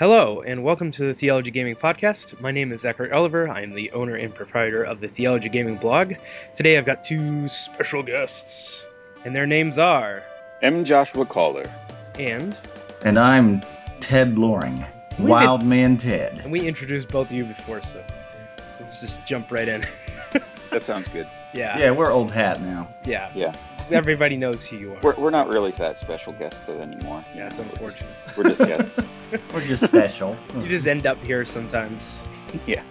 Hello, 0.00 0.40
and 0.40 0.64
welcome 0.64 0.90
to 0.92 1.02
the 1.02 1.12
Theology 1.12 1.50
Gaming 1.50 1.76
Podcast. 1.76 2.40
My 2.40 2.52
name 2.52 2.72
is 2.72 2.80
Zachary 2.80 3.12
Oliver. 3.12 3.50
I 3.50 3.60
am 3.60 3.74
the 3.74 3.92
owner 3.92 4.14
and 4.14 4.34
proprietor 4.34 4.82
of 4.82 4.98
the 4.98 5.08
Theology 5.08 5.50
Gaming 5.50 5.76
blog. 5.76 6.14
Today 6.54 6.78
I've 6.78 6.86
got 6.86 7.02
two 7.02 7.46
special 7.48 8.02
guests, 8.02 8.86
and 9.26 9.36
their 9.36 9.44
names 9.46 9.76
are. 9.76 10.22
M. 10.62 10.86
Joshua 10.86 11.26
Caller. 11.26 11.70
And. 12.18 12.58
And 13.02 13.18
I'm 13.18 13.60
Ted 14.00 14.38
Loring. 14.38 14.86
We 15.18 15.26
Wild 15.26 15.66
Man 15.66 15.98
Ted. 15.98 16.40
And 16.44 16.50
we 16.50 16.66
introduced 16.66 17.10
both 17.10 17.26
of 17.26 17.34
you 17.34 17.44
before, 17.44 17.82
so 17.82 18.02
let's 18.80 19.02
just 19.02 19.26
jump 19.26 19.52
right 19.52 19.68
in. 19.68 19.84
That 20.70 20.84
sounds 20.84 21.08
good. 21.08 21.26
yeah. 21.52 21.76
Yeah, 21.78 21.90
we're 21.90 22.12
old 22.12 22.30
hat 22.30 22.62
now. 22.62 22.88
Yeah. 23.04 23.28
Yeah. 23.34 23.52
Everybody 23.92 24.36
knows 24.36 24.66
who 24.66 24.76
you 24.76 24.92
are. 24.94 24.98
We're, 25.02 25.14
we're 25.16 25.30
so- 25.30 25.38
not 25.38 25.48
really 25.48 25.70
that 25.72 25.98
special 25.98 26.32
guests 26.34 26.68
anymore. 26.68 27.24
Yeah, 27.34 27.48
it's 27.48 27.58
We're 27.60 27.66
just- 27.90 28.02
unfortunate. 28.02 28.10
We're 28.36 28.44
just 28.44 28.60
guests. 28.66 29.10
We're 29.54 29.60
just 29.66 29.84
special. 29.84 30.36
You 30.56 30.66
just 30.68 30.86
end 30.88 31.06
up 31.06 31.18
here 31.22 31.44
sometimes. 31.44 32.28
Yeah. 32.66 32.82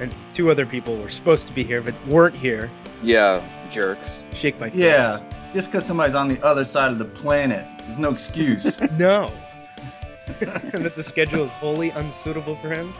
And 0.00 0.12
two 0.32 0.50
other 0.50 0.64
people 0.66 0.96
were 0.96 1.10
supposed 1.10 1.46
to 1.48 1.52
be 1.54 1.62
here 1.62 1.80
but 1.82 1.94
weren't 2.06 2.34
here. 2.34 2.70
Yeah, 3.02 3.42
jerks. 3.70 4.24
Shake 4.32 4.58
my 4.60 4.70
fist. 4.70 4.78
yeah, 5.20 5.20
just 5.52 5.70
because 5.70 5.84
somebody's 5.86 6.14
on 6.14 6.28
the 6.28 6.42
other 6.44 6.64
side 6.64 6.90
of 6.90 6.98
the 6.98 7.04
planet, 7.04 7.66
there's 7.84 7.98
no 7.98 8.10
excuse. 8.10 8.80
No. 8.92 9.30
and 10.40 10.84
that 10.84 10.94
the 10.94 11.02
schedule 11.02 11.42
is 11.44 11.50
wholly 11.52 11.90
unsuitable 11.90 12.54
for 12.56 12.68
him. 12.70 12.92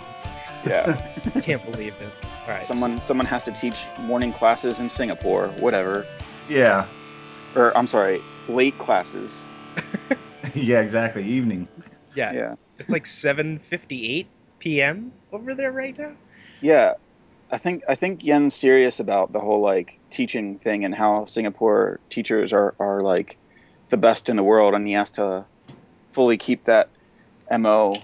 Yeah. 0.66 1.00
Can't 1.42 1.64
believe 1.70 1.94
it. 2.00 2.08
All 2.46 2.54
right. 2.54 2.64
someone 2.66 3.00
someone 3.00 3.26
has 3.26 3.44
to 3.44 3.52
teach 3.52 3.84
morning 4.00 4.32
classes 4.32 4.80
in 4.80 4.88
Singapore, 4.88 5.48
whatever. 5.60 6.04
yeah, 6.48 6.86
Or 7.54 7.76
I'm 7.76 7.86
sorry, 7.86 8.24
late 8.46 8.78
classes. 8.78 9.48
yeah, 10.54 10.80
exactly. 10.80 11.24
Evening. 11.24 11.68
yeah. 12.14 12.32
Yeah. 12.32 12.54
It's 12.78 12.90
like 12.90 13.04
7:58 13.04 14.28
p.m. 14.58 15.12
over 15.32 15.54
there 15.54 15.72
right 15.72 15.96
now. 15.98 16.16
Yeah. 16.62 16.94
I 17.52 17.58
think 17.58 17.82
I 17.88 17.96
think 17.96 18.22
Yen's 18.22 18.54
serious 18.54 19.00
about 19.00 19.32
the 19.32 19.40
whole 19.40 19.60
like 19.60 19.98
teaching 20.10 20.58
thing 20.60 20.84
and 20.84 20.94
how 20.94 21.24
Singapore 21.24 22.00
teachers 22.08 22.52
are, 22.52 22.74
are 22.78 23.02
like 23.02 23.38
the 23.90 23.96
best 23.96 24.28
in 24.28 24.36
the 24.36 24.44
world 24.44 24.74
and 24.74 24.86
he 24.86 24.92
has 24.94 25.10
to 25.12 25.46
fully 26.12 26.36
keep 26.36 26.64
that 26.66 26.90
MO 27.50 27.94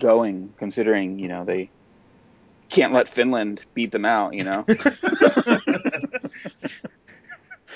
going 0.00 0.54
considering, 0.56 1.18
you 1.18 1.28
know, 1.28 1.44
they 1.44 1.72
can't 2.70 2.92
let 2.92 3.08
Finland 3.08 3.64
beat 3.74 3.90
them 3.90 4.04
out, 4.04 4.34
you 4.34 4.44
know. 4.44 4.64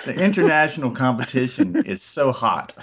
The 0.04 0.14
international 0.14 0.90
competition 0.92 1.84
is 1.86 2.02
so 2.02 2.32
hot. 2.32 2.74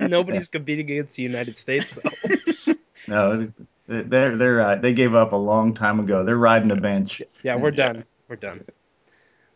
Nobody's 0.00 0.48
competing 0.48 0.90
against 0.90 1.16
the 1.16 1.22
United 1.22 1.56
States 1.56 1.94
though. 1.94 2.74
No, 3.08 3.48
they're 3.88 4.36
they're 4.36 4.60
uh, 4.60 4.76
they 4.76 4.92
gave 4.92 5.12
up 5.16 5.32
a 5.32 5.36
long 5.36 5.74
time 5.74 5.98
ago. 5.98 6.22
They're 6.24 6.38
riding 6.38 6.68
the 6.68 6.76
bench. 6.76 7.20
Yeah, 7.42 7.56
we're 7.56 7.72
done. 7.72 8.04
We're 8.28 8.36
done. 8.36 8.64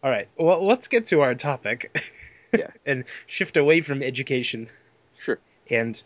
All 0.03 0.11
right. 0.11 0.27
Well, 0.36 0.67
let's 0.67 0.89
get 0.89 1.05
to 1.06 1.20
our 1.20 1.36
topic. 1.36 1.97
Yeah. 2.53 2.70
and 2.86 3.05
shift 3.27 3.56
away 3.56 3.83
from 3.83 4.03
education. 4.03 4.69
Sure. 5.17 5.39
And 5.70 6.03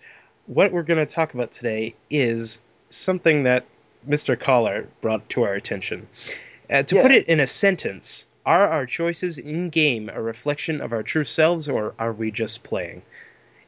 what 0.47 0.71
we're 0.71 0.83
going 0.83 1.05
to 1.05 1.11
talk 1.13 1.33
about 1.33 1.51
today 1.51 1.95
is 2.11 2.61
something 2.91 3.45
that 3.45 3.65
Mr. 4.07 4.39
Collar 4.39 4.87
brought 5.01 5.27
to 5.31 5.45
our 5.45 5.55
attention. 5.55 6.09
Uh, 6.69 6.83
to 6.83 6.97
Yeah. 6.97 7.03
put 7.03 7.11
it 7.13 7.27
in 7.27 7.41
a 7.41 7.47
sentence, 7.47 8.27
are 8.47 8.69
our 8.69 8.87
choices 8.87 9.39
in 9.39 9.71
game 9.71 10.09
a 10.09 10.21
reflection 10.21 10.81
of 10.81 10.93
our 10.93 11.03
true 11.03 11.25
selves, 11.25 11.69
or 11.69 11.95
are 11.99 12.13
we 12.13 12.31
just 12.31 12.63
playing? 12.63 13.03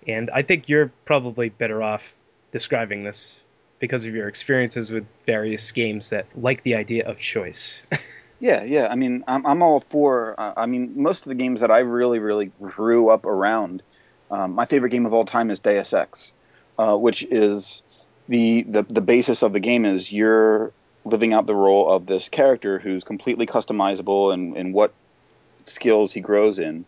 And 0.06 0.30
I 0.30 0.42
think 0.42 0.68
you're 0.68 0.90
probably 1.04 1.50
better 1.50 1.82
off 1.82 2.14
describing 2.50 3.04
this 3.04 3.42
because 3.78 4.04
of 4.04 4.14
your 4.14 4.28
experiences 4.28 4.90
with 4.90 5.06
various 5.26 5.72
games 5.72 6.10
that 6.10 6.26
like 6.36 6.62
the 6.62 6.74
idea 6.74 7.08
of 7.08 7.18
choice. 7.18 7.84
Yeah, 8.42 8.64
yeah. 8.64 8.88
I 8.90 8.96
mean, 8.96 9.22
I'm, 9.28 9.46
I'm 9.46 9.62
all 9.62 9.78
for. 9.78 10.34
Uh, 10.36 10.52
I 10.56 10.66
mean, 10.66 11.00
most 11.00 11.24
of 11.24 11.28
the 11.28 11.36
games 11.36 11.60
that 11.60 11.70
I 11.70 11.78
really, 11.78 12.18
really 12.18 12.50
grew 12.60 13.08
up 13.08 13.24
around. 13.24 13.84
Um, 14.32 14.54
my 14.56 14.66
favorite 14.66 14.90
game 14.90 15.06
of 15.06 15.14
all 15.14 15.24
time 15.24 15.48
is 15.48 15.60
Deus 15.60 15.92
Ex, 15.92 16.32
uh, 16.76 16.96
which 16.96 17.22
is 17.22 17.84
the, 18.28 18.62
the 18.62 18.82
the 18.82 19.00
basis 19.00 19.44
of 19.44 19.52
the 19.52 19.60
game 19.60 19.84
is 19.84 20.10
you're 20.10 20.72
living 21.04 21.32
out 21.32 21.46
the 21.46 21.54
role 21.54 21.90
of 21.90 22.06
this 22.06 22.28
character 22.28 22.78
who's 22.78 23.04
completely 23.04 23.46
customizable 23.46 24.32
and 24.32 24.56
in 24.56 24.72
what 24.72 24.92
skills 25.64 26.12
he 26.12 26.20
grows 26.20 26.58
in, 26.58 26.84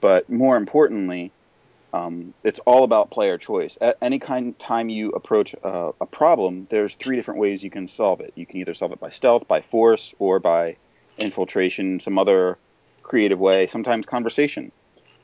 but 0.00 0.28
more 0.28 0.56
importantly, 0.56 1.32
um, 1.92 2.34
it's 2.42 2.58
all 2.60 2.82
about 2.82 3.10
player 3.10 3.38
choice. 3.38 3.78
At 3.80 3.96
any 4.02 4.18
kind 4.18 4.58
time 4.58 4.88
you 4.88 5.10
approach 5.10 5.54
a, 5.62 5.92
a 6.00 6.06
problem, 6.06 6.66
there's 6.68 6.96
three 6.96 7.14
different 7.14 7.40
ways 7.40 7.62
you 7.62 7.70
can 7.70 7.86
solve 7.86 8.20
it. 8.20 8.32
You 8.34 8.46
can 8.46 8.58
either 8.58 8.74
solve 8.74 8.92
it 8.92 9.00
by 9.00 9.10
stealth, 9.10 9.46
by 9.46 9.60
force, 9.60 10.12
or 10.18 10.40
by 10.40 10.76
infiltration, 11.18 12.00
some 12.00 12.18
other 12.18 12.58
creative 13.04 13.38
way, 13.38 13.68
sometimes 13.68 14.06
conversation. 14.06 14.72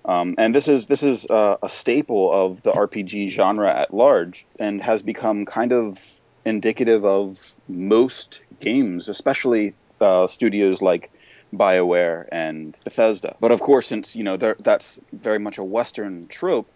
Um, 0.05 0.37
and 0.39 0.55
this 0.55 0.69
is 0.69 0.87
this 0.87 1.03
is 1.03 1.27
uh, 1.27 1.57
a 1.63 1.69
staple 1.69 2.33
of 2.33 2.63
the 2.63 2.73
RPG 2.73 3.31
genre 3.31 3.71
at 3.71 3.93
large, 3.93 4.47
and 4.59 4.81
has 4.81 5.03
become 5.03 5.45
kind 5.45 5.73
of 5.73 6.20
indicative 6.45 7.05
of 7.05 7.39
most 7.69 8.41
games, 8.61 9.09
especially 9.09 9.75
uh, 10.01 10.27
studios 10.27 10.81
like 10.83 11.11
BioWare 11.53 12.27
and 12.31 12.77
Bethesda. 12.85 13.37
But 13.41 13.53
of 13.53 13.61
course, 13.61 13.87
since 13.87 14.17
you 14.17 14.25
know 14.25 14.37
that's 14.37 14.99
very 15.13 15.39
much 15.39 15.59
a 15.59 15.65
Western 15.65 16.29
trope, 16.29 16.71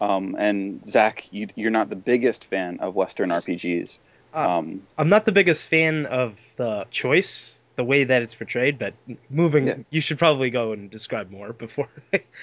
um, 0.00 0.36
and 0.38 0.84
Zach, 0.88 1.32
you, 1.32 1.48
you're 1.54 1.70
not 1.70 1.88
the 1.90 1.96
biggest 1.96 2.44
fan 2.44 2.78
of 2.80 2.94
Western 2.94 3.30
RPGs. 3.30 3.98
Uh, 4.34 4.48
Um, 4.48 4.82
I'm 4.98 5.08
not 5.08 5.24
the 5.24 5.32
biggest 5.32 5.68
fan 5.68 6.06
of 6.06 6.38
the 6.56 6.86
choice, 6.90 7.58
the 7.76 7.84
way 7.84 8.04
that 8.04 8.22
it's 8.22 8.34
portrayed, 8.34 8.78
but 8.78 8.94
moving, 9.30 9.68
Yeah. 9.68 9.76
you 9.90 10.00
should 10.00 10.18
probably 10.18 10.50
go 10.50 10.72
and 10.72 10.90
describe 10.90 11.30
more 11.30 11.52
before. 11.52 11.88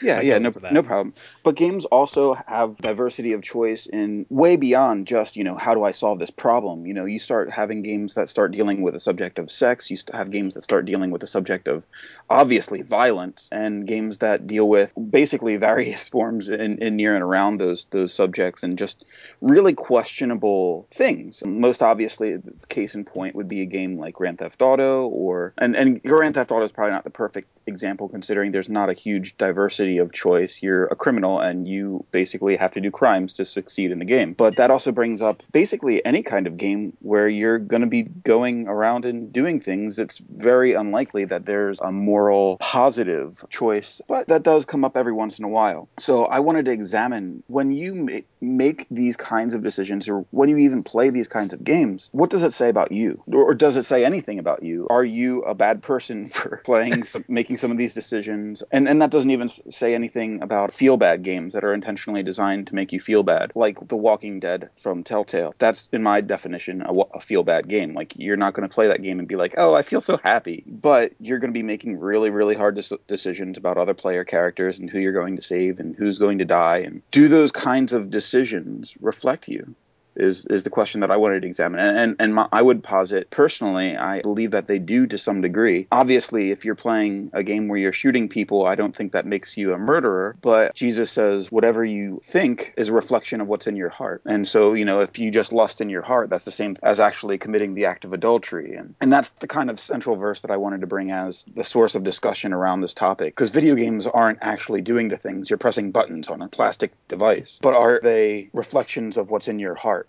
Yeah, 0.01 0.19
I 0.19 0.21
yeah, 0.21 0.38
no, 0.38 0.53
no 0.71 0.83
problem. 0.83 1.13
But 1.44 1.55
games 1.55 1.85
also 1.85 2.35
have 2.47 2.77
diversity 2.77 3.33
of 3.33 3.41
choice 3.41 3.88
in 3.88 4.25
way 4.29 4.55
beyond 4.55 5.07
just 5.07 5.35
you 5.35 5.44
know 5.44 5.55
how 5.55 5.73
do 5.73 5.83
I 5.83 5.91
solve 5.91 6.19
this 6.19 6.31
problem. 6.31 6.85
You 6.85 6.94
know, 6.94 7.05
you 7.05 7.19
start 7.19 7.49
having 7.49 7.81
games 7.81 8.13
that 8.13 8.29
start 8.29 8.51
dealing 8.51 8.81
with 8.81 8.94
the 8.94 8.99
subject 8.99 9.39
of 9.39 9.51
sex. 9.51 9.89
You 9.91 9.97
have 10.13 10.31
games 10.31 10.53
that 10.53 10.61
start 10.61 10.85
dealing 10.85 11.11
with 11.11 11.21
the 11.21 11.27
subject 11.27 11.67
of 11.67 11.83
obviously 12.29 12.81
violence, 12.81 13.50
and 13.51 13.85
games 13.88 14.19
that 14.19 14.47
deal 14.47 14.69
with 14.69 14.94
basically 15.09 15.57
various 15.69 16.07
forms 16.09 16.47
in, 16.50 16.77
in 16.77 16.95
near 16.95 17.15
and 17.15 17.23
around 17.23 17.57
those 17.59 17.85
those 17.91 18.13
subjects, 18.13 18.63
and 18.63 18.77
just 18.77 19.03
really 19.41 19.73
questionable 19.73 20.88
things. 20.91 21.44
Most 21.45 21.81
obviously, 21.81 22.39
case 22.69 22.95
in 22.95 23.03
point 23.03 23.35
would 23.35 23.47
be 23.47 23.61
a 23.61 23.65
game 23.65 23.97
like 23.97 24.13
Grand 24.15 24.38
Theft 24.38 24.61
Auto, 24.61 25.07
or 25.23 25.53
and 25.57 25.75
and 25.75 26.01
Grand 26.01 26.35
Theft 26.35 26.51
Auto 26.51 26.63
is 26.63 26.72
probably 26.72 26.91
not 26.91 27.03
the 27.03 27.09
perfect 27.09 27.50
example 27.66 28.09
considering 28.09 28.51
there's 28.51 28.69
not 28.69 28.89
a 28.89 28.94
huge 28.94 29.38
diversity 29.38 29.97
of 30.00 30.11
choice. 30.11 30.61
You're 30.61 30.85
a 30.85 30.95
criminal 30.95 31.39
and 31.39 31.67
you 31.67 32.06
basically 32.11 32.56
have 32.57 32.72
to 32.73 32.81
do 32.81 32.91
crimes 32.91 33.33
to 33.35 33.45
succeed 33.45 33.91
in 33.91 34.00
the 34.00 34.06
game. 34.06 34.33
But 34.33 34.57
that 34.57 34.72
also 34.72 34.91
brings 34.91 35.22
up 35.22 35.41
basically 35.51 36.06
any 36.06 36.23
kind 36.23 36.47
of 36.47 36.57
game 36.57 36.97
where 37.00 37.28
you're 37.28 37.59
going 37.59 37.81
to 37.81 37.88
be 37.88 38.03
going 38.03 38.67
around 38.67 39.06
and 39.06 39.31
doing 39.31 39.59
things. 39.59 40.00
It's 40.00 40.17
very 40.17 40.73
unlikely 40.73 41.25
that 41.25 41.45
there's 41.45 41.79
a 41.79 41.91
moral 41.91 42.57
positive 42.57 43.44
choice, 43.50 44.01
but 44.07 44.28
that 44.28 44.44
does 44.44 44.66
come 44.66 44.83
up 44.83 44.97
every 44.97 45.13
once 45.13 45.39
in 45.39 45.45
a 45.45 45.50
while. 45.50 45.88
So 46.00 46.25
I 46.25 46.39
wanted 46.39 46.66
to 46.66 46.72
examine 46.72 47.44
when 47.47 47.72
you 47.72 47.95
ma- 47.95 48.19
make 48.41 48.88
these 48.91 49.16
kinds 49.16 49.53
of 49.53 49.63
decisions 49.63 50.09
or 50.09 50.25
when 50.31 50.50
you 50.50 50.57
even 50.57 50.83
play 50.83 51.09
these 51.09 51.28
kinds 51.28 51.53
of 51.53 51.63
games, 51.63 52.09
what 52.12 52.29
does 52.29 52.44
it 52.44 52.51
say 52.51 52.69
about 52.69 52.91
you? 52.91 53.23
Or, 53.28 53.51
or 53.51 53.53
does 53.53 53.78
it 53.78 53.83
say 53.83 54.03
anything 54.03 54.39
about 54.39 54.63
you? 54.63 54.88
Are 54.89 55.03
you 55.03 55.12
a 55.46 55.56
bad 55.56 55.81
person 55.81 56.28
for 56.28 56.62
playing, 56.63 57.03
some, 57.03 57.25
making 57.28 57.57
some 57.57 57.72
of 57.72 57.78
these 57.78 57.94
decisions? 57.94 58.63
And, 58.72 58.88
and 58.88 59.01
that 59.01 59.09
doesn't 59.09 59.31
even 59.31 59.50
say 59.50 59.96
anything 59.96 60.41
about 60.41 60.74
feel 60.74 60.97
bad 60.97 61.24
games 61.24 61.53
that 61.53 61.63
are 61.63 61.74
intentionally 61.74 62.24
designed 62.24 62.68
to 62.68 62.75
make 62.75 62.91
you 62.91 63.00
feel 63.00 63.24
bad, 63.24 63.51
like 63.56 63.88
The 63.88 63.96
Walking 63.96 64.40
Dead 64.40 64.69
from 64.78 65.03
Telltale. 65.03 65.53
That's, 65.57 65.90
in 65.90 66.03
my 66.03 66.22
definition, 66.22 66.81
a, 66.81 66.94
a 66.94 67.19
feel 67.21 67.44
bad 67.44 67.68
game. 67.68 67.94
Like, 67.94 68.13
you're 68.15 68.38
not 68.38 68.54
going 68.54 68.68
to 68.68 68.74
play 68.74 68.88
that 68.88 69.01
game 69.01 69.19
and 69.19 69.27
be 69.27 69.36
like, 69.36 69.56
oh, 69.57 69.74
I 69.74 69.81
feel 69.81 70.01
so 70.01 70.18
happy. 70.18 70.63
But 70.68 71.13
you're 71.19 71.39
going 71.39 71.54
to 71.54 71.57
be 71.57 71.63
making 71.63 72.00
really, 72.00 72.30
really 72.30 72.56
hard 72.56 72.77
dec- 72.77 73.00
decisions 73.07 73.57
about 73.57 73.77
other 73.77 73.94
player 73.94 74.24
characters 74.24 74.80
and 74.80 74.89
who 74.89 75.00
you're 75.00 75.13
going 75.13 75.36
to 75.36 75.42
save 75.42 75.80
and 75.80 75.95
who's 75.95 76.19
going 76.19 76.39
to 76.39 76.45
die. 76.45 76.80
And 76.80 77.01
do 77.12 77.27
those 77.27 77.51
kinds 77.51 77.94
of 77.94 78.09
decisions 78.09 78.95
reflect 79.00 79.48
you? 79.48 79.75
Is 80.15 80.45
is 80.48 80.63
the 80.63 80.69
question 80.69 81.01
that 81.01 81.12
I 81.12 81.18
wanted 81.18 81.42
to 81.42 81.48
examine. 81.48 81.80
And 81.80 81.98
and, 81.98 82.15
and 82.19 82.36
my, 82.36 82.48
I 82.51 82.62
would 82.62 82.83
posit 82.83 83.30
personally, 83.30 83.95
I 83.95 84.21
believe 84.21 84.51
that 84.51 84.68
they 84.68 84.80
do 84.80 85.07
to 85.07 85.18
some 85.18 85.42
degree. 85.42 85.88
Obviously, 85.92 86.51
if 86.51 86.65
you're 86.65 86.75
playing 86.75 87.31
a 87.33 87.44
game 87.44 87.68
where 87.68 87.80
you're 87.80 87.94
shooting 87.94 88.30
people, 88.30 88.65
I 88.65 88.75
don't 88.75 88.95
think 88.95 89.12
that 89.13 89.25
makes 89.25 89.57
you 89.57 89.74
a 89.74 89.77
murderer. 89.77 90.36
But 90.42 90.75
Jesus 90.75 91.12
says 91.12 91.51
whatever 91.51 91.83
you 91.83 92.21
think 92.25 92.74
is 92.77 92.89
a 92.89 92.94
reflection 92.94 93.42
of 93.42 93.48
what's 93.48 93.68
in 93.68 93.75
your 93.75 93.89
heart. 93.89 94.21
And 94.25 94.48
so 94.48 94.74
you 94.74 94.86
know, 94.86 95.01
if 95.01 95.18
you 95.19 95.31
just 95.31 95.54
lust 95.54 95.81
in 95.81 95.89
your 95.89 96.01
heart, 96.01 96.30
that's 96.30 96.45
the 96.45 96.51
same 96.51 96.75
as 96.83 97.00
actually 97.00 97.38
committing 97.38 97.74
the 97.74 97.86
act 97.86 98.06
of 98.06 98.13
adultery. 98.13 98.75
And 98.75 98.95
and 99.01 99.12
that's 99.12 99.30
the 99.30 99.48
kind 99.48 99.69
of 99.69 99.80
central 99.80 100.16
verse 100.16 100.42
that 100.42 100.51
I 100.51 100.57
wanted 100.57 100.81
to 100.81 100.88
bring 100.88 101.12
as 101.12 101.45
the 101.54 101.63
source 101.63 101.95
of 101.95 102.04
discussion 102.04 102.54
around 102.54 102.81
this 102.81 102.94
topic. 102.94 103.36
Because 103.36 103.50
video 103.50 103.75
games 103.75 104.07
aren't 104.07 104.39
actually 104.42 104.81
doing 104.81 105.07
the 105.07 105.18
things. 105.18 105.50
You're 105.50 105.57
pressing 105.57 105.92
buttons 105.92 106.27
on 106.27 106.42
a 106.42 106.48
plastic 106.48 106.92
device, 107.07 107.59
but 107.62 107.74
are 107.74 108.00
they 108.01 108.50
reflections 108.54 109.18
of 109.18 109.30
what's 109.31 109.48
in 109.48 109.59
your 109.59 109.75
heart? 109.75 110.02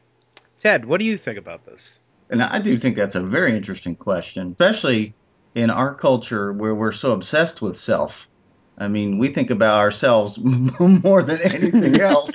Ted, 0.65 0.87
what 0.87 0.99
do 0.99 1.05
you 1.05 1.19
think 1.19 1.37
about 1.37 1.67
this? 1.67 2.01
And 2.31 2.43
I 2.43 2.59
do 2.59 2.79
think 2.79 2.97
that's 2.97 3.17
a 3.17 3.23
very 3.23 3.55
interesting 3.55 3.95
question, 3.95 4.53
especially 4.53 5.13
in 5.55 5.69
our 5.69 5.95
culture 5.95 6.55
where 6.55 6.75
we're 6.75 6.91
so 6.91 7.13
obsessed 7.13 7.61
with 7.61 7.77
self. 7.77 8.27
I 8.79 8.89
mean, 8.89 9.19
we 9.19 9.29
think 9.29 9.51
about 9.51 9.79
ourselves 9.79 10.39
more 10.81 11.23
than 11.23 11.43
anything 11.43 12.01
else. 12.01 12.31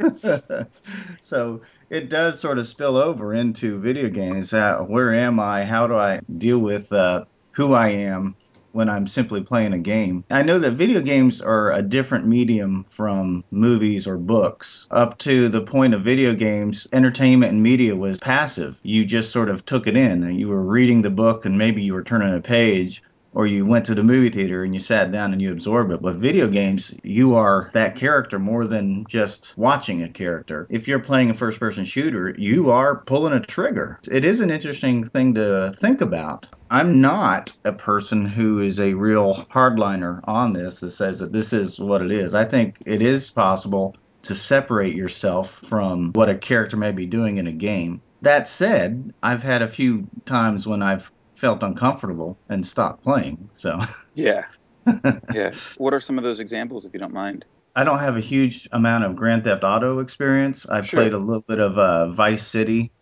so 1.22 1.60
it 1.90 2.08
does 2.08 2.40
sort 2.40 2.58
of 2.58 2.66
spill 2.66 2.96
over 2.96 3.34
into 3.34 3.78
video 3.78 4.08
games. 4.08 4.54
Uh, 4.54 4.78
where 4.78 5.12
am 5.12 5.38
I? 5.38 5.66
How 5.66 5.86
do 5.86 5.94
I 5.94 6.20
deal 6.38 6.60
with 6.60 6.90
uh, 6.90 7.26
who 7.52 7.74
I 7.74 7.90
am 7.90 8.34
when 8.74 8.88
I'm 8.88 9.06
simply 9.06 9.40
playing 9.40 9.72
a 9.72 9.78
game. 9.78 10.24
I 10.30 10.42
know 10.42 10.58
that 10.58 10.72
video 10.72 11.00
games 11.00 11.40
are 11.40 11.72
a 11.72 11.80
different 11.80 12.26
medium 12.26 12.84
from 12.90 13.44
movies 13.50 14.06
or 14.06 14.18
books. 14.18 14.88
Up 14.90 15.16
to 15.18 15.48
the 15.48 15.62
point 15.62 15.94
of 15.94 16.02
video 16.02 16.34
games, 16.34 16.88
entertainment 16.92 17.52
and 17.52 17.62
media 17.62 17.94
was 17.94 18.18
passive. 18.18 18.76
You 18.82 19.04
just 19.04 19.30
sort 19.30 19.48
of 19.48 19.64
took 19.64 19.86
it 19.86 19.96
in 19.96 20.24
you 20.34 20.48
were 20.48 20.62
reading 20.62 21.02
the 21.02 21.10
book 21.10 21.46
and 21.46 21.56
maybe 21.56 21.82
you 21.82 21.94
were 21.94 22.02
turning 22.02 22.34
a 22.34 22.40
page 22.40 23.02
or 23.34 23.46
you 23.46 23.66
went 23.66 23.86
to 23.86 23.94
the 23.94 24.02
movie 24.02 24.30
theater 24.30 24.64
and 24.64 24.72
you 24.72 24.80
sat 24.80 25.12
down 25.12 25.32
and 25.32 25.42
you 25.42 25.50
absorb 25.50 25.90
it. 25.90 26.00
With 26.00 26.20
video 26.20 26.48
games, 26.48 26.94
you 27.02 27.34
are 27.34 27.70
that 27.72 27.96
character 27.96 28.38
more 28.38 28.66
than 28.66 29.04
just 29.08 29.54
watching 29.56 30.02
a 30.02 30.08
character. 30.08 30.66
If 30.70 30.88
you're 30.88 31.00
playing 31.00 31.30
a 31.30 31.34
first 31.34 31.58
person 31.58 31.84
shooter, 31.84 32.34
you 32.38 32.70
are 32.70 33.02
pulling 33.02 33.32
a 33.32 33.40
trigger. 33.40 33.98
It 34.10 34.24
is 34.24 34.40
an 34.40 34.50
interesting 34.50 35.04
thing 35.08 35.34
to 35.34 35.74
think 35.76 36.00
about. 36.00 36.46
I'm 36.70 37.00
not 37.00 37.56
a 37.64 37.72
person 37.72 38.24
who 38.24 38.60
is 38.60 38.80
a 38.80 38.94
real 38.94 39.46
hardliner 39.50 40.20
on 40.24 40.52
this 40.52 40.80
that 40.80 40.92
says 40.92 41.18
that 41.18 41.32
this 41.32 41.52
is 41.52 41.78
what 41.78 42.02
it 42.02 42.10
is. 42.10 42.34
I 42.34 42.44
think 42.44 42.78
it 42.86 43.02
is 43.02 43.30
possible 43.30 43.96
to 44.22 44.34
separate 44.34 44.94
yourself 44.94 45.60
from 45.66 46.12
what 46.14 46.30
a 46.30 46.34
character 46.34 46.76
may 46.76 46.92
be 46.92 47.06
doing 47.06 47.36
in 47.36 47.46
a 47.46 47.52
game. 47.52 48.00
That 48.22 48.48
said, 48.48 49.12
I've 49.22 49.42
had 49.42 49.60
a 49.60 49.68
few 49.68 50.08
times 50.24 50.66
when 50.66 50.82
I've 50.82 51.12
felt 51.36 51.62
uncomfortable 51.62 52.38
and 52.48 52.66
stopped 52.66 53.02
playing. 53.02 53.48
So 53.52 53.78
yeah, 54.14 54.46
yeah. 55.32 55.52
What 55.76 55.94
are 55.94 56.00
some 56.00 56.18
of 56.18 56.24
those 56.24 56.40
examples, 56.40 56.84
if 56.84 56.92
you 56.92 57.00
don't 57.00 57.14
mind? 57.14 57.44
I 57.76 57.84
don't 57.84 57.98
have 57.98 58.16
a 58.16 58.20
huge 58.20 58.68
amount 58.70 59.04
of 59.04 59.16
Grand 59.16 59.44
Theft 59.44 59.64
Auto 59.64 59.98
experience. 59.98 60.66
I 60.66 60.80
sure. 60.80 61.00
played 61.00 61.12
a 61.12 61.18
little 61.18 61.42
bit 61.42 61.58
of 61.58 61.76
uh, 61.76 62.08
Vice 62.08 62.46
City 62.46 62.92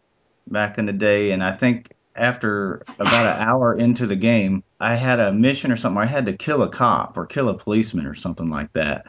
back 0.47 0.79
in 0.79 0.87
the 0.87 0.95
day, 0.95 1.33
and 1.33 1.45
I 1.45 1.53
think 1.53 1.93
after 2.15 2.83
about 2.99 3.27
an 3.27 3.49
hour 3.49 3.75
into 3.75 4.07
the 4.07 4.17
game, 4.17 4.63
I 4.81 4.95
had 4.95 5.21
a 5.21 5.33
mission 5.33 5.73
or 5.73 5.77
something. 5.77 6.03
I 6.03 6.07
had 6.07 6.27
to 6.27 6.33
kill 6.33 6.63
a 6.63 6.69
cop 6.69 7.17
or 7.17 7.27
kill 7.27 7.49
a 7.49 7.57
policeman 7.57 8.07
or 8.07 8.15
something 8.15 8.51
like 8.51 8.73
that. 8.75 9.07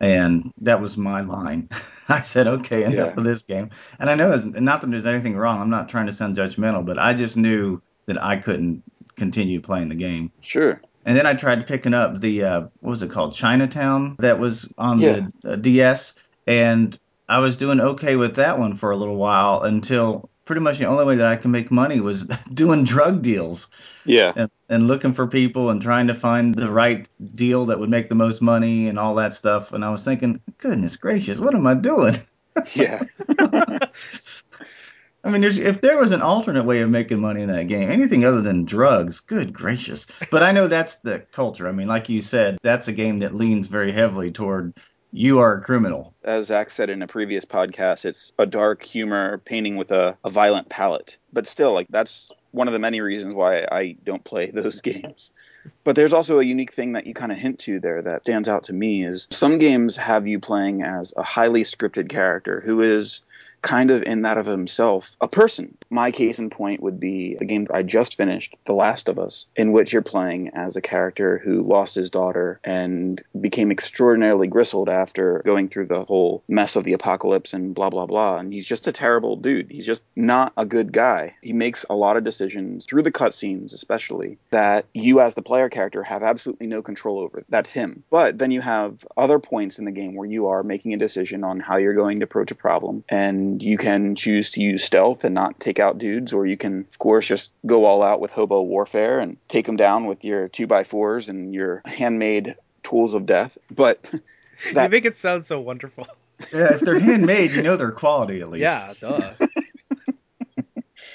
And 0.00 0.52
that 0.58 0.80
was 0.80 0.96
my 0.96 1.20
line. 1.20 1.68
I 2.08 2.22
said, 2.22 2.46
okay, 2.46 2.84
enough 2.84 2.94
yeah. 2.94 3.14
of 3.16 3.24
this 3.24 3.42
game. 3.42 3.70
And 3.98 4.10
I 4.10 4.14
know 4.16 4.28
there's 4.28 4.44
not 4.44 4.80
that 4.80 4.90
there's 4.90 5.06
anything 5.06 5.36
wrong. 5.36 5.60
I'm 5.60 5.70
not 5.70 5.88
trying 5.88 6.06
to 6.06 6.12
sound 6.12 6.36
judgmental, 6.36 6.84
but 6.84 6.98
I 6.98 7.14
just 7.14 7.36
knew 7.36 7.80
that 8.06 8.22
I 8.22 8.36
couldn't 8.36 8.82
continue 9.16 9.60
playing 9.60 9.88
the 9.88 9.94
game. 9.94 10.32
Sure. 10.40 10.80
And 11.04 11.16
then 11.16 11.26
I 11.26 11.34
tried 11.34 11.66
picking 11.66 11.94
up 11.94 12.20
the 12.20 12.44
uh, 12.44 12.60
what 12.80 12.90
was 12.90 13.02
it 13.02 13.10
called 13.10 13.34
Chinatown 13.34 14.16
that 14.18 14.38
was 14.38 14.68
on 14.78 15.00
yeah. 15.00 15.26
the 15.40 15.52
uh, 15.52 15.56
DS, 15.56 16.14
and 16.46 16.96
I 17.28 17.38
was 17.38 17.56
doing 17.56 17.80
okay 17.80 18.16
with 18.16 18.36
that 18.36 18.58
one 18.58 18.76
for 18.76 18.90
a 18.90 18.96
little 18.96 19.16
while 19.16 19.62
until 19.62 20.30
pretty 20.44 20.60
much 20.60 20.78
the 20.78 20.84
only 20.84 21.04
way 21.04 21.16
that 21.16 21.26
I 21.26 21.36
can 21.36 21.50
make 21.50 21.70
money 21.70 22.00
was 22.00 22.26
doing 22.52 22.84
drug 22.84 23.22
deals. 23.22 23.68
Yeah. 24.04 24.32
And, 24.34 24.50
and, 24.68 24.88
looking 24.88 25.14
for 25.14 25.26
people 25.26 25.70
and 25.70 25.80
trying 25.80 26.08
to 26.08 26.14
find 26.14 26.54
the 26.54 26.70
right 26.70 27.06
deal 27.34 27.66
that 27.66 27.78
would 27.78 27.90
make 27.90 28.08
the 28.08 28.16
most 28.16 28.42
money 28.42 28.88
and 28.88 28.98
all 28.98 29.14
that 29.14 29.32
stuff. 29.32 29.72
And 29.72 29.84
I 29.84 29.90
was 29.90 30.04
thinking, 30.04 30.40
goodness 30.58 30.96
gracious, 30.96 31.38
what 31.38 31.54
am 31.54 31.66
I 31.66 31.74
doing? 31.74 32.16
Yeah. 32.74 33.02
I 35.24 35.30
mean, 35.30 35.44
if 35.44 35.80
there 35.80 35.98
was 35.98 36.10
an 36.10 36.20
alternate 36.20 36.64
way 36.64 36.80
of 36.80 36.90
making 36.90 37.20
money 37.20 37.42
in 37.42 37.48
that 37.48 37.68
game, 37.68 37.90
anything 37.90 38.24
other 38.24 38.40
than 38.40 38.64
drugs, 38.64 39.20
good 39.20 39.52
gracious. 39.52 40.06
But 40.30 40.42
I 40.42 40.50
know 40.50 40.66
that's 40.66 40.96
the 40.96 41.20
culture. 41.32 41.68
I 41.68 41.72
mean, 41.72 41.86
like 41.86 42.08
you 42.08 42.20
said, 42.20 42.58
that's 42.62 42.88
a 42.88 42.92
game 42.92 43.20
that 43.20 43.34
leans 43.34 43.68
very 43.68 43.92
heavily 43.92 44.32
toward 44.32 44.74
you 45.12 45.38
are 45.38 45.58
a 45.58 45.60
criminal. 45.60 46.14
As 46.24 46.46
Zach 46.46 46.70
said 46.70 46.90
in 46.90 47.02
a 47.02 47.06
previous 47.06 47.44
podcast, 47.44 48.04
it's 48.04 48.32
a 48.38 48.46
dark 48.46 48.82
humor 48.82 49.38
painting 49.38 49.76
with 49.76 49.92
a, 49.92 50.16
a 50.24 50.30
violent 50.30 50.70
palette. 50.70 51.18
But 51.32 51.46
still, 51.46 51.72
like, 51.72 51.86
that's 51.90 52.30
one 52.50 52.66
of 52.66 52.72
the 52.72 52.80
many 52.80 53.00
reasons 53.00 53.34
why 53.34 53.66
I 53.70 53.96
don't 54.04 54.24
play 54.24 54.50
those 54.54 54.80
games. 54.80 55.30
But 55.84 55.94
there's 55.94 56.12
also 56.12 56.40
a 56.40 56.44
unique 56.44 56.72
thing 56.72 56.92
that 56.92 57.06
you 57.06 57.14
kind 57.14 57.30
of 57.30 57.38
hint 57.38 57.60
to 57.60 57.78
there 57.78 58.02
that 58.02 58.22
stands 58.22 58.48
out 58.48 58.64
to 58.64 58.72
me 58.72 59.04
is 59.04 59.28
some 59.30 59.58
games 59.58 59.96
have 59.96 60.26
you 60.26 60.40
playing 60.40 60.82
as 60.82 61.12
a 61.16 61.22
highly 61.22 61.62
scripted 61.62 62.08
character 62.08 62.60
who 62.60 62.80
is 62.80 63.22
kind 63.62 63.90
of 63.90 64.02
in 64.02 64.22
that 64.22 64.38
of 64.38 64.46
himself 64.46 65.16
a 65.20 65.28
person. 65.28 65.76
My 65.88 66.10
case 66.10 66.38
in 66.38 66.50
point 66.50 66.82
would 66.82 66.98
be 67.00 67.36
a 67.40 67.44
game 67.44 67.66
I 67.72 67.82
just 67.82 68.16
finished, 68.16 68.56
The 68.64 68.72
Last 68.72 69.08
of 69.08 69.18
Us, 69.18 69.46
in 69.56 69.72
which 69.72 69.92
you're 69.92 70.02
playing 70.02 70.50
as 70.50 70.76
a 70.76 70.80
character 70.80 71.38
who 71.38 71.62
lost 71.62 71.94
his 71.94 72.10
daughter 72.10 72.60
and 72.64 73.22
became 73.40 73.70
extraordinarily 73.70 74.48
gristled 74.48 74.88
after 74.88 75.42
going 75.44 75.68
through 75.68 75.86
the 75.86 76.04
whole 76.04 76.42
mess 76.48 76.76
of 76.76 76.84
the 76.84 76.92
apocalypse 76.92 77.52
and 77.52 77.74
blah, 77.74 77.90
blah, 77.90 78.06
blah. 78.06 78.38
And 78.38 78.52
he's 78.52 78.66
just 78.66 78.88
a 78.88 78.92
terrible 78.92 79.36
dude. 79.36 79.70
He's 79.70 79.86
just 79.86 80.04
not 80.16 80.52
a 80.56 80.66
good 80.66 80.92
guy. 80.92 81.36
He 81.42 81.52
makes 81.52 81.84
a 81.88 81.94
lot 81.94 82.16
of 82.16 82.24
decisions 82.24 82.86
through 82.86 83.02
the 83.02 83.12
cutscenes, 83.12 83.72
especially, 83.72 84.38
that 84.50 84.86
you 84.92 85.20
as 85.20 85.34
the 85.34 85.42
player 85.42 85.68
character 85.68 86.02
have 86.02 86.22
absolutely 86.22 86.66
no 86.66 86.82
control 86.82 87.20
over. 87.20 87.44
That's 87.48 87.70
him. 87.70 88.02
But 88.10 88.38
then 88.38 88.50
you 88.50 88.60
have 88.60 89.06
other 89.16 89.38
points 89.38 89.78
in 89.78 89.84
the 89.84 89.92
game 89.92 90.14
where 90.14 90.28
you 90.28 90.48
are 90.48 90.62
making 90.62 90.94
a 90.94 90.98
decision 90.98 91.44
on 91.44 91.60
how 91.60 91.76
you're 91.76 91.94
going 91.94 92.18
to 92.20 92.24
approach 92.24 92.50
a 92.50 92.56
problem 92.56 93.04
and 93.08 93.51
you 93.60 93.76
can 93.76 94.14
choose 94.14 94.50
to 94.52 94.62
use 94.62 94.84
stealth 94.84 95.24
and 95.24 95.34
not 95.34 95.58
take 95.60 95.80
out 95.80 95.98
dudes, 95.98 96.32
or 96.32 96.46
you 96.46 96.56
can, 96.56 96.80
of 96.80 96.98
course, 96.98 97.26
just 97.26 97.50
go 97.66 97.84
all 97.84 98.02
out 98.02 98.20
with 98.20 98.30
hobo 98.30 98.62
warfare 98.62 99.20
and 99.20 99.36
take 99.48 99.66
them 99.66 99.76
down 99.76 100.06
with 100.06 100.24
your 100.24 100.48
two 100.48 100.66
by 100.66 100.84
fours 100.84 101.28
and 101.28 101.54
your 101.54 101.82
handmade 101.84 102.56
tools 102.82 103.14
of 103.14 103.26
death. 103.26 103.58
But 103.70 104.02
that... 104.74 104.84
you 104.84 104.88
make 104.90 105.04
it 105.04 105.16
sound 105.16 105.44
so 105.44 105.60
wonderful. 105.60 106.06
Yeah, 106.52 106.74
if 106.74 106.80
they're 106.80 106.98
handmade, 106.98 107.52
you 107.52 107.62
know 107.62 107.76
they're 107.76 107.92
quality 107.92 108.40
at 108.40 108.48
least. 108.50 108.62
Yeah, 108.62 108.92
duh. 109.00 109.32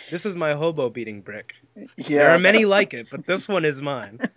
this 0.10 0.26
is 0.26 0.36
my 0.36 0.54
hobo 0.54 0.90
beating 0.90 1.22
brick. 1.22 1.56
Yeah, 1.98 2.20
there 2.20 2.30
are 2.30 2.40
many 2.40 2.66
like 2.66 2.94
it, 2.94 3.08
but 3.12 3.26
this 3.26 3.50
one 3.50 3.66
is 3.66 3.82
mine. 3.82 4.20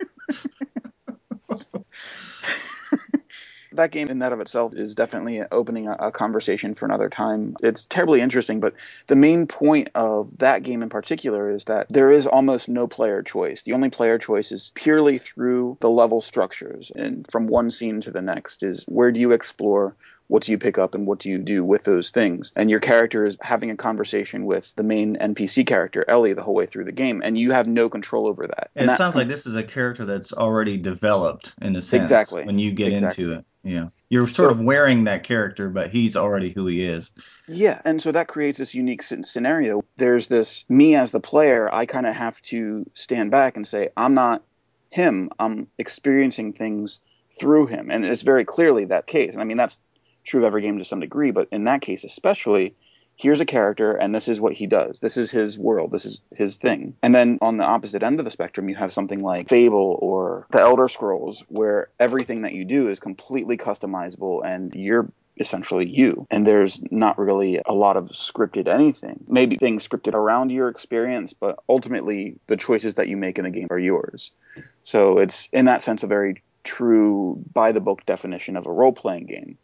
that 3.73 3.91
game 3.91 4.09
in 4.09 4.19
that 4.19 4.33
of 4.33 4.39
itself 4.39 4.73
is 4.75 4.95
definitely 4.95 5.41
opening 5.51 5.87
a, 5.87 5.93
a, 5.93 6.11
conversation 6.11 6.73
for 6.73 6.85
another 6.85 7.09
time. 7.09 7.55
It's 7.61 7.85
terribly 7.85 8.21
interesting, 8.21 8.59
but 8.59 8.73
the 9.07 9.15
main 9.15 9.47
point 9.47 9.89
of 9.95 10.37
that 10.39 10.63
game 10.63 10.83
in 10.83 10.89
particular 10.89 11.49
is 11.49 11.65
that 11.65 11.87
there 11.89 12.11
is 12.11 12.27
almost 12.27 12.69
no 12.69 12.87
player 12.87 13.21
choice. 13.21 13.63
The 13.63 13.73
only 13.73 13.89
player 13.89 14.17
choice 14.17 14.51
is 14.51 14.71
purely 14.75 15.17
through 15.17 15.77
the 15.79 15.89
level 15.89 16.21
structures, 16.21 16.91
and 16.95 17.29
from 17.29 17.47
one 17.47 17.71
scene 17.71 18.01
to 18.01 18.11
the 18.11 18.21
next 18.21 18.63
is 18.63 18.85
where 18.85 19.11
do 19.11 19.19
you 19.19 19.31
explore 19.31 19.95
what 20.31 20.43
do 20.43 20.53
you 20.53 20.57
pick 20.57 20.77
up 20.77 20.95
and 20.95 21.05
what 21.05 21.19
do 21.19 21.29
you 21.29 21.37
do 21.37 21.61
with 21.61 21.83
those 21.83 22.09
things? 22.09 22.53
And 22.55 22.69
your 22.69 22.79
character 22.79 23.25
is 23.25 23.37
having 23.41 23.69
a 23.69 23.75
conversation 23.75 24.45
with 24.45 24.73
the 24.77 24.83
main 24.83 25.17
npc 25.17 25.67
character 25.67 26.05
ellie 26.07 26.31
the 26.31 26.41
whole 26.41 26.53
way 26.53 26.65
through 26.65 26.85
the 26.85 26.93
game 26.93 27.21
and 27.21 27.37
you 27.37 27.51
have 27.51 27.67
no 27.67 27.89
control 27.89 28.27
over 28.27 28.47
that. 28.47 28.71
And 28.77 28.89
it 28.89 28.95
sounds 28.95 29.13
like 29.13 29.27
this 29.27 29.45
is 29.45 29.55
a 29.55 29.63
character 29.63 30.05
that's 30.05 30.31
already 30.31 30.77
developed 30.77 31.53
in 31.61 31.75
a 31.75 31.81
sense 31.81 32.03
exactly. 32.03 32.45
when 32.45 32.57
you 32.59 32.71
get 32.71 32.93
exactly. 32.93 33.25
into 33.25 33.39
it. 33.39 33.45
Yeah. 33.63 33.87
You're 34.07 34.25
sort 34.25 34.47
so, 34.47 34.51
of 34.51 34.61
wearing 34.61 35.03
that 35.03 35.23
character 35.23 35.67
but 35.67 35.89
he's 35.89 36.15
already 36.15 36.49
who 36.49 36.65
he 36.65 36.85
is. 36.85 37.11
Yeah 37.49 37.81
and 37.83 38.01
so 38.01 38.13
that 38.13 38.29
creates 38.29 38.57
this 38.57 38.73
unique 38.73 39.03
scenario. 39.03 39.83
There's 39.97 40.29
this 40.29 40.63
me 40.69 40.95
as 40.95 41.11
the 41.11 41.19
player 41.19 41.67
i 41.75 41.85
kind 41.85 42.07
of 42.07 42.15
have 42.15 42.41
to 42.43 42.89
stand 42.93 43.31
back 43.31 43.57
and 43.57 43.67
say 43.67 43.89
i'm 43.97 44.13
not 44.13 44.43
him. 44.91 45.29
I'm 45.37 45.67
experiencing 45.77 46.53
things 46.53 47.01
through 47.37 47.67
him. 47.67 47.91
And 47.91 48.05
it's 48.05 48.21
very 48.21 48.45
clearly 48.45 48.85
that 48.85 49.07
case. 49.07 49.33
And 49.33 49.41
i 49.41 49.43
mean 49.43 49.57
that's 49.57 49.77
true 50.23 50.41
of 50.41 50.45
every 50.45 50.61
game 50.61 50.77
to 50.77 50.85
some 50.85 50.99
degree, 50.99 51.31
but 51.31 51.47
in 51.51 51.65
that 51.65 51.81
case 51.81 52.03
especially, 52.03 52.75
here's 53.15 53.39
a 53.39 53.45
character 53.45 53.93
and 53.93 54.15
this 54.15 54.27
is 54.27 54.41
what 54.41 54.53
he 54.53 54.65
does. 54.67 54.99
This 54.99 55.17
is 55.17 55.29
his 55.29 55.57
world. 55.57 55.91
This 55.91 56.05
is 56.05 56.21
his 56.35 56.57
thing. 56.57 56.95
And 57.03 57.13
then 57.13 57.37
on 57.41 57.57
the 57.57 57.65
opposite 57.65 58.03
end 58.03 58.19
of 58.19 58.25
the 58.25 58.31
spectrum, 58.31 58.69
you 58.69 58.75
have 58.75 58.91
something 58.91 59.21
like 59.21 59.49
Fable 59.49 59.97
or 60.01 60.47
The 60.51 60.59
Elder 60.59 60.87
Scrolls, 60.87 61.43
where 61.47 61.89
everything 61.99 62.41
that 62.41 62.53
you 62.53 62.65
do 62.65 62.89
is 62.89 62.99
completely 62.99 63.57
customizable 63.57 64.41
and 64.43 64.73
you're 64.73 65.11
essentially 65.39 65.87
you. 65.87 66.27
And 66.29 66.45
there's 66.45 66.81
not 66.91 67.17
really 67.17 67.61
a 67.65 67.73
lot 67.73 67.97
of 67.97 68.09
scripted 68.09 68.67
anything. 68.67 69.23
Maybe 69.27 69.57
things 69.57 69.87
scripted 69.87 70.13
around 70.13 70.51
your 70.51 70.67
experience, 70.67 71.33
but 71.33 71.59
ultimately 71.69 72.39
the 72.47 72.57
choices 72.57 72.95
that 72.95 73.07
you 73.07 73.17
make 73.17 73.37
in 73.37 73.45
the 73.45 73.51
game 73.51 73.67
are 73.69 73.79
yours. 73.79 74.31
So 74.83 75.19
it's 75.19 75.47
in 75.51 75.65
that 75.65 75.81
sense 75.81 76.03
a 76.03 76.07
very 76.07 76.43
true 76.63 77.43
by 77.53 77.71
the 77.71 77.81
book 77.81 78.05
definition 78.05 78.55
of 78.55 78.67
a 78.67 78.71
role 78.71 78.93
playing 78.93 79.25
game. 79.25 79.57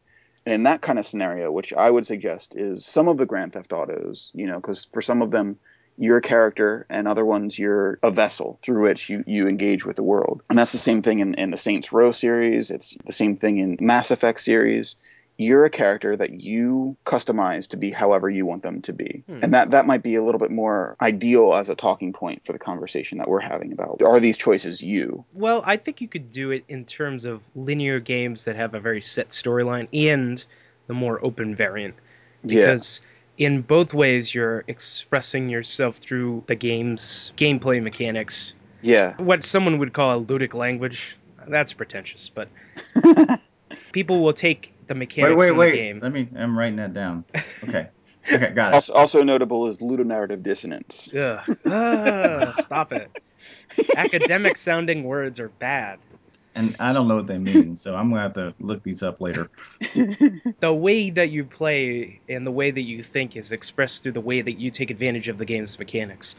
And 0.47 0.53
in 0.53 0.63
that 0.63 0.79
kind 0.81 0.97
of 0.97 1.05
scenario, 1.05 1.51
which 1.51 1.73
I 1.73 1.91
would 1.91 2.05
suggest 2.05 2.55
is 2.55 2.85
some 2.85 3.09
of 3.09 3.17
the 3.17 3.25
Grand 3.25 3.51
Theft 3.51 3.73
Autos, 3.73 4.31
you 4.33 4.47
know, 4.47 4.55
because 4.55 4.85
for 4.85 5.01
some 5.01 5.21
of 5.21 5.29
them, 5.29 5.57
you're 5.97 6.19
a 6.19 6.21
character, 6.21 6.85
and 6.89 7.05
other 7.05 7.25
ones, 7.25 7.59
you're 7.59 7.99
a 8.01 8.11
vessel 8.11 8.57
through 8.63 8.83
which 8.83 9.09
you, 9.09 9.25
you 9.27 9.49
engage 9.49 9.85
with 9.85 9.97
the 9.97 10.03
world. 10.03 10.41
And 10.49 10.57
that's 10.57 10.71
the 10.71 10.77
same 10.77 11.01
thing 11.01 11.19
in, 11.19 11.33
in 11.33 11.51
the 11.51 11.57
Saints 11.57 11.91
Row 11.91 12.13
series. 12.13 12.71
It's 12.71 12.95
the 13.05 13.11
same 13.11 13.35
thing 13.35 13.57
in 13.57 13.75
Mass 13.81 14.09
Effect 14.09 14.39
series. 14.39 14.95
You're 15.37 15.65
a 15.65 15.69
character 15.69 16.17
that 16.17 16.41
you 16.41 16.97
customize 17.05 17.69
to 17.69 17.77
be 17.77 17.91
however 17.91 18.29
you 18.29 18.45
want 18.45 18.63
them 18.63 18.81
to 18.81 18.93
be. 18.93 19.23
Hmm. 19.27 19.39
And 19.43 19.53
that, 19.53 19.71
that 19.71 19.85
might 19.85 20.01
be 20.01 20.15
a 20.15 20.23
little 20.23 20.39
bit 20.39 20.51
more 20.51 20.97
ideal 20.99 21.53
as 21.53 21.69
a 21.69 21.75
talking 21.75 22.11
point 22.11 22.43
for 22.43 22.53
the 22.53 22.59
conversation 22.59 23.19
that 23.19 23.29
we're 23.29 23.39
having 23.39 23.71
about 23.71 24.01
are 24.01 24.19
these 24.19 24.37
choices 24.37 24.81
you? 24.81 25.25
Well, 25.33 25.61
I 25.65 25.77
think 25.77 26.01
you 26.01 26.07
could 26.07 26.27
do 26.27 26.51
it 26.51 26.63
in 26.67 26.85
terms 26.85 27.25
of 27.25 27.43
linear 27.55 27.99
games 27.99 28.45
that 28.45 28.55
have 28.55 28.73
a 28.73 28.79
very 28.79 29.01
set 29.01 29.29
storyline 29.29 29.87
and 29.93 30.43
the 30.87 30.93
more 30.93 31.23
open 31.23 31.55
variant. 31.55 31.95
Because 32.45 33.01
in 33.37 33.61
both 33.61 33.93
ways, 33.93 34.33
you're 34.33 34.63
expressing 34.67 35.49
yourself 35.49 35.97
through 35.97 36.43
the 36.47 36.55
game's 36.55 37.33
gameplay 37.37 37.81
mechanics. 37.81 38.55
yeah. 38.81 39.15
What 39.17 39.43
someone 39.43 39.79
would 39.79 39.93
call 39.93 40.19
a 40.19 40.23
ludic 40.23 40.53
language. 40.53 41.17
That's 41.47 41.73
pretentious, 41.73 42.29
but 42.29 42.49
people 43.97 44.21
will 44.21 44.31
take 44.31 44.71
the 44.85 44.93
mechanics 44.93 45.31
Wait, 45.31 45.39
wait, 45.39 45.49
in 45.49 45.57
wait. 45.57 45.71
the 45.71 45.77
game. 45.77 45.99
Let 46.01 46.11
me. 46.11 46.29
I'm 46.37 46.55
writing 46.55 46.75
that 46.75 46.93
down. 46.93 47.25
Okay. 47.67 47.87
Okay, 48.31 48.51
got 48.51 48.73
it. 48.73 48.75
Also, 48.75 48.93
also 48.93 49.23
notable 49.23 49.67
is 49.67 49.77
ludonarrative 49.77 50.43
dissonance. 50.43 51.09
Ugh. 51.13 51.57
Ah, 51.65 52.51
stop 52.53 52.93
it. 52.93 53.09
Academic 53.95 54.57
sounding 54.57 55.03
words 55.03 55.39
are 55.39 55.47
bad. 55.47 55.97
And 56.53 56.75
I 56.79 56.93
don't 56.93 57.07
know 57.07 57.15
what 57.15 57.25
they 57.27 57.37
mean, 57.39 57.77
so 57.77 57.95
I'm 57.95 58.09
gonna 58.09 58.21
have 58.21 58.33
to 58.33 58.53
look 58.59 58.83
these 58.83 59.01
up 59.01 59.21
later. 59.21 59.47
the 60.59 60.73
way 60.73 61.09
that 61.11 61.31
you 61.31 61.45
play 61.45 62.19
and 62.29 62.45
the 62.45 62.51
way 62.51 62.69
that 62.69 62.81
you 62.81 63.01
think 63.01 63.35
is 63.35 63.51
expressed 63.51 64.03
through 64.03 64.11
the 64.11 64.21
way 64.21 64.41
that 64.41 64.59
you 64.59 64.71
take 64.71 64.91
advantage 64.91 65.29
of 65.29 65.37
the 65.37 65.45
game's 65.45 65.79
mechanics. 65.79 66.35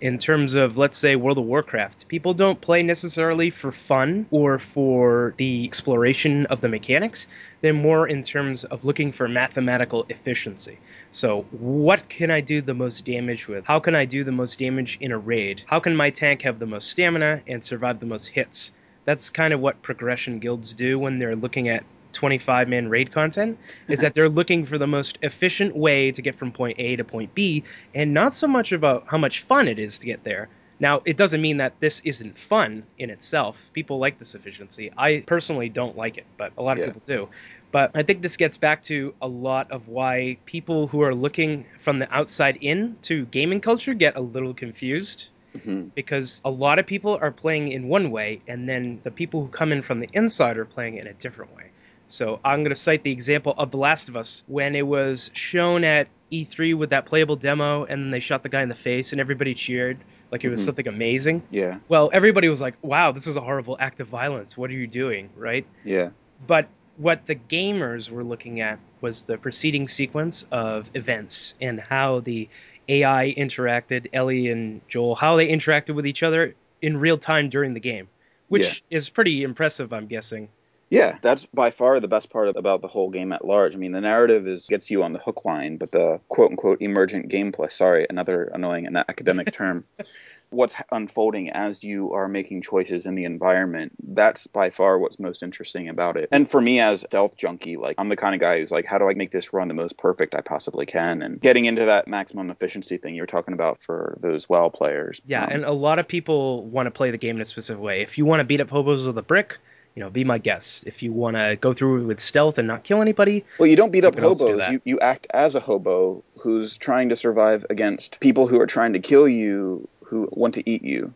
In 0.00 0.18
terms 0.18 0.54
of, 0.54 0.78
let's 0.78 0.96
say, 0.96 1.16
World 1.16 1.38
of 1.38 1.44
Warcraft, 1.44 2.06
people 2.06 2.32
don't 2.32 2.60
play 2.60 2.84
necessarily 2.84 3.50
for 3.50 3.72
fun 3.72 4.26
or 4.30 4.60
for 4.60 5.34
the 5.38 5.64
exploration 5.64 6.46
of 6.46 6.60
the 6.60 6.68
mechanics. 6.68 7.26
They're 7.62 7.74
more 7.74 8.06
in 8.06 8.22
terms 8.22 8.62
of 8.62 8.84
looking 8.84 9.10
for 9.10 9.26
mathematical 9.26 10.06
efficiency. 10.08 10.78
So, 11.10 11.46
what 11.50 12.08
can 12.08 12.30
I 12.30 12.42
do 12.42 12.60
the 12.60 12.74
most 12.74 13.06
damage 13.06 13.48
with? 13.48 13.64
How 13.66 13.80
can 13.80 13.96
I 13.96 14.04
do 14.04 14.22
the 14.22 14.30
most 14.30 14.60
damage 14.60 14.98
in 15.00 15.10
a 15.10 15.18
raid? 15.18 15.62
How 15.66 15.80
can 15.80 15.96
my 15.96 16.10
tank 16.10 16.42
have 16.42 16.60
the 16.60 16.66
most 16.66 16.92
stamina 16.92 17.42
and 17.48 17.64
survive 17.64 17.98
the 17.98 18.06
most 18.06 18.26
hits? 18.28 18.70
That's 19.04 19.30
kind 19.30 19.52
of 19.52 19.58
what 19.58 19.82
progression 19.82 20.38
guilds 20.38 20.74
do 20.74 20.96
when 21.00 21.18
they're 21.18 21.34
looking 21.34 21.68
at 21.68 21.82
25 22.12 22.68
man 22.68 22.88
raid 22.88 23.12
content 23.12 23.58
is 23.88 24.00
that 24.00 24.14
they're 24.14 24.28
looking 24.28 24.64
for 24.64 24.78
the 24.78 24.86
most 24.86 25.18
efficient 25.22 25.76
way 25.76 26.10
to 26.12 26.22
get 26.22 26.34
from 26.34 26.52
point 26.52 26.78
A 26.78 26.96
to 26.96 27.04
point 27.04 27.34
B 27.34 27.64
and 27.94 28.14
not 28.14 28.34
so 28.34 28.46
much 28.46 28.72
about 28.72 29.04
how 29.06 29.18
much 29.18 29.42
fun 29.42 29.68
it 29.68 29.78
is 29.78 29.98
to 30.00 30.06
get 30.06 30.24
there. 30.24 30.48
Now, 30.80 31.02
it 31.04 31.16
doesn't 31.16 31.42
mean 31.42 31.56
that 31.56 31.80
this 31.80 31.98
isn't 32.04 32.38
fun 32.38 32.84
in 32.98 33.10
itself. 33.10 33.72
People 33.72 33.98
like 33.98 34.20
this 34.20 34.36
efficiency. 34.36 34.92
I 34.96 35.24
personally 35.26 35.68
don't 35.68 35.96
like 35.96 36.18
it, 36.18 36.26
but 36.36 36.52
a 36.56 36.62
lot 36.62 36.72
of 36.72 36.78
Yeah. 36.78 36.84
people 36.86 37.02
do. 37.04 37.28
But 37.72 37.90
I 37.96 38.04
think 38.04 38.22
this 38.22 38.36
gets 38.36 38.56
back 38.58 38.84
to 38.84 39.12
a 39.20 39.26
lot 39.26 39.72
of 39.72 39.88
why 39.88 40.38
people 40.46 40.86
who 40.86 41.02
are 41.02 41.12
looking 41.14 41.66
from 41.78 41.98
the 41.98 42.14
outside 42.14 42.58
in 42.60 42.96
to 43.02 43.26
gaming 43.26 43.60
culture 43.60 43.92
get 43.92 44.16
a 44.16 44.20
little 44.20 44.54
confused 44.54 45.30
Mhm. 45.56 45.90
because 45.96 46.40
a 46.44 46.50
lot 46.50 46.78
of 46.78 46.86
people 46.86 47.18
are 47.20 47.32
playing 47.32 47.72
in 47.72 47.88
one 47.88 48.12
way, 48.12 48.38
and 48.46 48.68
then 48.68 49.00
the 49.02 49.10
people 49.10 49.42
who 49.42 49.48
come 49.48 49.72
in 49.72 49.82
from 49.82 49.98
the 49.98 50.08
inside 50.12 50.56
are 50.58 50.64
playing 50.64 50.96
in 50.96 51.08
a 51.08 51.12
different 51.12 51.56
way. 51.56 51.64
So 52.08 52.40
I'm 52.44 52.60
going 52.60 52.70
to 52.70 52.74
cite 52.74 53.02
the 53.04 53.12
example 53.12 53.54
of 53.56 53.70
The 53.70 53.76
Last 53.76 54.08
of 54.08 54.16
Us 54.16 54.42
when 54.48 54.74
it 54.74 54.86
was 54.86 55.30
shown 55.34 55.84
at 55.84 56.08
E3 56.32 56.74
with 56.76 56.90
that 56.90 57.06
playable 57.06 57.36
demo, 57.36 57.84
and 57.84 58.02
then 58.02 58.10
they 58.10 58.20
shot 58.20 58.42
the 58.42 58.48
guy 58.48 58.62
in 58.62 58.68
the 58.68 58.74
face, 58.74 59.12
and 59.12 59.20
everybody 59.20 59.54
cheered 59.54 59.98
like 60.30 60.44
it 60.44 60.48
was 60.50 60.60
Mhm. 60.60 60.64
something 60.64 60.88
amazing. 60.88 61.42
Yeah. 61.50 61.78
Well, 61.88 62.10
everybody 62.12 62.48
was 62.48 62.60
like, 62.60 62.74
"Wow, 62.82 63.12
this 63.12 63.26
is 63.26 63.36
a 63.36 63.40
horrible 63.40 63.76
act 63.80 64.00
of 64.00 64.08
violence. 64.08 64.56
What 64.56 64.70
are 64.70 64.74
you 64.74 64.86
doing?" 64.86 65.30
Right? 65.36 65.64
Yeah. 65.84 66.10
But 66.46 66.66
what 66.96 67.26
the 67.26 67.34
gamers 67.34 68.10
were 68.10 68.24
looking 68.24 68.60
at 68.60 68.78
was 69.00 69.22
the 69.22 69.38
preceding 69.38 69.86
sequence 69.86 70.44
of 70.50 70.90
events 70.94 71.54
and 71.60 71.78
how 71.78 72.20
the 72.20 72.48
AI 72.88 73.34
interacted, 73.36 74.08
Ellie 74.12 74.48
and 74.48 74.80
Joel, 74.88 75.14
how 75.14 75.36
they 75.36 75.48
interacted 75.48 75.94
with 75.94 76.06
each 76.06 76.22
other 76.22 76.54
in 76.82 76.98
real 76.98 77.18
time 77.18 77.48
during 77.50 77.74
the 77.74 77.80
game, 77.80 78.08
which 78.48 78.82
is 78.90 79.08
pretty 79.10 79.42
impressive, 79.42 79.92
I'm 79.92 80.06
guessing. 80.06 80.48
Yeah, 80.90 81.18
that's 81.20 81.44
by 81.46 81.70
far 81.70 82.00
the 82.00 82.08
best 82.08 82.30
part 82.30 82.48
about 82.56 82.80
the 82.80 82.88
whole 82.88 83.10
game 83.10 83.32
at 83.32 83.44
large. 83.44 83.74
I 83.74 83.78
mean, 83.78 83.92
the 83.92 84.00
narrative 84.00 84.46
is 84.46 84.66
gets 84.66 84.90
you 84.90 85.02
on 85.02 85.12
the 85.12 85.18
hook 85.18 85.44
line, 85.44 85.76
but 85.76 85.90
the 85.90 86.20
quote 86.28 86.50
unquote 86.50 86.80
emergent 86.80 87.30
gameplay, 87.30 87.70
sorry, 87.70 88.06
another 88.08 88.44
annoying 88.44 88.86
and 88.86 88.96
academic 88.96 89.52
term. 89.52 89.84
What's 90.50 90.74
unfolding 90.90 91.50
as 91.50 91.84
you 91.84 92.14
are 92.14 92.26
making 92.26 92.62
choices 92.62 93.04
in 93.04 93.14
the 93.16 93.24
environment, 93.24 93.92
that's 94.02 94.46
by 94.46 94.70
far 94.70 94.98
what's 94.98 95.18
most 95.18 95.42
interesting 95.42 95.90
about 95.90 96.16
it. 96.16 96.30
And 96.32 96.48
for 96.50 96.58
me 96.58 96.80
as 96.80 97.04
a 97.04 97.06
stealth 97.06 97.36
junkie, 97.36 97.76
like 97.76 97.96
I'm 97.98 98.08
the 98.08 98.16
kind 98.16 98.34
of 98.34 98.40
guy 98.40 98.58
who's 98.58 98.70
like, 98.70 98.86
how 98.86 98.96
do 98.96 99.10
I 99.10 99.12
make 99.12 99.30
this 99.30 99.52
run 99.52 99.68
the 99.68 99.74
most 99.74 99.98
perfect 99.98 100.34
I 100.34 100.40
possibly 100.40 100.86
can? 100.86 101.20
And 101.20 101.38
getting 101.38 101.66
into 101.66 101.84
that 101.84 102.08
maximum 102.08 102.50
efficiency 102.50 102.96
thing 102.96 103.14
you 103.14 103.20
were 103.20 103.26
talking 103.26 103.52
about 103.52 103.82
for 103.82 104.16
those 104.22 104.48
WoW 104.48 104.70
players. 104.70 105.20
Yeah, 105.26 105.44
Um, 105.44 105.50
and 105.50 105.64
a 105.66 105.72
lot 105.72 105.98
of 105.98 106.08
people 106.08 106.64
want 106.64 106.86
to 106.86 106.92
play 106.92 107.10
the 107.10 107.18
game 107.18 107.36
in 107.36 107.42
a 107.42 107.44
specific 107.44 107.82
way. 107.82 108.00
If 108.00 108.16
you 108.16 108.24
want 108.24 108.40
to 108.40 108.44
beat 108.44 108.62
up 108.62 108.70
hobos 108.70 109.06
with 109.06 109.18
a 109.18 109.22
brick, 109.22 109.58
you 109.98 110.04
know, 110.04 110.10
be 110.10 110.22
my 110.22 110.38
guest. 110.38 110.84
If 110.86 111.02
you 111.02 111.12
want 111.12 111.34
to 111.34 111.56
go 111.60 111.72
through 111.72 112.06
with 112.06 112.20
stealth 112.20 112.56
and 112.56 112.68
not 112.68 112.84
kill 112.84 113.02
anybody, 113.02 113.44
Well, 113.58 113.66
you 113.66 113.74
don't 113.74 113.90
beat 113.90 114.04
up 114.04 114.14
can 114.14 114.24
also 114.24 114.46
do 114.46 114.52
hobos. 114.52 114.68
You, 114.68 114.80
you 114.84 115.00
act 115.00 115.26
as 115.30 115.56
a 115.56 115.60
hobo 115.60 116.22
who's 116.38 116.78
trying 116.78 117.08
to 117.08 117.16
survive 117.16 117.66
against 117.68 118.20
people 118.20 118.46
who 118.46 118.60
are 118.60 118.66
trying 118.68 118.92
to 118.92 119.00
kill 119.00 119.26
you, 119.26 119.88
who 120.04 120.28
want 120.30 120.54
to 120.54 120.70
eat 120.70 120.84
you. 120.84 121.12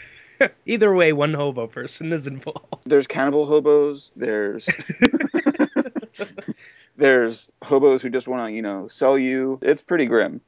either 0.66 0.92
way, 0.92 1.12
one 1.12 1.32
hobo 1.32 1.68
person 1.68 2.12
is 2.12 2.26
involved. 2.26 2.82
There's 2.86 3.06
cannibal 3.06 3.46
hobos. 3.46 4.10
There's 4.16 4.68
there's 6.96 7.52
hobos 7.62 8.02
who 8.02 8.10
just 8.10 8.26
want 8.26 8.48
to, 8.48 8.52
you 8.52 8.62
know, 8.62 8.88
sell 8.88 9.16
you. 9.16 9.60
It's 9.62 9.80
pretty 9.80 10.06
grim. 10.06 10.40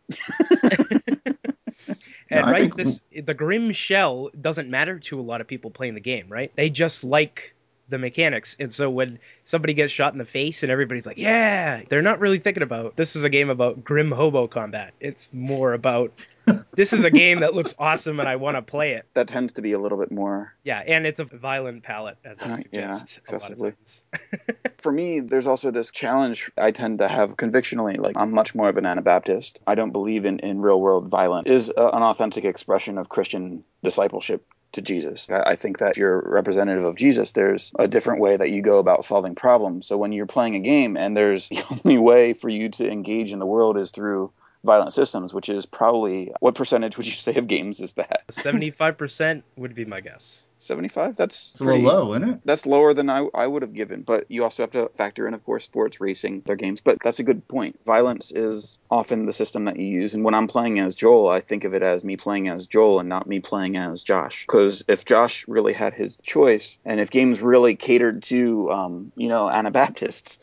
And 2.30 2.46
I 2.46 2.50
right, 2.50 2.60
think- 2.62 2.76
this 2.76 3.02
the 3.14 3.34
grim 3.34 3.72
shell 3.72 4.30
doesn't 4.40 4.70
matter 4.70 4.98
to 4.98 5.20
a 5.20 5.22
lot 5.22 5.40
of 5.40 5.46
people 5.46 5.70
playing 5.70 5.94
the 5.94 6.00
game, 6.00 6.26
right? 6.28 6.54
They 6.54 6.70
just 6.70 7.02
like 7.04 7.54
the 7.90 7.98
mechanics. 7.98 8.56
And 8.58 8.72
so 8.72 8.88
when 8.88 9.18
somebody 9.44 9.74
gets 9.74 9.92
shot 9.92 10.12
in 10.12 10.18
the 10.18 10.24
face 10.24 10.62
and 10.62 10.72
everybody's 10.72 11.06
like, 11.06 11.18
"Yeah," 11.18 11.82
they're 11.88 12.02
not 12.02 12.20
really 12.20 12.38
thinking 12.38 12.62
about 12.62 12.96
this 12.96 13.16
is 13.16 13.24
a 13.24 13.28
game 13.30 13.50
about 13.50 13.84
grim 13.84 14.10
hobo 14.10 14.46
combat. 14.46 14.94
It's 15.00 15.34
more 15.34 15.72
about 15.74 16.12
this 16.74 16.92
is 16.92 17.04
a 17.04 17.10
game 17.10 17.40
that 17.40 17.54
looks 17.54 17.74
awesome 17.78 18.20
and 18.20 18.28
I 18.28 18.36
want 18.36 18.56
to 18.56 18.62
play 18.62 18.92
it. 18.92 19.06
That 19.14 19.28
tends 19.28 19.52
to 19.54 19.62
be 19.62 19.72
a 19.72 19.78
little 19.78 19.98
bit 19.98 20.10
more. 20.10 20.54
Yeah, 20.64 20.78
and 20.86 21.06
it's 21.06 21.20
a 21.20 21.24
violent 21.24 21.82
palette 21.82 22.16
as 22.24 22.40
I 22.40 22.44
Uh, 22.52 22.56
yeah, 22.72 22.88
suggest 22.88 23.20
a 23.28 23.32
lot 23.32 23.42
of 23.42 23.50
excessively. 23.50 23.70
times. 23.72 24.04
For 24.78 24.92
me, 24.92 25.20
there's 25.20 25.46
also 25.46 25.70
this 25.70 25.90
challenge 25.90 26.50
I 26.56 26.70
tend 26.70 26.98
to 27.00 27.08
have 27.08 27.36
convictionally. 27.36 27.96
Like, 27.96 28.16
I'm 28.16 28.32
much 28.32 28.54
more 28.54 28.68
of 28.68 28.76
an 28.78 28.86
Anabaptist. 28.86 29.60
I 29.66 29.74
don't 29.74 29.90
believe 29.92 30.24
in, 30.24 30.38
in 30.38 30.62
real 30.62 30.80
world 30.80 31.08
violence. 31.08 31.48
Is 31.48 31.68
a, 31.68 31.88
an 31.88 32.02
authentic 32.02 32.44
expression 32.44 32.96
of 32.98 33.08
Christian 33.08 33.64
discipleship 33.82 34.44
to 34.72 34.82
Jesus. 34.82 35.30
I, 35.30 35.56
think 35.56 35.78
that 35.78 35.92
if 35.92 35.96
you're 35.96 36.20
representative 36.20 36.84
of 36.84 36.96
Jesus, 36.96 37.32
there's 37.32 37.72
a 37.78 37.88
different 37.88 38.20
way 38.20 38.36
that 38.36 38.50
you 38.50 38.62
go 38.62 38.78
about 38.78 39.04
solving 39.04 39.34
problems. 39.34 39.86
So 39.86 39.96
when 39.96 40.12
you're 40.12 40.26
playing 40.26 40.54
a 40.54 40.60
game 40.60 40.96
and 40.96 41.16
there's 41.16 41.48
the 41.50 41.62
only 41.70 41.98
way 41.98 42.34
for 42.34 42.48
you 42.48 42.68
to 42.70 42.90
engage 42.90 43.32
in 43.32 43.38
the 43.38 43.46
world 43.46 43.76
is 43.76 43.90
through 43.90 44.32
violent 44.62 44.92
systems, 44.92 45.32
which 45.32 45.48
is 45.48 45.66
probably 45.66 46.32
what 46.40 46.54
percentage 46.54 46.96
would 46.96 47.06
you 47.06 47.12
say 47.12 47.34
of 47.34 47.46
games 47.46 47.80
is 47.80 47.94
that? 47.94 48.24
Seventy-five 48.30 48.98
percent 48.98 49.44
would 49.56 49.74
be 49.74 49.84
my 49.84 50.00
guess. 50.00 50.46
75? 50.62 51.16
That's 51.16 51.52
It's 51.52 51.60
a 51.60 51.64
little 51.64 51.80
pretty- 51.80 51.96
low, 51.96 52.14
isn't 52.14 52.28
it? 52.28 52.40
that's 52.44 52.66
lower 52.66 52.92
than 52.94 53.08
I, 53.10 53.26
I 53.34 53.46
would 53.46 53.62
have 53.62 53.72
given. 53.72 54.02
But 54.02 54.30
you 54.30 54.44
also 54.44 54.62
have 54.62 54.70
to 54.72 54.90
factor 54.96 55.26
in, 55.26 55.34
of 55.34 55.44
course, 55.44 55.64
sports, 55.64 56.00
racing, 56.00 56.42
their 56.46 56.56
games. 56.56 56.80
But 56.80 56.98
that's 57.02 57.18
a 57.18 57.22
good 57.22 57.46
point. 57.48 57.78
Violence 57.86 58.30
is 58.30 58.78
often 58.90 59.26
the 59.26 59.32
system 59.32 59.64
that 59.64 59.78
you 59.78 59.86
use. 59.86 60.14
And 60.14 60.24
when 60.24 60.34
I'm 60.34 60.48
playing 60.48 60.78
as 60.78 60.94
Joel, 60.96 61.28
I 61.28 61.40
think 61.40 61.64
of 61.64 61.74
it 61.74 61.82
as 61.82 62.04
me 62.04 62.16
playing 62.16 62.48
as 62.48 62.66
Joel 62.66 63.00
and 63.00 63.08
not 63.08 63.26
me 63.26 63.40
playing 63.40 63.76
as 63.76 64.02
Josh. 64.02 64.44
Because 64.46 64.84
if 64.88 65.04
Josh 65.04 65.46
really 65.48 65.72
had 65.72 65.94
his 65.94 66.16
choice, 66.22 66.78
and 66.84 67.00
if 67.00 67.10
games 67.10 67.40
really 67.40 67.76
catered 67.76 68.22
to, 68.24 68.70
um, 68.70 69.12
you 69.16 69.28
know, 69.28 69.48
Anabaptists, 69.48 70.38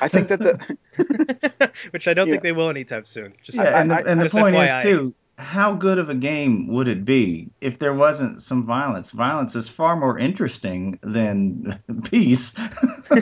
I 0.00 0.08
think 0.08 0.28
that 0.28 0.38
the 0.40 0.76
Which 1.92 2.08
I 2.08 2.14
don't 2.14 2.26
Yeah. 2.28 2.32
think 2.32 2.42
they 2.42 2.52
will 2.52 2.68
anytime 2.68 3.04
soon. 3.04 3.34
Just 3.42 3.58
Yeah, 3.58 3.80
and 3.80 3.90
the, 3.90 3.94
I- 3.96 4.02
and 4.10 4.20
the 4.20 4.28
point 4.28 4.54
FYI. 4.56 4.76
is 4.78 4.82
too, 4.82 5.14
how 5.40 5.72
good 5.72 5.98
of 5.98 6.10
a 6.10 6.14
game 6.14 6.68
would 6.68 6.86
it 6.88 7.04
be 7.04 7.50
if 7.60 7.78
there 7.78 7.94
wasn't 7.94 8.42
some 8.42 8.66
violence? 8.66 9.10
Violence 9.10 9.56
is 9.56 9.68
far 9.68 9.96
more 9.96 10.18
interesting 10.18 10.98
than 11.02 11.80
peace. 12.04 12.54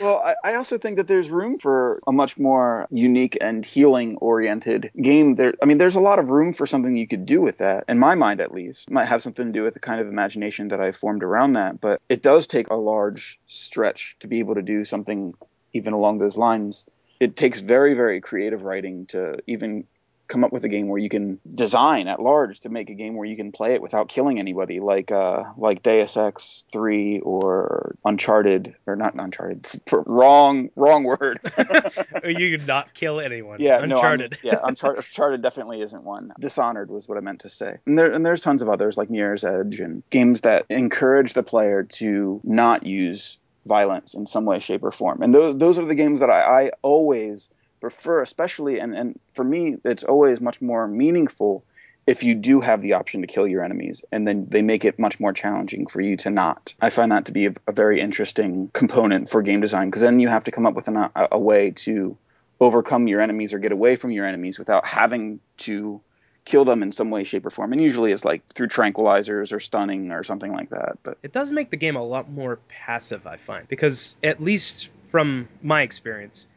Well, 0.00 0.22
I, 0.44 0.54
also 0.54 0.78
think 0.78 0.96
that 0.96 1.06
there's 1.06 1.30
room 1.30 1.58
for 1.58 2.00
a 2.06 2.12
much 2.12 2.38
more 2.38 2.86
unique 2.90 3.38
and 3.40 3.64
healing 3.64 4.16
oriented 4.16 4.90
game. 5.00 5.36
There, 5.36 5.54
I 5.62 5.66
mean, 5.66 5.78
there's 5.78 5.94
a 5.94 6.00
lot 6.00 6.18
of 6.18 6.30
room 6.30 6.52
for 6.52 6.66
something 6.66 6.96
you 6.96 7.06
could 7.06 7.26
do 7.26 7.40
with 7.40 7.58
that. 7.58 7.84
In 7.88 7.98
my 7.98 8.14
mind, 8.14 8.40
at 8.40 8.52
least, 8.52 8.88
it 8.88 8.92
might 8.92 9.06
have 9.06 9.22
something 9.22 9.46
to 9.46 9.52
do 9.52 9.62
with 9.62 9.74
the 9.74 9.80
kind 9.80 10.00
of 10.00 10.08
imagination 10.08 10.68
that 10.68 10.80
I 10.80 10.92
formed 10.92 11.22
around 11.22 11.54
that. 11.54 11.80
But 11.80 12.00
it 12.08 12.22
does 12.22 12.46
take 12.46 12.68
a 12.70 12.76
large 12.76 13.38
stretch 13.46 14.16
to 14.20 14.26
be 14.26 14.38
able 14.38 14.54
to 14.54 14.62
do 14.62 14.84
something 14.84 15.34
even 15.72 15.92
along 15.92 16.18
those 16.18 16.36
lines. 16.36 16.86
It 17.20 17.36
takes 17.36 17.60
very, 17.60 17.94
very 17.94 18.20
creative 18.20 18.62
writing 18.62 19.06
to 19.06 19.38
even 19.46 19.84
come 20.30 20.44
up 20.44 20.52
with 20.52 20.64
a 20.64 20.68
game 20.68 20.88
where 20.88 20.98
you 20.98 21.08
can 21.08 21.40
design 21.48 22.08
at 22.08 22.20
large 22.20 22.60
to 22.60 22.70
make 22.70 22.88
a 22.88 22.94
game 22.94 23.14
where 23.14 23.26
you 23.26 23.36
can 23.36 23.52
play 23.52 23.74
it 23.74 23.82
without 23.82 24.08
killing 24.08 24.38
anybody, 24.38 24.80
like 24.80 25.10
uh, 25.10 25.44
like 25.58 25.82
Deus 25.82 26.16
Ex 26.16 26.64
Three 26.72 27.20
or 27.20 27.96
Uncharted, 28.04 28.74
or 28.86 28.96
not 28.96 29.14
Uncharted. 29.14 29.66
wrong, 29.92 30.70
wrong 30.76 31.04
word. 31.04 31.40
you 32.24 32.56
could 32.56 32.66
not 32.66 32.94
kill 32.94 33.20
anyone. 33.20 33.60
Yeah, 33.60 33.82
Uncharted. 33.82 34.38
No, 34.42 34.50
yeah, 34.50 34.60
Uncharted, 34.62 35.04
Uncharted 35.04 35.42
definitely 35.42 35.82
isn't 35.82 36.04
one. 36.04 36.32
Dishonored 36.38 36.90
was 36.90 37.08
what 37.08 37.18
I 37.18 37.20
meant 37.20 37.40
to 37.40 37.48
say. 37.48 37.78
And 37.86 37.98
there 37.98 38.12
and 38.12 38.24
there's 38.24 38.40
tons 38.40 38.62
of 38.62 38.68
others 38.68 38.96
like 38.96 39.10
Mirror's 39.10 39.44
Edge 39.44 39.80
and 39.80 40.02
games 40.10 40.42
that 40.42 40.66
encourage 40.70 41.34
the 41.34 41.42
player 41.42 41.82
to 41.82 42.40
not 42.44 42.86
use 42.86 43.38
violence 43.66 44.14
in 44.14 44.26
some 44.26 44.44
way, 44.44 44.58
shape, 44.58 44.82
or 44.82 44.90
form. 44.90 45.22
And 45.22 45.34
those 45.34 45.56
those 45.56 45.78
are 45.78 45.84
the 45.84 45.94
games 45.94 46.20
that 46.20 46.30
I, 46.30 46.66
I 46.66 46.70
always 46.82 47.50
prefer, 47.80 48.22
especially, 48.22 48.78
and, 48.78 48.94
and 48.94 49.20
for 49.28 49.44
me, 49.44 49.76
it's 49.84 50.04
always 50.04 50.40
much 50.40 50.60
more 50.60 50.86
meaningful 50.86 51.64
if 52.06 52.24
you 52.24 52.34
do 52.34 52.60
have 52.60 52.82
the 52.82 52.94
option 52.94 53.20
to 53.20 53.26
kill 53.26 53.46
your 53.46 53.62
enemies, 53.62 54.04
and 54.10 54.26
then 54.26 54.46
they 54.48 54.62
make 54.62 54.84
it 54.84 54.98
much 54.98 55.20
more 55.20 55.32
challenging 55.32 55.86
for 55.86 56.00
you 56.00 56.16
to 56.16 56.30
not. 56.30 56.74
I 56.80 56.90
find 56.90 57.12
that 57.12 57.26
to 57.26 57.32
be 57.32 57.46
a, 57.46 57.54
a 57.68 57.72
very 57.72 58.00
interesting 58.00 58.68
component 58.72 59.28
for 59.28 59.42
game 59.42 59.60
design 59.60 59.88
because 59.88 60.02
then 60.02 60.18
you 60.18 60.28
have 60.28 60.44
to 60.44 60.50
come 60.50 60.66
up 60.66 60.74
with 60.74 60.88
an, 60.88 60.96
a, 60.96 61.10
a 61.32 61.38
way 61.38 61.70
to 61.70 62.16
overcome 62.58 63.06
your 63.06 63.20
enemies 63.20 63.54
or 63.54 63.58
get 63.58 63.72
away 63.72 63.96
from 63.96 64.10
your 64.10 64.26
enemies 64.26 64.58
without 64.58 64.86
having 64.86 65.40
to 65.58 66.00
kill 66.44 66.64
them 66.64 66.82
in 66.82 66.90
some 66.90 67.10
way, 67.10 67.24
shape, 67.24 67.46
or 67.46 67.50
form. 67.50 67.72
And 67.72 67.82
usually 67.82 68.12
it's 68.12 68.24
like 68.24 68.44
through 68.46 68.68
tranquilizers 68.68 69.52
or 69.52 69.60
stunning 69.60 70.10
or 70.10 70.24
something 70.24 70.52
like 70.52 70.70
that. 70.70 70.98
But 71.02 71.18
it 71.22 71.32
does 71.32 71.52
make 71.52 71.70
the 71.70 71.76
game 71.76 71.96
a 71.96 72.04
lot 72.04 72.30
more 72.30 72.56
passive, 72.68 73.26
I 73.26 73.36
find, 73.36 73.68
because 73.68 74.16
at 74.22 74.40
least 74.40 74.90
from 75.04 75.48
my 75.62 75.82
experience, 75.82 76.48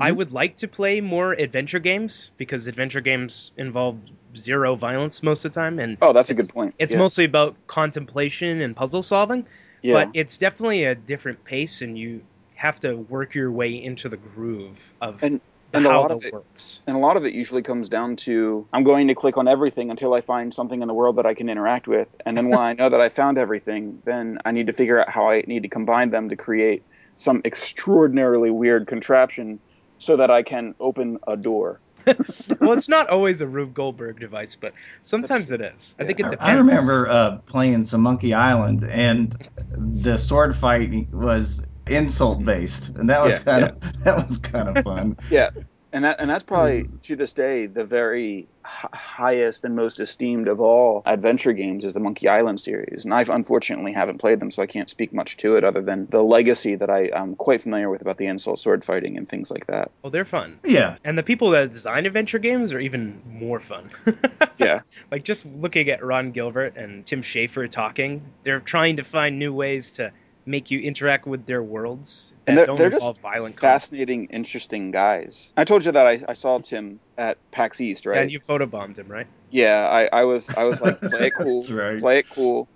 I 0.00 0.08
mm-hmm. 0.08 0.18
would 0.18 0.32
like 0.32 0.56
to 0.56 0.68
play 0.68 1.00
more 1.00 1.32
adventure 1.32 1.78
games 1.78 2.32
because 2.36 2.66
adventure 2.66 3.00
games 3.00 3.52
involve 3.56 3.98
zero 4.36 4.74
violence 4.74 5.22
most 5.22 5.44
of 5.44 5.52
the 5.52 5.60
time. 5.60 5.78
And 5.78 5.98
oh, 6.00 6.12
that's 6.12 6.30
a 6.30 6.34
good 6.34 6.48
point. 6.48 6.74
It's 6.78 6.92
yeah. 6.92 6.98
mostly 6.98 7.24
about 7.24 7.56
contemplation 7.66 8.60
and 8.60 8.74
puzzle 8.74 9.02
solving. 9.02 9.46
Yeah. 9.82 9.94
But 9.94 10.10
it's 10.14 10.38
definitely 10.38 10.84
a 10.84 10.94
different 10.94 11.44
pace, 11.44 11.82
and 11.82 11.98
you 11.98 12.22
have 12.54 12.80
to 12.80 12.94
work 12.94 13.34
your 13.34 13.50
way 13.50 13.82
into 13.82 14.10
the 14.10 14.18
groove 14.18 14.92
of 15.00 15.22
and, 15.22 15.40
and 15.72 15.86
how 15.86 16.00
a 16.00 16.02
lot 16.02 16.10
of 16.10 16.24
it 16.24 16.34
works. 16.34 16.82
And 16.86 16.94
a 16.94 16.98
lot 16.98 17.16
of 17.16 17.24
it 17.24 17.32
usually 17.32 17.62
comes 17.62 17.88
down 17.88 18.16
to 18.16 18.66
I'm 18.72 18.84
going 18.84 19.08
to 19.08 19.14
click 19.14 19.38
on 19.38 19.48
everything 19.48 19.90
until 19.90 20.12
I 20.12 20.20
find 20.20 20.52
something 20.52 20.82
in 20.82 20.88
the 20.88 20.92
world 20.94 21.16
that 21.16 21.24
I 21.24 21.32
can 21.32 21.48
interact 21.48 21.88
with, 21.88 22.14
and 22.26 22.36
then 22.36 22.48
when 22.48 22.58
I 22.58 22.72
know 22.78 22.88
that 22.88 23.00
I 23.00 23.08
found 23.08 23.38
everything, 23.38 24.02
then 24.04 24.38
I 24.44 24.52
need 24.52 24.66
to 24.66 24.72
figure 24.72 25.00
out 25.00 25.08
how 25.08 25.28
I 25.28 25.44
need 25.46 25.62
to 25.62 25.68
combine 25.68 26.10
them 26.10 26.28
to 26.28 26.36
create 26.36 26.82
some 27.16 27.40
extraordinarily 27.44 28.50
weird 28.50 28.86
contraption 28.86 29.60
so 30.00 30.16
that 30.16 30.30
I 30.30 30.42
can 30.42 30.74
open 30.80 31.18
a 31.28 31.36
door. 31.36 31.78
well, 32.06 32.72
it's 32.72 32.88
not 32.88 33.10
always 33.10 33.42
a 33.42 33.46
Rube 33.46 33.74
Goldberg 33.74 34.18
device, 34.18 34.56
but 34.56 34.72
sometimes 35.02 35.52
it 35.52 35.60
is. 35.60 35.94
I 35.98 36.04
think 36.04 36.18
it 36.18 36.24
depends. 36.24 36.40
I 36.40 36.54
remember 36.54 37.08
uh, 37.08 37.38
playing 37.46 37.84
some 37.84 38.00
Monkey 38.00 38.32
Island, 38.32 38.82
and 38.82 39.36
the 39.70 40.16
sword 40.16 40.56
fight 40.56 41.12
was 41.12 41.62
insult 41.86 42.42
based, 42.42 42.96
and 42.96 43.10
that 43.10 43.22
was 43.22 43.34
yeah, 43.34 43.44
kind 43.44 43.64
of 43.64 44.02
that 44.04 44.16
was 44.16 44.38
kind 44.38 44.76
of 44.76 44.82
fun. 44.82 45.18
yeah, 45.30 45.50
and 45.92 46.04
that 46.04 46.20
and 46.20 46.30
that's 46.30 46.44
probably 46.44 46.82
hmm. 46.82 46.96
to 47.02 47.16
this 47.16 47.32
day 47.32 47.66
the 47.66 47.84
very 47.84 48.48
highest 48.62 49.64
and 49.64 49.74
most 49.74 50.00
esteemed 50.00 50.46
of 50.46 50.60
all 50.60 51.02
adventure 51.06 51.52
games 51.52 51.84
is 51.84 51.94
the 51.94 52.00
Monkey 52.00 52.28
Island 52.28 52.60
series, 52.60 53.04
and 53.04 53.14
I've 53.14 53.30
unfortunately 53.30 53.92
haven't 53.92 54.18
played 54.18 54.38
them, 54.38 54.50
so 54.50 54.62
I 54.62 54.66
can't 54.66 54.90
speak 54.90 55.12
much 55.12 55.38
to 55.38 55.56
it 55.56 55.64
other 55.64 55.80
than 55.80 56.06
the 56.06 56.22
legacy 56.22 56.74
that 56.74 56.90
I 56.90 57.10
am 57.12 57.36
quite 57.36 57.62
familiar 57.62 57.88
with 57.88 58.02
about 58.02 58.18
the 58.18 58.26
insult 58.26 58.58
sword 58.58 58.84
fighting 58.84 59.16
and 59.16 59.28
things 59.28 59.50
like 59.50 59.66
that. 59.66 59.90
Oh, 60.04 60.10
they're 60.10 60.24
fun. 60.24 60.58
Yeah, 60.64 60.96
and 61.04 61.16
the 61.16 61.22
people 61.22 61.50
that 61.50 61.70
design 61.70 62.06
adventure 62.06 62.38
games 62.38 62.72
are 62.72 62.80
even 62.80 63.22
more 63.26 63.58
fun. 63.58 63.90
yeah, 64.58 64.80
like 65.10 65.24
just 65.24 65.46
looking 65.46 65.88
at 65.88 66.04
Ron 66.04 66.32
Gilbert 66.32 66.76
and 66.76 67.04
Tim 67.04 67.22
Schafer 67.22 67.68
talking, 67.68 68.22
they're 68.42 68.60
trying 68.60 68.96
to 68.96 69.04
find 69.04 69.38
new 69.38 69.52
ways 69.52 69.92
to 69.92 70.12
make 70.50 70.70
you 70.70 70.80
interact 70.80 71.26
with 71.26 71.46
their 71.46 71.62
worlds 71.62 72.34
and 72.46 72.58
they're, 72.58 72.66
they're 72.66 72.90
just 72.90 73.20
fascinating, 73.20 74.20
conflict. 74.20 74.34
interesting 74.34 74.90
guys. 74.90 75.52
I 75.56 75.64
told 75.64 75.84
you 75.84 75.92
that 75.92 76.06
I, 76.06 76.20
I 76.28 76.34
saw 76.34 76.58
Tim 76.58 77.00
at 77.16 77.38
PAX 77.52 77.80
East, 77.80 78.06
right? 78.06 78.18
and 78.18 78.30
you 78.30 78.38
photobombed 78.38 78.98
him, 78.98 79.08
right? 79.08 79.26
Yeah, 79.50 79.88
I, 79.88 80.08
I 80.12 80.24
was 80.24 80.50
I 80.50 80.64
was 80.64 80.80
like, 80.80 81.00
play 81.00 81.28
it 81.28 81.34
cool, 81.36 81.64
right. 81.70 82.00
play 82.00 82.18
it 82.18 82.28
cool. 82.28 82.68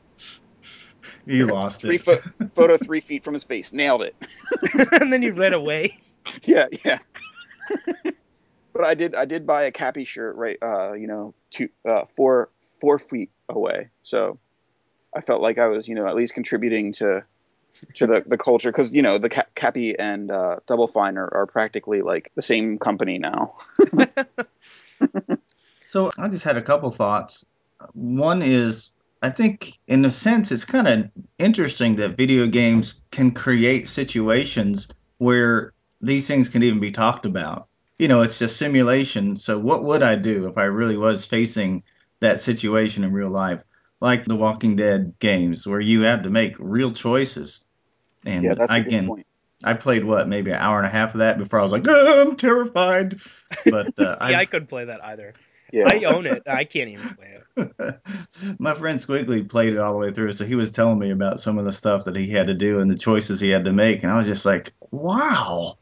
You 1.26 1.46
lost 1.46 1.80
three 1.80 1.96
it. 1.96 2.02
Foot, 2.02 2.20
photo 2.52 2.76
three 2.76 3.00
feet 3.00 3.24
from 3.24 3.34
his 3.34 3.44
face, 3.44 3.72
nailed 3.72 4.02
it. 4.02 4.14
and 5.00 5.12
then 5.12 5.22
you 5.22 5.32
ran 5.32 5.52
away. 5.52 5.96
Yeah, 6.44 6.66
yeah. 6.84 6.98
but 8.72 8.84
I 8.84 8.94
did 8.94 9.14
I 9.14 9.24
did 9.24 9.46
buy 9.46 9.64
a 9.64 9.72
Cappy 9.72 10.04
shirt 10.04 10.36
right, 10.36 10.58
uh, 10.62 10.92
you 10.92 11.06
know, 11.06 11.34
two 11.50 11.68
uh, 11.84 12.04
four 12.04 12.50
four 12.80 12.98
feet 12.98 13.30
away, 13.48 13.88
so 14.02 14.38
I 15.14 15.20
felt 15.20 15.40
like 15.40 15.58
I 15.58 15.68
was 15.68 15.88
you 15.88 15.94
know 15.94 16.06
at 16.06 16.14
least 16.14 16.34
contributing 16.34 16.92
to 16.94 17.24
to 17.94 18.06
the, 18.06 18.24
the 18.26 18.38
culture 18.38 18.70
because 18.70 18.94
you 18.94 19.02
know 19.02 19.18
the 19.18 19.28
Cappy 19.54 19.98
and 19.98 20.30
uh, 20.30 20.56
Double 20.66 20.88
Fine 20.88 21.18
are, 21.18 21.32
are 21.34 21.46
practically 21.46 22.02
like 22.02 22.30
the 22.34 22.42
same 22.42 22.78
company 22.78 23.18
now. 23.18 23.56
so 25.88 26.10
I 26.18 26.28
just 26.28 26.44
had 26.44 26.56
a 26.56 26.62
couple 26.62 26.90
thoughts. 26.90 27.44
One 27.92 28.42
is 28.42 28.92
I 29.22 29.30
think 29.30 29.78
in 29.86 30.04
a 30.04 30.10
sense 30.10 30.52
it's 30.52 30.64
kind 30.64 30.88
of 30.88 31.10
interesting 31.38 31.96
that 31.96 32.16
video 32.16 32.46
games 32.46 33.02
can 33.10 33.30
create 33.32 33.88
situations 33.88 34.88
where 35.18 35.72
these 36.00 36.26
things 36.26 36.48
can 36.48 36.62
even 36.62 36.80
be 36.80 36.92
talked 36.92 37.26
about. 37.26 37.68
You 37.98 38.08
know, 38.08 38.22
it's 38.22 38.38
just 38.38 38.56
simulation. 38.56 39.36
So 39.36 39.58
what 39.58 39.84
would 39.84 40.02
I 40.02 40.16
do 40.16 40.48
if 40.48 40.58
I 40.58 40.64
really 40.64 40.96
was 40.96 41.26
facing 41.26 41.84
that 42.20 42.40
situation 42.40 43.04
in 43.04 43.12
real 43.12 43.30
life? 43.30 43.62
like 44.04 44.24
the 44.24 44.36
Walking 44.36 44.76
Dead 44.76 45.14
games 45.18 45.66
where 45.66 45.80
you 45.80 46.02
have 46.02 46.24
to 46.24 46.30
make 46.30 46.54
real 46.58 46.92
choices. 46.92 47.63
And 48.24 48.44
yeah, 48.44 48.54
that's 48.54 48.72
a 48.72 48.76
again, 48.76 49.04
good 49.04 49.08
point. 49.08 49.26
I 49.62 49.74
played 49.74 50.04
what 50.04 50.28
maybe 50.28 50.50
an 50.50 50.58
hour 50.58 50.78
and 50.78 50.86
a 50.86 50.90
half 50.90 51.14
of 51.14 51.18
that 51.18 51.38
before 51.38 51.58
I 51.58 51.62
was 51.62 51.72
like, 51.72 51.84
oh, 51.88 52.22
I'm 52.22 52.36
terrified. 52.36 53.20
But 53.64 53.98
uh, 53.98 54.06
See, 54.16 54.24
I, 54.24 54.40
I 54.40 54.44
couldn't 54.44 54.68
play 54.68 54.84
that 54.86 55.04
either. 55.04 55.34
Yeah. 55.72 55.88
I 55.90 56.04
own 56.04 56.26
it. 56.26 56.42
I 56.46 56.64
can't 56.64 56.90
even 56.90 57.08
play 57.16 57.38
it. 57.56 58.00
My 58.58 58.74
friend 58.74 58.98
Squiggly 58.98 59.48
played 59.48 59.72
it 59.72 59.78
all 59.78 59.92
the 59.92 59.98
way 59.98 60.12
through, 60.12 60.32
so 60.32 60.44
he 60.44 60.54
was 60.54 60.70
telling 60.70 60.98
me 60.98 61.10
about 61.10 61.40
some 61.40 61.58
of 61.58 61.64
the 61.64 61.72
stuff 61.72 62.04
that 62.04 62.14
he 62.14 62.30
had 62.30 62.46
to 62.46 62.54
do 62.54 62.78
and 62.78 62.90
the 62.90 62.96
choices 62.96 63.40
he 63.40 63.50
had 63.50 63.64
to 63.64 63.72
make, 63.72 64.02
and 64.02 64.12
I 64.12 64.18
was 64.18 64.26
just 64.26 64.46
like, 64.46 64.72
"Wow, 64.92 65.78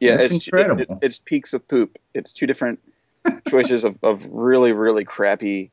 yeah, 0.00 0.18
it's 0.20 0.46
incredible." 0.46 0.82
It, 0.82 0.90
it, 0.90 0.98
it's 1.02 1.18
peaks 1.18 1.52
of 1.52 1.68
poop. 1.68 1.98
It's 2.14 2.32
two 2.32 2.46
different 2.46 2.80
choices 3.48 3.84
of, 3.84 3.98
of 4.02 4.26
really, 4.30 4.72
really 4.72 5.04
crappy 5.04 5.70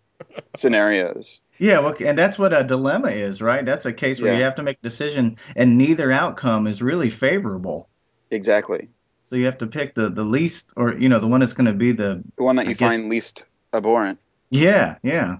scenarios. 0.55 1.41
Yeah, 1.57 1.79
well, 1.79 1.95
and 1.99 2.17
that's 2.17 2.37
what 2.37 2.53
a 2.53 2.63
dilemma 2.63 3.09
is, 3.09 3.41
right? 3.41 3.63
That's 3.63 3.85
a 3.85 3.93
case 3.93 4.19
where 4.19 4.31
yeah. 4.31 4.39
you 4.39 4.43
have 4.45 4.55
to 4.55 4.63
make 4.63 4.77
a 4.79 4.83
decision, 4.83 5.37
and 5.55 5.77
neither 5.77 6.11
outcome 6.11 6.67
is 6.67 6.81
really 6.81 7.09
favorable. 7.09 7.89
Exactly. 8.31 8.89
So 9.29 9.35
you 9.35 9.45
have 9.45 9.59
to 9.59 9.67
pick 9.67 9.93
the 9.93 10.09
the 10.09 10.23
least, 10.23 10.73
or 10.75 10.93
you 10.93 11.09
know, 11.09 11.19
the 11.19 11.27
one 11.27 11.39
that's 11.39 11.53
going 11.53 11.67
to 11.67 11.73
be 11.73 11.91
the 11.91 12.23
the 12.37 12.43
one 12.43 12.55
that 12.57 12.65
you 12.65 12.71
I 12.71 12.75
find 12.75 13.03
guess, 13.03 13.09
least 13.09 13.43
abhorrent. 13.73 14.19
Yeah, 14.49 14.97
yeah. 15.03 15.37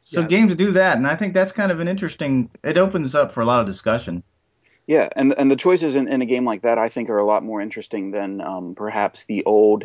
So 0.00 0.20
yeah. 0.20 0.26
games 0.26 0.54
do 0.54 0.72
that, 0.72 0.96
and 0.96 1.06
I 1.06 1.16
think 1.16 1.34
that's 1.34 1.52
kind 1.52 1.72
of 1.72 1.80
an 1.80 1.88
interesting. 1.88 2.50
It 2.62 2.78
opens 2.78 3.14
up 3.14 3.32
for 3.32 3.40
a 3.40 3.44
lot 3.44 3.60
of 3.60 3.66
discussion. 3.66 4.22
Yeah, 4.86 5.08
and 5.16 5.34
and 5.36 5.50
the 5.50 5.56
choices 5.56 5.96
in, 5.96 6.08
in 6.08 6.22
a 6.22 6.26
game 6.26 6.44
like 6.44 6.62
that, 6.62 6.78
I 6.78 6.88
think, 6.88 7.08
are 7.08 7.18
a 7.18 7.24
lot 7.24 7.42
more 7.42 7.60
interesting 7.60 8.10
than 8.10 8.40
um, 8.40 8.74
perhaps 8.74 9.24
the 9.24 9.44
old 9.44 9.84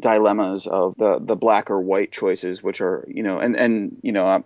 dilemmas 0.00 0.66
of 0.66 0.96
the 0.96 1.18
the 1.20 1.36
black 1.36 1.70
or 1.70 1.80
white 1.80 2.12
choices, 2.12 2.62
which 2.62 2.80
are 2.80 3.04
you 3.08 3.22
know, 3.22 3.38
and 3.38 3.56
and 3.56 3.98
you 4.02 4.12
know, 4.12 4.44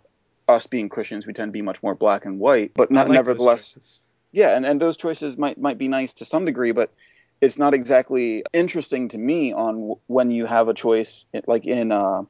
us 0.49 0.67
being 0.67 0.89
Christians, 0.89 1.27
we 1.27 1.33
tend 1.33 1.49
to 1.49 1.53
be 1.53 1.63
much 1.63 1.83
more 1.83 1.95
black 1.95 2.25
and 2.25 2.39
white, 2.39 2.73
but 2.75 2.91
not, 2.91 3.09
like 3.09 3.15
nevertheless, 3.15 4.01
yeah, 4.33 4.57
and, 4.57 4.67
and 4.67 4.81
those 4.81 4.97
choices 4.97 5.39
might 5.39 5.59
might 5.59 5.79
be 5.79 5.89
nice 5.89 6.15
to 6.15 6.25
some 6.25 6.45
degree, 6.45 6.73
but 6.73 6.93
it's 7.41 7.59
not 7.59 7.75
exactly 7.75 8.45
interesting 8.53 9.09
to 9.09 9.19
me 9.19 9.53
on 9.53 9.75
w- 9.75 9.99
when 10.07 10.31
you 10.31 10.47
have 10.47 10.69
a 10.69 10.75
choice 10.75 11.27
like 11.47 11.67
in 11.67 11.93
uh, 11.93 12.23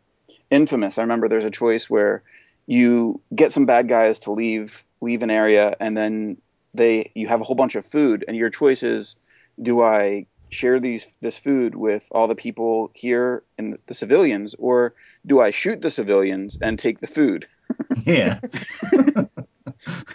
Infamous. 0.50 0.98
I 0.98 1.02
remember 1.02 1.28
there's 1.28 1.44
a 1.44 1.50
choice 1.50 1.88
where 1.88 2.22
you 2.66 3.20
get 3.34 3.52
some 3.52 3.66
bad 3.66 3.88
guys 3.88 4.20
to 4.20 4.32
leave 4.32 4.84
leave 5.00 5.22
an 5.22 5.30
area, 5.30 5.76
and 5.80 5.96
then 5.96 6.38
they 6.72 7.10
you 7.14 7.26
have 7.28 7.40
a 7.40 7.44
whole 7.44 7.56
bunch 7.56 7.74
of 7.74 7.84
food, 7.84 8.24
and 8.26 8.36
your 8.36 8.50
choice 8.50 8.82
is 8.82 9.16
do 9.60 9.82
I 9.82 10.26
share 10.54 10.80
these 10.80 11.14
this 11.20 11.38
food 11.38 11.74
with 11.74 12.08
all 12.10 12.28
the 12.28 12.34
people 12.34 12.90
here 12.94 13.42
and 13.58 13.78
the 13.86 13.94
civilians, 13.94 14.54
or 14.58 14.94
do 15.26 15.40
I 15.40 15.50
shoot 15.50 15.82
the 15.82 15.90
civilians 15.90 16.58
and 16.60 16.78
take 16.78 17.00
the 17.00 17.06
food? 17.06 17.46
Yeah. 18.04 18.40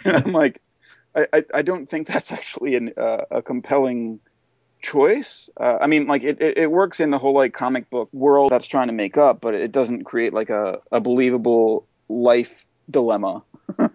I'm 0.04 0.32
like, 0.32 0.62
I, 1.14 1.26
I, 1.32 1.44
I, 1.54 1.62
don't 1.62 1.88
think 1.88 2.06
that's 2.06 2.30
actually 2.30 2.76
an, 2.76 2.92
uh, 2.96 3.24
a 3.30 3.42
compelling 3.42 4.20
choice. 4.80 5.50
Uh, 5.56 5.78
I 5.80 5.86
mean, 5.86 6.06
like 6.06 6.22
it, 6.22 6.40
it, 6.40 6.58
it, 6.58 6.70
works 6.70 7.00
in 7.00 7.10
the 7.10 7.18
whole 7.18 7.34
like 7.34 7.52
comic 7.52 7.90
book 7.90 8.08
world 8.12 8.50
that's 8.50 8.66
trying 8.66 8.86
to 8.88 8.92
make 8.92 9.16
up, 9.16 9.40
but 9.40 9.54
it 9.54 9.72
doesn't 9.72 10.04
create 10.04 10.32
like 10.32 10.50
a, 10.50 10.80
a 10.92 11.00
believable 11.00 11.86
life 12.08 12.66
dilemma 12.88 13.42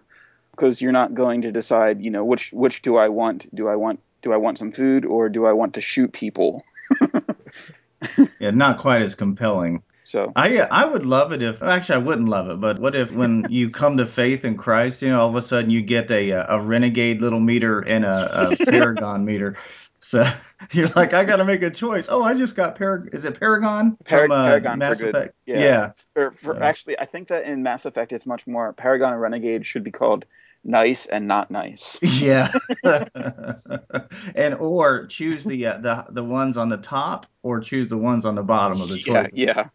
because 0.50 0.80
you're 0.80 0.92
not 0.92 1.14
going 1.14 1.42
to 1.42 1.52
decide, 1.52 2.02
you 2.02 2.10
know, 2.10 2.24
which 2.24 2.52
which 2.52 2.82
do 2.82 2.96
I 2.96 3.08
want? 3.08 3.54
Do 3.54 3.68
I 3.68 3.76
want 3.76 4.00
do 4.26 4.32
I 4.32 4.38
want 4.38 4.58
some 4.58 4.72
food 4.72 5.04
or 5.04 5.28
do 5.28 5.46
I 5.46 5.52
want 5.52 5.74
to 5.74 5.80
shoot 5.80 6.12
people? 6.12 6.64
yeah, 8.40 8.50
not 8.50 8.78
quite 8.78 9.02
as 9.02 9.14
compelling. 9.14 9.84
So 10.02 10.32
I 10.34 10.58
I 10.58 10.84
would 10.84 11.06
love 11.06 11.32
it 11.32 11.42
if 11.42 11.62
actually 11.62 11.94
I 11.94 11.98
wouldn't 11.98 12.28
love 12.28 12.50
it, 12.50 12.60
but 12.60 12.80
what 12.80 12.96
if 12.96 13.14
when 13.14 13.46
you 13.50 13.70
come 13.70 13.98
to 13.98 14.06
faith 14.06 14.44
in 14.44 14.56
Christ, 14.56 15.00
you 15.00 15.10
know, 15.10 15.20
all 15.20 15.28
of 15.28 15.36
a 15.36 15.42
sudden 15.42 15.70
you 15.70 15.80
get 15.80 16.10
a 16.10 16.30
a 16.30 16.60
renegade 16.60 17.20
little 17.20 17.38
meter 17.38 17.78
and 17.80 18.04
a, 18.04 18.50
a 18.50 18.56
paragon 18.66 19.24
meter. 19.24 19.56
So 20.00 20.24
you're 20.72 20.88
like, 20.96 21.14
I 21.14 21.24
got 21.24 21.36
to 21.36 21.44
make 21.44 21.62
a 21.62 21.70
choice. 21.70 22.08
Oh, 22.10 22.24
I 22.24 22.34
just 22.34 22.56
got 22.56 22.76
Parag. 22.76 23.14
Is 23.14 23.24
it 23.24 23.38
Paragon 23.38 23.96
Par- 24.04 24.22
from 24.22 24.32
uh, 24.32 24.44
Paragon 24.44 24.78
Mass 24.80 24.98
for 24.98 25.04
good. 25.04 25.14
Effect? 25.14 25.34
Yeah. 25.46 25.58
yeah. 25.58 25.92
for, 26.14 26.30
for 26.32 26.54
So- 26.54 26.62
actually, 26.62 26.98
I 26.98 27.04
think 27.04 27.28
that 27.28 27.44
in 27.44 27.62
Mass 27.62 27.86
Effect 27.86 28.12
it's 28.12 28.26
much 28.26 28.44
more 28.46 28.72
Paragon 28.72 29.12
and 29.12 29.22
Renegade 29.22 29.66
should 29.66 29.84
be 29.84 29.92
called 29.92 30.26
nice 30.66 31.06
and 31.06 31.26
not 31.26 31.50
nice. 31.50 31.98
Yeah. 32.16 32.48
and 34.34 34.54
or 34.54 35.06
choose 35.06 35.44
the 35.44 35.66
uh, 35.66 35.78
the 35.78 36.06
the 36.10 36.24
ones 36.24 36.56
on 36.56 36.68
the 36.68 36.76
top 36.76 37.26
or 37.42 37.60
choose 37.60 37.88
the 37.88 37.98
ones 37.98 38.24
on 38.24 38.34
the 38.34 38.42
bottom 38.42 38.80
of 38.80 38.88
the 38.88 38.98
yeah, 38.98 39.22
choice. 39.22 39.30
yeah. 39.34 39.68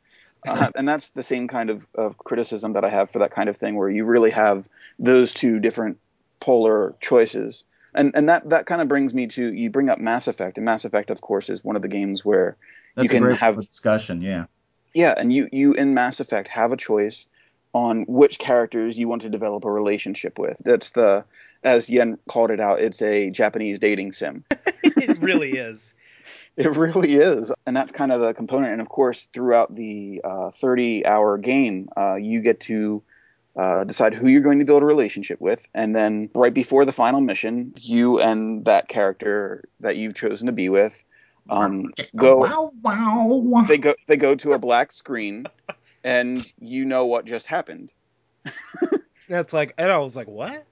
Uh, 0.48 0.72
and 0.76 0.88
that's 0.88 1.10
the 1.10 1.22
same 1.22 1.48
kind 1.48 1.70
of, 1.70 1.86
of 1.94 2.18
criticism 2.18 2.74
that 2.74 2.84
I 2.84 2.90
have 2.90 3.12
for 3.12 3.20
that 3.20 3.32
kind 3.32 3.48
of 3.48 3.58
thing, 3.58 3.76
where 3.76 3.90
you 3.90 4.06
really 4.06 4.32
have 4.32 4.68
those 4.98 5.36
two 5.36 5.60
different 5.60 6.00
polar 6.40 6.96
choices. 7.00 7.64
And 7.94 8.12
and 8.16 8.28
that, 8.30 8.50
that 8.50 8.66
kind 8.66 8.82
of 8.82 8.88
brings 8.88 9.14
me 9.14 9.28
to 9.28 9.54
you 9.54 9.70
bring 9.70 9.90
up 9.90 10.00
Mass 10.00 10.28
Effect, 10.28 10.58
and 10.58 10.66
Mass 10.66 10.84
Effect, 10.84 11.10
of 11.10 11.22
course, 11.22 11.50
is 11.50 11.64
one 11.64 11.76
of 11.76 11.84
the 11.84 11.88
games 11.88 12.26
where 12.26 12.58
That's 12.96 13.04
you 13.04 13.10
can 13.10 13.18
have 13.18 13.24
a 13.24 13.28
great 13.28 13.40
have 13.40 13.56
discussion. 13.58 14.22
Yeah. 14.22 14.46
yeah, 14.96 15.14
and 15.16 15.32
you 15.32 15.48
you 15.52 15.74
in 15.74 15.94
Mass 15.94 16.20
Effect 16.20 16.48
have 16.48 16.72
a 16.72 16.78
choice 16.78 17.28
on 17.74 18.06
which 18.08 18.40
characters 18.40 18.98
you 18.98 19.08
want 19.08 19.24
to 19.24 19.30
develop 19.30 19.66
a 19.66 19.72
relationship 19.72 20.38
with. 20.38 20.58
That's 20.64 20.92
the 20.92 21.26
as 21.64 21.90
Yen 21.90 22.18
called 22.28 22.52
it 22.52 22.60
out, 22.60 22.80
it's 22.80 23.02
a 23.02 23.30
Japanese 23.30 23.80
dating 23.80 24.14
sim. 24.14 24.44
it 24.84 25.20
really 25.20 25.52
is. 25.52 25.96
It 26.58 26.76
really 26.76 27.14
is, 27.14 27.52
and 27.66 27.78
that's 27.78 27.92
kind 27.92 28.12
of 28.12 28.20
the 28.20 28.34
component. 28.34 28.74
And 28.74 28.82
of 28.82 28.90
course, 28.90 29.30
throughout 29.32 29.74
the 29.74 30.22
uh, 30.24 30.50
30-hour 30.50 31.38
game, 31.38 31.88
uh, 31.96 32.16
you 32.16 32.42
get 32.42 32.60
to 32.62 33.02
uh, 33.56 33.86
decide 33.86 34.14
who 34.14 34.28
you're 34.28 34.42
going 34.42 34.60
to 34.60 34.66
build 34.66 34.84
a 34.84 34.86
relationship 34.86 35.40
with, 35.40 35.68
and 35.74 35.96
then 35.96 36.30
right 36.36 36.54
before 36.54 36.84
the 36.84 36.92
final 36.92 37.22
mission, 37.22 37.74
you 37.80 38.20
and 38.20 38.66
that 38.66 38.90
character 38.90 39.64
that 39.80 39.96
you've 39.96 40.14
chosen 40.14 40.48
to 40.48 40.52
be 40.52 40.68
with 40.68 41.04
um, 41.50 41.94
go. 42.16 42.38
Wow, 42.38 42.72
wow, 42.82 43.26
wow. 43.28 43.64
They 43.64 43.78
go. 43.78 43.96
They 44.08 44.18
go 44.18 44.36
to 44.36 44.54
a 44.54 44.60
black 44.60 44.92
screen, 44.94 45.46
and 46.04 46.52
you 46.60 46.86
know 46.86 47.06
what 47.06 47.26
just 47.26 47.48
happened. 47.48 47.92
That's 49.30 49.54
like, 49.54 49.74
and 49.78 49.92
I 49.92 49.98
was 50.00 50.16
like, 50.16 50.28
what? 50.28 50.66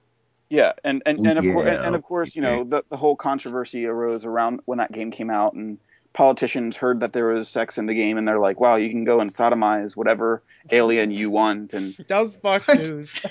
Yeah, 0.48 0.72
and 0.82 1.02
and, 1.06 1.24
and 1.26 1.38
of 1.38 1.44
course, 1.44 1.68
and, 1.68 1.84
and 1.86 1.94
of 1.94 2.02
course, 2.02 2.34
you 2.36 2.42
know, 2.42 2.64
the 2.64 2.84
the 2.90 2.96
whole 2.96 3.14
controversy 3.14 3.86
arose 3.86 4.24
around 4.24 4.60
when 4.64 4.78
that 4.78 4.90
game 4.90 5.12
came 5.12 5.30
out, 5.30 5.54
and 5.54 5.78
politicians 6.12 6.76
heard 6.76 7.00
that 7.00 7.12
there 7.12 7.26
was 7.26 7.48
sex 7.48 7.78
in 7.78 7.86
the 7.86 7.94
game, 7.94 8.18
and 8.18 8.26
they're 8.26 8.40
like, 8.40 8.58
"Wow, 8.58 8.74
you 8.74 8.90
can 8.90 9.04
go 9.04 9.20
and 9.20 9.32
sodomize 9.32 9.96
whatever 9.96 10.42
alien 10.72 11.12
you 11.12 11.30
want," 11.30 11.72
and 11.72 11.94
That 12.08 12.18
was 12.18 12.36
Fox 12.36 12.68
News. 12.68 13.24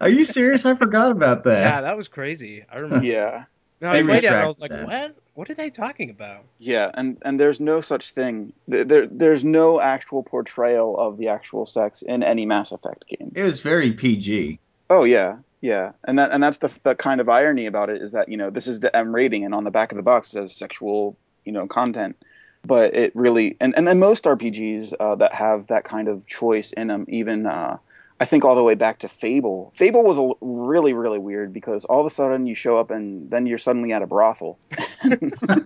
Are 0.00 0.08
you 0.08 0.24
serious? 0.24 0.64
I 0.64 0.74
forgot 0.74 1.10
about 1.10 1.44
that. 1.44 1.60
yeah, 1.60 1.80
that 1.82 1.96
was 1.98 2.08
crazy. 2.08 2.64
I 2.72 2.78
remember. 2.78 3.04
yeah, 3.04 3.44
No, 3.82 3.90
I 3.90 4.00
They 4.00 4.04
played 4.04 4.24
it 4.24 4.32
I 4.32 4.46
was 4.46 4.62
like, 4.62 4.70
retracted 4.70 5.16
what? 5.16 5.25
What 5.36 5.50
are 5.50 5.54
they 5.54 5.68
talking 5.68 6.08
about? 6.08 6.44
yeah, 6.58 6.90
and 6.94 7.18
and 7.20 7.38
there's 7.38 7.60
no 7.60 7.82
such 7.82 8.12
thing. 8.12 8.54
There, 8.66 8.84
there 8.84 9.06
there's 9.06 9.44
no 9.44 9.78
actual 9.78 10.22
portrayal 10.22 10.98
of 10.98 11.18
the 11.18 11.28
actual 11.28 11.66
sex 11.66 12.00
in 12.00 12.22
any 12.22 12.46
Mass 12.46 12.72
Effect 12.72 13.04
game. 13.06 13.32
It 13.34 13.42
was 13.42 13.60
very 13.60 13.92
PG. 13.92 14.58
Oh 14.88 15.04
yeah, 15.04 15.36
yeah, 15.60 15.92
and 16.04 16.18
that 16.18 16.32
and 16.32 16.42
that's 16.42 16.56
the 16.56 16.72
the 16.84 16.94
kind 16.94 17.20
of 17.20 17.28
irony 17.28 17.66
about 17.66 17.90
it 17.90 18.00
is 18.00 18.12
that 18.12 18.30
you 18.30 18.38
know 18.38 18.48
this 18.48 18.66
is 18.66 18.80
the 18.80 18.96
M 18.96 19.14
rating, 19.14 19.44
and 19.44 19.54
on 19.54 19.64
the 19.64 19.70
back 19.70 19.92
of 19.92 19.96
the 19.96 20.02
box 20.02 20.28
it 20.28 20.32
says 20.32 20.56
sexual 20.56 21.18
you 21.44 21.52
know 21.52 21.66
content, 21.66 22.16
but 22.64 22.94
it 22.94 23.14
really 23.14 23.58
and 23.60 23.76
and 23.76 23.86
then 23.86 23.98
most 23.98 24.24
RPGs 24.24 24.94
uh, 24.98 25.16
that 25.16 25.34
have 25.34 25.66
that 25.66 25.84
kind 25.84 26.08
of 26.08 26.26
choice 26.26 26.72
in 26.72 26.86
them, 26.86 27.04
even 27.08 27.44
uh, 27.44 27.76
I 28.18 28.24
think 28.24 28.44
all 28.44 28.54
the 28.54 28.62
way 28.64 28.74
back 28.74 29.00
to 29.00 29.08
Fable. 29.08 29.72
Fable 29.74 30.02
was 30.02 30.16
a 30.16 30.20
l- 30.22 30.38
really 30.40 30.94
really 30.94 31.18
weird 31.18 31.52
because 31.52 31.84
all 31.84 32.00
of 32.00 32.06
a 32.06 32.10
sudden 32.10 32.46
you 32.46 32.54
show 32.54 32.76
up 32.76 32.90
and 32.90 33.30
then 33.30 33.46
you're 33.46 33.58
suddenly 33.58 33.92
at 33.92 34.02
a 34.02 34.06
brothel. 34.06 34.58
Not 35.08 35.56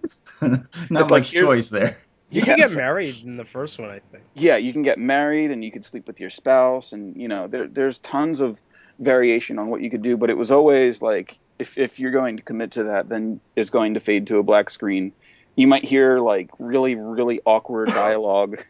It's 0.42 0.90
much 0.90 1.10
like, 1.10 1.24
choice 1.24 1.68
there. 1.70 1.96
You 2.32 2.42
Yeah. 2.42 2.44
can 2.44 2.56
get 2.58 2.70
married 2.72 3.24
in 3.24 3.36
the 3.36 3.44
first 3.44 3.80
one, 3.80 3.90
I 3.90 3.98
think. 4.12 4.22
yeah, 4.34 4.56
you 4.56 4.72
can 4.72 4.84
get 4.84 5.00
married 5.00 5.50
and 5.50 5.64
you 5.64 5.72
could 5.72 5.84
sleep 5.84 6.06
with 6.06 6.20
your 6.20 6.30
spouse, 6.30 6.92
and 6.92 7.16
you 7.20 7.26
know 7.26 7.48
there, 7.48 7.66
there's 7.66 7.98
tons 7.98 8.40
of 8.40 8.60
variation 9.00 9.58
on 9.58 9.66
what 9.68 9.80
you 9.80 9.90
could 9.90 10.02
do. 10.02 10.16
But 10.16 10.30
it 10.30 10.36
was 10.38 10.52
always 10.52 11.02
like 11.02 11.40
if 11.58 11.76
if 11.76 11.98
you're 11.98 12.12
going 12.12 12.36
to 12.36 12.42
commit 12.44 12.70
to 12.72 12.84
that, 12.84 13.08
then 13.08 13.40
it's 13.56 13.68
going 13.70 13.94
to 13.94 14.00
fade 14.00 14.28
to 14.28 14.38
a 14.38 14.44
black 14.44 14.70
screen. 14.70 15.10
You 15.56 15.66
might 15.66 15.84
hear 15.84 16.20
like 16.20 16.50
really 16.60 16.94
really 16.94 17.40
awkward 17.46 17.88
dialogue, 18.04 18.62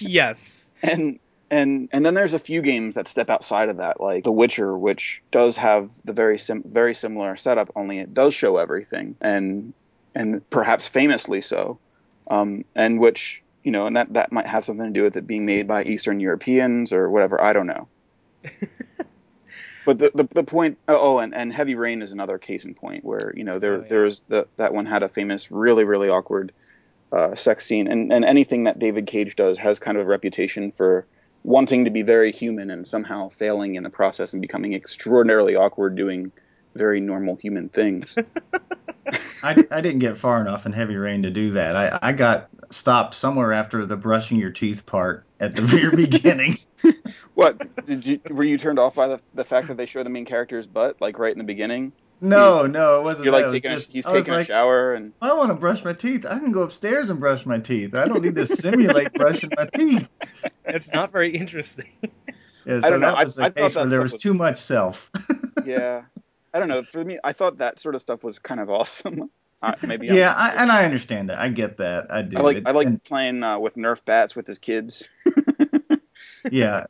yes. 0.00 0.70
and 0.82 1.18
and 1.50 1.88
and 1.92 2.04
then 2.04 2.14
there's 2.14 2.34
a 2.34 2.38
few 2.38 2.62
games 2.62 2.94
that 2.94 3.08
step 3.08 3.30
outside 3.30 3.68
of 3.68 3.78
that, 3.78 4.00
like 4.00 4.24
The 4.24 4.32
Witcher, 4.32 4.76
which 4.76 5.22
does 5.30 5.56
have 5.56 5.90
the 6.04 6.12
very 6.12 6.38
sim- 6.38 6.64
very 6.66 6.94
similar 6.94 7.36
setup, 7.36 7.70
only 7.74 7.98
it 7.98 8.14
does 8.14 8.34
show 8.34 8.56
everything, 8.56 9.16
and 9.20 9.72
and 10.14 10.48
perhaps 10.50 10.88
famously 10.88 11.40
so, 11.40 11.78
um, 12.30 12.64
and 12.74 13.00
which 13.00 13.42
you 13.64 13.72
know, 13.72 13.86
and 13.86 13.96
that 13.96 14.12
that 14.14 14.32
might 14.32 14.46
have 14.46 14.64
something 14.64 14.86
to 14.86 14.92
do 14.92 15.02
with 15.02 15.16
it 15.16 15.26
being 15.26 15.46
made 15.46 15.66
by 15.66 15.84
Eastern 15.84 16.20
Europeans 16.20 16.92
or 16.92 17.10
whatever. 17.10 17.40
I 17.40 17.52
don't 17.52 17.66
know. 17.66 17.88
but 19.84 19.98
the, 19.98 20.10
the 20.14 20.24
the 20.24 20.44
point 20.44 20.78
oh 20.86 21.18
and, 21.18 21.34
and 21.34 21.52
heavy 21.52 21.74
rain 21.74 22.02
is 22.02 22.12
another 22.12 22.38
case 22.38 22.64
in 22.64 22.74
point 22.74 23.04
where 23.04 23.32
you 23.36 23.44
know 23.44 23.58
there 23.58 23.74
Oh, 23.74 23.80
yeah. 23.82 23.88
there 23.88 24.02
was 24.02 24.20
the 24.28 24.46
that 24.56 24.72
one 24.74 24.86
had 24.86 25.02
a 25.02 25.08
famous 25.08 25.50
really 25.50 25.84
really 25.84 26.08
awkward 26.08 26.52
uh, 27.10 27.34
sex 27.34 27.64
scene 27.64 27.88
and 27.88 28.12
and 28.12 28.24
anything 28.24 28.64
that 28.64 28.78
David 28.78 29.06
Cage 29.06 29.34
does 29.34 29.58
has 29.58 29.78
kind 29.78 29.96
of 29.96 30.04
a 30.04 30.08
reputation 30.08 30.70
for 30.72 31.06
wanting 31.48 31.86
to 31.86 31.90
be 31.90 32.02
very 32.02 32.30
human 32.30 32.70
and 32.70 32.86
somehow 32.86 33.30
failing 33.30 33.76
in 33.76 33.82
the 33.82 33.88
process 33.88 34.34
and 34.34 34.42
becoming 34.42 34.74
extraordinarily 34.74 35.56
awkward 35.56 35.96
doing 35.96 36.30
very 36.74 37.00
normal 37.00 37.36
human 37.36 37.70
things. 37.70 38.14
I, 39.42 39.64
I 39.70 39.80
didn't 39.80 40.00
get 40.00 40.18
far 40.18 40.42
enough 40.42 40.66
in 40.66 40.72
Heavy 40.72 40.96
Rain 40.96 41.22
to 41.22 41.30
do 41.30 41.52
that. 41.52 41.74
I, 41.74 41.98
I 42.02 42.12
got 42.12 42.50
stopped 42.68 43.14
somewhere 43.14 43.54
after 43.54 43.86
the 43.86 43.96
brushing 43.96 44.36
your 44.36 44.50
teeth 44.50 44.84
part 44.84 45.24
at 45.40 45.56
the 45.56 45.62
very 45.62 45.96
beginning. 46.06 46.58
what 47.32 47.86
did 47.86 48.06
you 48.06 48.20
were 48.28 48.44
you 48.44 48.58
turned 48.58 48.78
off 48.78 48.94
by 48.94 49.08
the, 49.08 49.20
the 49.32 49.42
fact 49.42 49.68
that 49.68 49.78
they 49.78 49.86
show 49.86 50.02
the 50.02 50.10
main 50.10 50.26
character's 50.26 50.66
butt 50.66 51.00
like 51.00 51.18
right 51.18 51.32
in 51.32 51.38
the 51.38 51.44
beginning? 51.44 51.92
No, 52.20 52.66
no, 52.66 53.00
it 53.00 53.04
wasn't. 53.04 53.26
You're 53.26 53.32
that. 53.32 53.38
like 53.38 53.42
It 53.42 53.44
was 53.44 53.52
taking 53.52 53.70
just- 53.76 53.90
a, 53.90 53.92
he's 53.92 54.06
I 54.06 54.12
was 54.12 54.24
taking 54.26 54.40
a 54.40 54.44
shower 54.44 54.94
and 54.94 55.12
I 55.22 55.32
want 55.34 55.50
to 55.50 55.54
brush 55.54 55.84
my 55.84 55.92
teeth. 55.92 56.26
I 56.26 56.38
can 56.38 56.50
go 56.52 56.62
upstairs 56.62 57.10
and 57.10 57.20
brush 57.20 57.46
my 57.46 57.58
teeth. 57.58 57.94
I 57.94 58.06
don't 58.08 58.22
need 58.22 58.34
to 58.36 58.46
simulate 58.46 59.12
brushing 59.14 59.50
my 59.56 59.66
teeth. 59.66 60.08
It's 60.64 60.92
not 60.92 61.12
very 61.12 61.34
interesting. 61.36 61.90
Yeah, 62.64 62.80
so 62.80 62.90
don't 62.90 63.00
know. 63.00 63.10
that 63.10 63.18
I- 63.18 63.24
was 63.24 63.38
I 63.38 63.46
a 63.46 63.50
thought 63.50 63.56
case 63.62 63.74
that 63.74 63.80
where 63.80 63.88
there 63.88 64.00
was 64.02 64.12
was- 64.14 64.22
too 64.22 64.34
much 64.34 64.56
self. 64.60 65.10
yeah, 65.64 66.02
I 66.52 66.58
don't 66.58 66.68
know. 66.68 66.82
For 66.82 67.04
me, 67.04 67.18
I 67.22 67.32
thought 67.32 67.58
that 67.58 67.78
sort 67.78 67.94
of 67.94 68.00
stuff 68.00 68.24
was 68.24 68.38
kind 68.38 68.60
of 68.60 68.68
awesome. 68.78 69.30
Uh, 69.62 69.74
maybe 69.86 70.06
yeah, 70.08 70.34
I, 70.36 70.50
and 70.62 70.70
I 70.70 70.84
understand 70.84 71.30
it. 71.30 71.36
I 71.38 71.48
get 71.48 71.78
that. 71.78 72.12
I 72.12 72.22
do. 72.22 72.38
I 72.38 72.40
like 72.42 72.56
It- 72.58 72.66
I 72.66 72.70
like 72.72 72.86
and- 72.88 73.02
playing 73.02 73.42
uh, 73.42 73.58
with 73.58 73.76
Nerf 73.76 74.04
bats 74.04 74.34
with 74.36 74.46
his 74.46 74.58
kids. 74.58 75.08
yeah. 76.50 76.86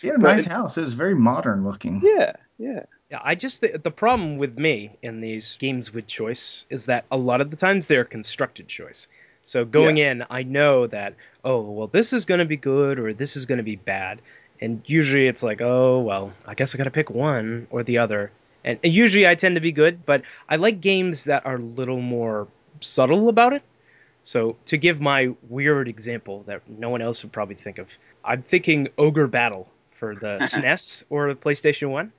He 0.00 0.08
had 0.08 0.16
a 0.16 0.18
But 0.18 0.32
nice 0.34 0.46
it- 0.46 0.48
house. 0.52 0.76
It 0.78 0.82
was 0.82 0.94
very 0.94 1.14
modern 1.14 1.64
looking. 1.64 2.00
Yeah, 2.02 2.32
yeah, 2.58 2.70
Yeah, 2.70 2.82
I 3.14 3.36
just 3.36 3.60
the, 3.60 3.78
the 3.78 3.90
problem 3.90 4.36
with 4.36 4.58
me 4.58 4.96
in 5.00 5.20
these 5.20 5.56
games 5.58 5.94
with 5.94 6.06
choice 6.06 6.64
is 6.70 6.86
that 6.86 7.04
a 7.10 7.16
lot 7.16 7.40
of 7.40 7.50
the 7.50 7.56
times 7.56 7.86
they're 7.86 8.04
constructed 8.04 8.66
choice. 8.66 9.06
So 9.44 9.64
going 9.64 9.98
in, 9.98 10.24
I 10.28 10.42
know 10.42 10.88
that 10.88 11.14
oh 11.44 11.60
well, 11.60 11.86
this 11.86 12.12
is 12.12 12.24
going 12.26 12.40
to 12.40 12.44
be 12.44 12.56
good 12.56 12.98
or 12.98 13.12
this 13.12 13.36
is 13.36 13.46
going 13.46 13.58
to 13.58 13.64
be 13.64 13.76
bad, 13.76 14.20
and 14.60 14.82
usually 14.86 15.28
it's 15.28 15.44
like 15.44 15.60
oh 15.60 16.00
well, 16.00 16.32
I 16.46 16.54
guess 16.54 16.74
I 16.74 16.78
got 16.78 16.84
to 16.84 16.90
pick 16.90 17.10
one 17.10 17.68
or 17.70 17.84
the 17.84 17.98
other. 17.98 18.32
And, 18.64 18.80
and 18.82 18.92
usually 18.92 19.28
I 19.28 19.36
tend 19.36 19.54
to 19.54 19.60
be 19.60 19.70
good, 19.70 20.04
but 20.04 20.22
I 20.48 20.56
like 20.56 20.80
games 20.80 21.24
that 21.24 21.46
are 21.46 21.56
a 21.56 21.60
little 21.60 22.00
more 22.00 22.48
subtle 22.80 23.28
about 23.28 23.52
it. 23.52 23.62
So 24.22 24.56
to 24.66 24.76
give 24.76 25.00
my 25.00 25.32
weird 25.48 25.86
example 25.86 26.42
that 26.48 26.68
no 26.68 26.90
one 26.90 27.02
else 27.02 27.22
would 27.22 27.30
probably 27.30 27.54
think 27.54 27.78
of, 27.78 27.96
I'm 28.24 28.42
thinking 28.42 28.88
Ogre 28.98 29.28
Battle 29.28 29.68
for 29.86 30.16
the 30.16 30.38
SNES 30.42 31.04
or 31.08 31.32
the 31.32 31.40
PlayStation 31.40 31.90
One 31.90 32.10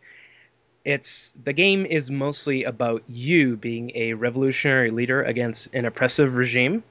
it's 0.87 1.31
the 1.43 1.51
game 1.51 1.85
is 1.85 2.09
mostly 2.09 2.63
about 2.63 3.03
you 3.09 3.57
being 3.57 3.91
a 3.93 4.13
revolutionary 4.13 4.89
leader 4.89 5.21
against 5.21 5.75
an 5.75 5.83
oppressive 5.83 6.35
regime 6.35 6.81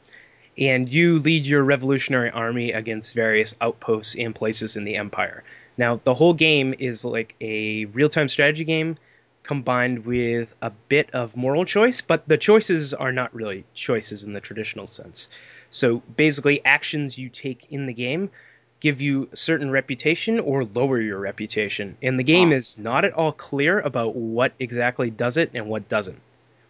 and 0.59 0.87
you 0.87 1.19
lead 1.19 1.47
your 1.47 1.63
revolutionary 1.63 2.31
army 2.31 2.73
against 2.73 3.15
various 3.15 3.57
outposts 3.59 4.15
and 4.15 4.35
places 4.35 4.77
in 4.77 4.85
the 4.85 4.97
empire. 4.97 5.45
Now 5.79 5.99
the 6.05 6.13
whole 6.13 6.35
game 6.35 6.75
is 6.79 7.07
like 7.07 7.35
a 7.41 7.87
real-time 7.87 8.29
strategy 8.29 8.65
game 8.65 8.99
combined 9.43 10.05
with 10.05 10.55
a 10.61 10.71
bit 10.91 11.09
of 11.15 11.35
moral 11.35 11.65
choice 11.65 12.03
but 12.03 12.29
the 12.29 12.37
choices 12.37 12.93
are 12.93 13.13
not 13.13 13.35
really 13.35 13.65
choices 13.73 14.25
in 14.25 14.35
the 14.35 14.43
traditional 14.43 14.87
sense. 14.87 15.29
So 15.71 16.03
basically 16.17 16.63
actions 16.67 17.17
you 17.17 17.31
take 17.31 17.67
in 17.71 17.87
the 17.87 17.95
game 17.95 18.29
give 18.81 19.01
you 19.01 19.29
a 19.33 19.37
certain 19.37 19.71
reputation 19.71 20.39
or 20.39 20.65
lower 20.65 21.01
your 21.01 21.19
reputation. 21.19 21.97
And 22.03 22.19
the 22.19 22.25
game 22.25 22.51
Huh. 22.51 22.57
is 22.57 22.79
not 22.79 23.05
at 23.05 23.13
all 23.13 23.33
clear 23.33 23.81
about 23.81 24.15
what 24.15 24.53
exactly 24.59 25.11
does 25.11 25.37
it 25.37 25.51
and 25.55 25.67
what 25.67 25.89
doesn't. 25.89 26.21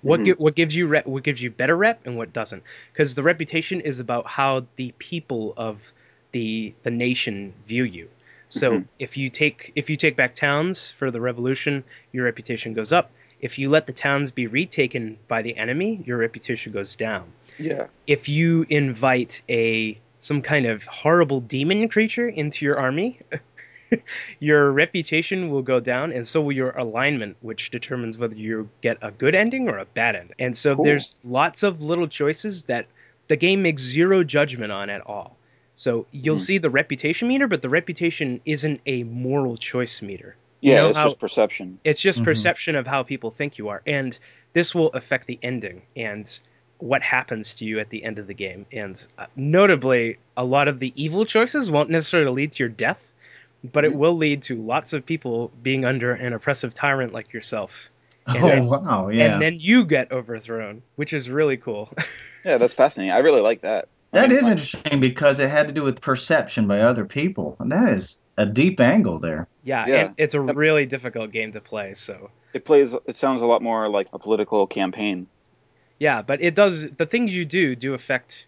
What 0.03 0.21
Mhm. 0.21 0.25
gi- 0.27 0.33
what 0.33 0.55
gives 0.55 0.77
you 0.77 0.87
rep, 0.87 1.07
what 1.07 1.25
gives 1.25 1.42
you 1.42 1.51
better 1.51 1.77
rep 1.77 2.07
and 2.07 2.16
what 2.16 2.33
doesn't? 2.33 2.62
Because 2.92 3.14
the 3.14 3.23
reputation 3.25 3.81
is 3.81 3.99
about 3.99 4.27
how 4.29 4.66
the 4.77 4.92
people 4.99 5.53
of 5.57 5.92
the 6.33 6.75
the 6.85 6.90
nation 6.90 7.55
view 7.64 7.83
you. 7.85 8.09
So 8.49 8.73
Mhm. 8.73 8.85
if 9.01 9.16
you 9.16 9.29
take 9.29 9.73
if 9.75 9.90
you 9.90 9.97
take 9.97 10.14
back 10.14 10.35
towns 10.35 10.90
for 10.92 11.11
the 11.11 11.21
revolution, 11.21 11.83
your 12.12 12.25
reputation 12.27 12.73
goes 12.75 12.92
up. 12.92 13.11
If 13.40 13.59
you 13.59 13.69
let 13.69 13.87
the 13.87 13.92
towns 13.92 14.31
be 14.31 14.47
retaken 14.47 15.19
by 15.29 15.42
the 15.42 15.57
enemy, 15.57 16.03
your 16.07 16.19
reputation 16.19 16.73
goes 16.73 16.95
down 16.95 17.25
Yeah. 17.59 17.87
if 18.07 18.29
you 18.29 18.64
invite 18.69 19.42
a 19.49 19.99
some 20.27 20.43
kind 20.43 20.67
of 20.67 20.85
horrible 20.87 21.41
demon 21.41 21.89
creature 21.89 22.29
into 22.29 22.65
your 22.65 22.79
army, 22.81 23.21
your 24.41 24.73
reputation 24.73 25.51
will 25.51 25.62
go 25.62 25.79
down, 25.79 26.12
and 26.12 26.27
so 26.27 26.41
will 26.43 26.53
your 26.53 26.71
alignment, 26.71 27.37
which 27.41 27.71
determines 27.71 28.19
whether 28.19 28.37
you 28.37 28.69
get 28.81 28.99
a 29.03 29.12
good 29.12 29.35
ending 29.37 29.69
or 29.69 29.79
a 29.79 29.85
bad 29.85 30.17
ending. 30.17 30.35
And 30.41 30.57
so 30.57 30.75
Cool. 30.75 30.85
there's 30.85 31.21
lots 31.25 31.62
of 31.62 31.81
little 31.83 32.09
choices 32.09 32.65
that 32.65 32.87
the 33.29 33.37
game 33.37 33.62
makes 33.62 33.83
zero 33.83 34.25
judgment 34.25 34.73
on 34.73 34.91
at 34.91 35.07
all. 35.07 35.37
So 35.75 36.07
you'll 36.11 36.37
Mhm. 36.37 36.41
see 36.49 36.59
the 36.59 36.71
reputation 36.71 37.29
meter, 37.29 37.47
but 37.47 37.62
the 37.62 37.69
reputation 37.69 38.41
isn't 38.45 38.81
a 38.87 39.05
moral 39.05 39.57
choice 39.57 40.03
meter. 40.03 40.35
You 40.61 40.73
Yeah, 40.73 40.77
know 40.79 40.89
it's 40.89 40.97
how- 40.99 41.05
just 41.05 41.21
perception. 41.21 41.79
It's 41.85 42.01
just 42.01 42.21
Mhm. 42.21 42.25
perception 42.25 42.75
of 42.75 42.87
how 42.89 43.05
people 43.05 43.31
think 43.31 43.59
you 43.59 43.69
are, 43.69 43.83
and 43.87 44.19
this 44.55 44.75
will 44.75 44.89
affect 44.89 45.27
the 45.29 45.39
ending 45.43 45.83
and 45.95 46.27
what 46.79 47.03
happens 47.03 47.55
to 47.57 47.65
you 47.65 47.79
at 47.81 47.91
the 47.91 48.05
end 48.05 48.19
of 48.19 48.27
the 48.27 48.35
game. 48.35 48.67
And 48.73 49.05
uh, 49.19 49.27
notably, 49.35 50.19
a 50.37 50.45
lot 50.45 50.69
of 50.69 50.79
the 50.79 50.93
evil 50.95 51.25
choices 51.25 51.71
won't 51.71 51.91
necessarily 51.91 52.31
lead 52.33 52.53
to 52.53 52.62
your 52.62 52.69
death, 52.69 53.12
but 53.65 53.85
it 53.85 53.93
Mhm. 53.93 53.97
will 53.97 54.15
lead 54.17 54.43
to 54.43 54.61
lots 54.61 54.93
of 54.93 55.07
people 55.07 55.51
being 55.62 55.85
under 55.85 56.12
an 56.12 56.33
oppressive 56.33 56.75
tyrant 56.75 57.12
like 57.12 57.33
yourself, 57.33 57.91
And 58.27 58.45
oh 58.45 58.49
then- 58.49 58.67
wow, 58.67 59.09
yeah. 59.09 59.33
and 59.33 59.43
then 59.43 59.59
you 59.61 59.85
get 59.87 60.11
overthrown, 60.12 60.83
which 60.97 61.12
is 61.12 61.31
really 61.31 61.57
cool. 61.57 61.89
Yeah, 62.45 62.59
that's 62.59 62.75
fascinating. 62.75 63.12
I 63.12 63.19
really 63.19 63.41
like 63.41 63.62
that. 63.62 63.89
I 64.12 64.29
mean, 64.29 64.37
is 64.37 64.43
like- 64.45 64.53
interesting 64.53 65.01
because 65.01 65.41
it 65.41 65.51
had 65.51 65.67
to 65.67 65.75
do 65.75 65.83
with 65.83 66.01
perception 66.01 66.69
by 66.69 66.81
other 66.81 67.05
people. 67.05 67.57
And 67.59 67.73
that 67.73 67.89
is 67.89 68.21
a 68.37 68.47
deep 68.47 68.79
angle 68.79 69.19
there. 69.19 69.49
yeah, 69.65 69.85
Yeah. 69.89 69.95
and 70.07 70.15
it's 70.17 70.35
a 70.35 70.41
really 70.41 70.87
difficult 70.87 71.33
game 71.33 71.51
to 71.53 71.61
play. 71.61 71.95
So 71.95 72.31
It 72.55 72.65
plays. 72.65 72.95
It 73.07 73.17
sounds 73.17 73.41
a 73.43 73.47
lot 73.47 73.62
more 73.62 73.89
like 73.89 74.07
a 74.12 74.19
political 74.21 74.67
campaign. 74.69 75.27
Yeah, 75.99 76.23
but 76.23 76.43
it 76.43 76.55
does 76.55 76.91
the 76.93 77.07
things 77.07 77.35
you 77.35 77.45
do 77.45 77.75
do 77.75 77.95
affect 77.95 78.47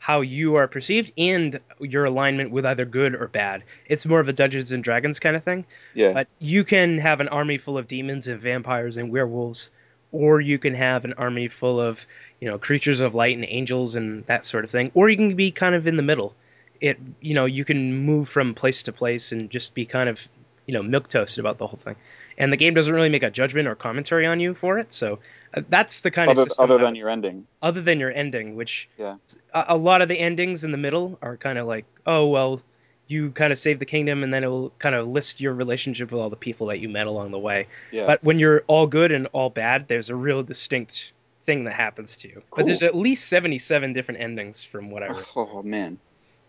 how 0.00 0.20
you 0.20 0.54
are 0.54 0.68
perceived 0.68 1.12
and 1.18 1.58
your 1.80 2.04
alignment 2.04 2.50
with 2.50 2.64
either 2.64 2.84
good 2.84 3.14
or 3.14 3.28
bad. 3.28 3.64
It's 3.86 4.06
more 4.06 4.20
of 4.20 4.28
a 4.28 4.32
Dungeons 4.32 4.72
and 4.72 4.82
Dragons 4.82 5.18
kind 5.18 5.36
of 5.36 5.42
thing. 5.42 5.64
Yeah. 5.94 6.12
But 6.12 6.28
you 6.38 6.64
can 6.64 6.98
have 6.98 7.20
an 7.20 7.28
army 7.28 7.58
full 7.58 7.76
of 7.76 7.88
demons 7.88 8.28
and 8.28 8.40
vampires 8.40 8.96
and 8.96 9.10
werewolves, 9.10 9.70
or 10.12 10.40
you 10.40 10.58
can 10.58 10.74
have 10.74 11.04
an 11.04 11.14
army 11.14 11.48
full 11.48 11.80
of, 11.80 12.06
you 12.40 12.48
know, 12.48 12.58
creatures 12.58 13.00
of 13.00 13.14
light 13.14 13.36
and 13.36 13.44
angels 13.48 13.96
and 13.96 14.24
that 14.26 14.44
sort 14.44 14.64
of 14.64 14.70
thing. 14.70 14.92
Or 14.94 15.08
you 15.08 15.16
can 15.16 15.34
be 15.34 15.50
kind 15.50 15.74
of 15.74 15.86
in 15.86 15.96
the 15.96 16.02
middle. 16.02 16.34
It 16.80 16.98
you 17.20 17.34
know, 17.34 17.44
you 17.44 17.64
can 17.64 18.04
move 18.04 18.28
from 18.28 18.54
place 18.54 18.84
to 18.84 18.92
place 18.92 19.32
and 19.32 19.50
just 19.50 19.74
be 19.74 19.84
kind 19.84 20.08
of, 20.08 20.28
you 20.68 20.74
know, 20.74 20.82
milk 20.84 21.08
toast 21.08 21.38
about 21.38 21.58
the 21.58 21.66
whole 21.66 21.78
thing. 21.78 21.96
And 22.36 22.52
the 22.52 22.56
game 22.56 22.74
doesn't 22.74 22.94
really 22.94 23.08
make 23.08 23.24
a 23.24 23.30
judgment 23.30 23.66
or 23.66 23.74
commentary 23.74 24.26
on 24.26 24.38
you 24.38 24.54
for 24.54 24.78
it, 24.78 24.92
so 24.92 25.18
uh, 25.54 25.62
that's 25.68 26.02
the 26.02 26.10
kind 26.12 26.30
other, 26.30 26.42
of 26.42 26.48
system 26.48 26.64
other 26.64 26.74
than 26.78 26.92
would- 26.92 26.96
your 26.98 27.08
ending. 27.08 27.46
other 27.62 27.80
than 27.82 27.98
your 27.98 28.12
ending, 28.12 28.54
which 28.54 28.88
Yeah. 28.96 29.16
a, 29.54 29.64
a 29.70 29.76
lot 29.76 30.02
of 30.02 30.08
the 30.08 30.18
endings 30.20 30.62
in 30.62 30.70
the 30.70 30.78
middle 30.78 31.18
are 31.22 31.36
kind 31.36 31.58
of 31.58 31.66
like, 31.66 31.86
oh 32.06 32.26
well, 32.28 32.62
you 33.08 33.30
kind 33.30 33.50
of 33.52 33.58
save 33.58 33.78
the 33.78 33.86
kingdom, 33.86 34.22
and 34.22 34.32
then 34.34 34.44
it 34.44 34.48
will 34.48 34.68
kind 34.78 34.94
of 34.94 35.08
list 35.08 35.40
your 35.40 35.54
relationship 35.54 36.12
with 36.12 36.20
all 36.20 36.28
the 36.28 36.36
people 36.36 36.66
that 36.66 36.78
you 36.80 36.90
met 36.90 37.06
along 37.06 37.30
the 37.30 37.38
way. 37.38 37.64
Yeah. 37.90 38.04
But 38.06 38.22
when 38.22 38.38
you're 38.38 38.62
all 38.66 38.86
good 38.86 39.10
and 39.10 39.26
all 39.32 39.48
bad, 39.48 39.88
there's 39.88 40.10
a 40.10 40.14
real 40.14 40.42
distinct 40.42 41.12
thing 41.40 41.64
that 41.64 41.72
happens 41.72 42.18
to 42.18 42.28
you. 42.28 42.42
But 42.54 42.66
there's 42.66 42.82
at 42.82 42.94
least 42.94 43.26
77 43.28 43.94
different 43.94 44.20
endings 44.20 44.62
from 44.66 44.90
what 44.90 45.02
I 45.02 45.06
read. 45.06 45.24
oh 45.34 45.62
man, 45.62 45.98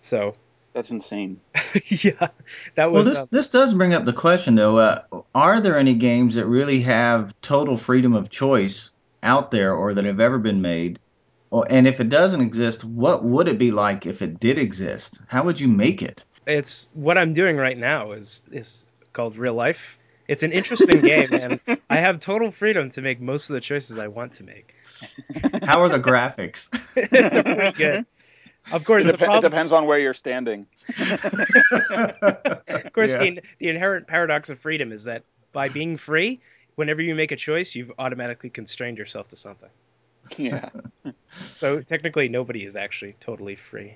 So 0.02 0.36
that's 0.74 0.92
insane. 0.92 1.40
yeah, 1.88 2.30
that 2.76 2.92
was. 2.92 3.04
Well, 3.06 3.14
this 3.14 3.20
uh, 3.20 3.26
this 3.32 3.50
does 3.50 3.74
bring 3.74 3.94
up 3.94 4.06
the 4.06 4.14
question 4.14 4.56
though. 4.56 4.78
Uh, 4.78 5.04
are 5.34 5.60
there 5.60 5.78
any 5.78 5.96
games 5.96 6.36
that 6.36 6.46
really 6.46 6.82
have 6.82 7.34
total 7.42 7.78
freedom 7.78 8.14
of 8.14 8.30
choice 8.30 8.92
out 9.24 9.52
there, 9.52 9.74
or 9.74 9.94
that 9.94 10.06
have 10.06 10.20
ever 10.20 10.38
been 10.38 10.62
made? 10.62 11.00
Or, 11.52 11.66
and 11.68 11.88
if 11.88 12.00
it 12.00 12.10
doesn't 12.10 12.42
exist, 12.42 12.86
what 12.86 13.24
would 13.24 13.48
it 13.48 13.58
be 13.58 13.72
like 13.72 14.06
if 14.06 14.22
it 14.22 14.40
did 14.40 14.60
exist? 14.60 15.22
How 15.28 15.44
would 15.44 15.60
you 15.60 15.68
make 15.68 16.02
it? 16.02 16.24
it's 16.50 16.90
what 16.94 17.18
I'm 17.18 17.34
doing 17.34 17.58
right 17.58 17.78
now 17.78 18.12
is 18.12 18.42
is 18.52 18.86
called 19.14 19.38
real 19.38 19.54
life. 19.54 19.98
It's 20.28 20.44
an 20.44 20.52
interesting 20.52 21.02
game, 21.02 21.34
and 21.34 21.60
I 21.90 21.98
have 21.98 22.20
total 22.20 22.52
freedom 22.52 22.90
to 22.92 23.02
make 23.02 23.20
most 23.20 23.50
of 23.50 23.56
the 23.56 23.62
choices 23.62 23.98
I 23.98 24.08
want 24.08 24.34
to 24.34 24.44
make. 24.44 24.76
How 25.64 25.82
are 25.82 25.90
the 25.90 26.00
graphics? 26.00 26.70
They're 27.10 27.44
pretty 27.44 27.78
good. 27.78 28.06
Of 28.72 28.86
course, 28.86 29.06
It, 29.08 29.14
the 29.14 29.18
dep- 29.18 29.38
it 29.38 29.42
depends 29.42 29.72
on 29.74 29.86
where 29.86 29.98
you're 30.00 30.14
standing. 30.14 30.68
of 31.90 32.94
course, 32.94 33.14
Yeah. 33.16 33.20
the 33.22 33.42
the 33.60 33.70
inherent 33.70 34.08
paradox 34.08 34.50
of 34.50 34.60
freedom 34.60 34.92
is 34.92 35.06
that 35.06 35.24
by 35.52 35.70
being 35.70 35.98
free, 35.98 36.40
whenever 36.76 37.02
you 37.02 37.16
make 37.16 37.32
a 37.32 37.36
choice, 37.36 37.76
you've 37.76 37.92
automatically 38.00 38.50
constrained 38.50 38.98
yourself 38.98 39.28
to 39.30 39.36
something. 39.36 39.70
Yeah. 40.38 40.70
So 41.56 41.80
technically, 41.82 42.28
nobody 42.28 42.66
is 42.66 42.76
actually 42.76 43.16
totally 43.20 43.56
free. 43.56 43.94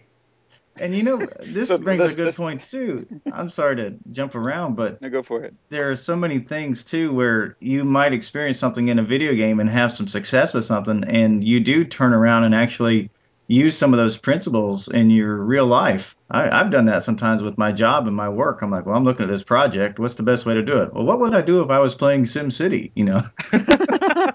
And 0.80 0.96
you 0.96 1.02
know, 1.04 1.18
this 1.42 1.70
So 1.70 1.78
brings 1.80 2.00
this- 2.02 2.14
a 2.14 2.16
good 2.16 2.28
this- 2.28 2.38
point 2.38 2.64
too. 2.64 3.08
I'm 3.32 3.50
sorry 3.50 3.76
to 3.78 3.96
jump 4.12 4.36
around, 4.36 4.76
but 4.76 5.02
No, 5.02 5.10
go 5.10 5.24
for 5.24 5.44
it. 5.44 5.54
there 5.70 5.90
are 5.90 5.96
so 5.96 6.16
many 6.16 6.38
things 6.40 6.84
too 6.84 7.12
where 7.12 7.58
you 7.60 7.84
might 7.84 8.14
experience 8.14 8.60
something 8.60 8.88
in 8.90 9.00
a 9.00 9.04
video 9.04 9.34
game 9.34 9.60
and 9.60 9.68
have 9.70 9.92
some 9.92 10.08
success 10.08 10.54
with 10.54 10.64
something, 10.66 11.04
and 11.06 11.44
you 11.44 11.60
do 11.60 11.84
turn 11.84 12.14
around 12.14 12.44
and 12.44 12.54
actually 12.56 13.10
use 13.47 13.77
some 13.77 13.93
of 13.93 13.97
those 13.97 14.17
principles 14.17 14.88
in 14.88 15.10
your 15.10 15.36
real 15.38 15.65
life. 15.65 16.15
I, 16.32 16.49
I've 16.49 16.71
done 16.71 16.86
that 16.86 17.03
sometimes 17.03 17.41
with 17.41 17.58
my 17.58 17.71
job 17.71 18.08
and 18.08 18.15
my 18.15 18.29
work. 18.29 18.62
I'm 18.62 18.71
like, 18.71 18.86
well, 18.86 18.95
I'm 18.95 19.03
looking 19.03 19.25
at 19.25 19.29
this 19.29 19.43
project. 19.43 19.99
What's 19.99 20.15
the 20.15 20.23
best 20.23 20.45
way 20.45 20.53
to 20.53 20.63
do 20.63 20.82
it? 20.82 20.93
Well, 20.93 21.03
what 21.03 21.19
would 21.19 21.36
I 21.36 21.41
do 21.41 21.62
if 21.62 21.69
I 21.69 21.79
was 21.79 21.95
playing 21.95 22.25
Sim 22.25 22.51
City? 22.51 22.91
You 22.95 23.06
know. 23.06 23.21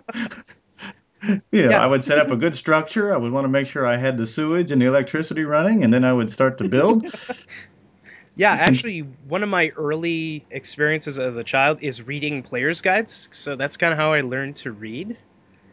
You 1.51 1.65
know, 1.65 1.71
Yeah. 1.71 1.83
I 1.83 1.87
would 1.87 2.05
set 2.05 2.19
up 2.19 2.31
a 2.31 2.37
good 2.37 2.55
structure. 2.55 3.13
I 3.13 3.17
would 3.17 3.33
want 3.33 3.45
to 3.45 3.49
make 3.49 3.67
sure 3.67 3.85
I 3.85 3.97
had 3.97 4.17
the 4.17 4.25
sewage 4.25 4.71
and 4.71 4.81
the 4.81 4.87
electricity 4.87 5.43
running, 5.43 5.83
and 5.83 5.93
then 5.93 6.05
I 6.05 6.13
would 6.13 6.31
start 6.31 6.59
to 6.59 6.69
build. 6.69 7.05
Yeah, 8.37 8.53
actually, 8.53 9.01
one 9.27 9.43
of 9.43 9.49
my 9.49 9.71
early 9.77 10.47
experiences 10.53 11.19
as 11.19 11.37
a 11.37 11.43
child 11.43 11.83
is 11.83 12.03
reading 12.03 12.45
players' 12.45 12.81
guides. 12.81 13.29
So 13.33 13.57
that's 13.57 13.77
kind 13.77 13.93
of 13.93 13.99
how 13.99 14.13
I 14.13 14.21
learned 14.21 14.55
to 14.59 14.71
read. 14.71 15.19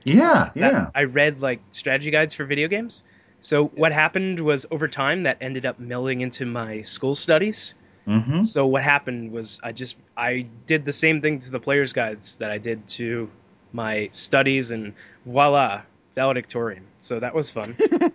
Yeah, 0.03 0.49
that 0.55 0.71
yeah. 0.73 0.89
I 0.95 1.03
read 1.03 1.41
like 1.41 1.61
strategy 1.71 2.09
guides 2.09 2.33
for 2.33 2.43
video 2.43 2.67
games. 2.67 3.03
So 3.45 3.65
what 3.67 3.91
happened 3.91 4.39
was 4.39 4.65
over 4.71 4.87
time 4.87 5.23
that 5.23 5.37
ended 5.39 5.67
up 5.67 5.79
melding 5.79 6.21
into 6.21 6.47
my 6.47 6.81
school 6.81 7.13
studies. 7.13 7.75
Mm-hmm. 8.07 8.41
So 8.41 8.65
what 8.65 8.81
happened 8.81 9.31
was 9.31 9.59
I 9.63 9.71
just 9.71 9.97
I 10.17 10.45
did 10.65 10.83
the 10.83 10.91
same 10.91 11.21
thing 11.21 11.37
to 11.37 11.51
the 11.51 11.59
players 11.59 11.93
guides 11.93 12.37
that 12.37 12.49
I 12.49 12.57
did 12.57 12.87
to 12.97 13.29
my 13.71 14.09
studies 14.13 14.71
and 14.71 14.95
voila, 15.27 15.83
valedictorian. 16.15 16.85
So 16.97 17.19
that 17.19 17.35
was 17.35 17.51
fun. 17.51 17.75
oh, 18.01 18.09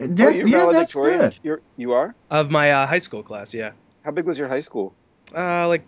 you're 0.00 0.32
yeah, 0.48 0.66
that's 0.72 0.94
valedictorian. 0.94 1.20
good. 1.20 1.38
You're 1.44 1.60
you 1.76 1.92
are. 1.92 2.16
of 2.28 2.50
my 2.50 2.72
uh, 2.72 2.86
high 2.88 2.98
school 2.98 3.22
class, 3.22 3.54
yeah. 3.54 3.70
How 4.04 4.10
big 4.10 4.24
was 4.26 4.36
your 4.36 4.48
high 4.48 4.60
school? 4.68 4.92
Uh, 5.32 5.68
like 5.68 5.86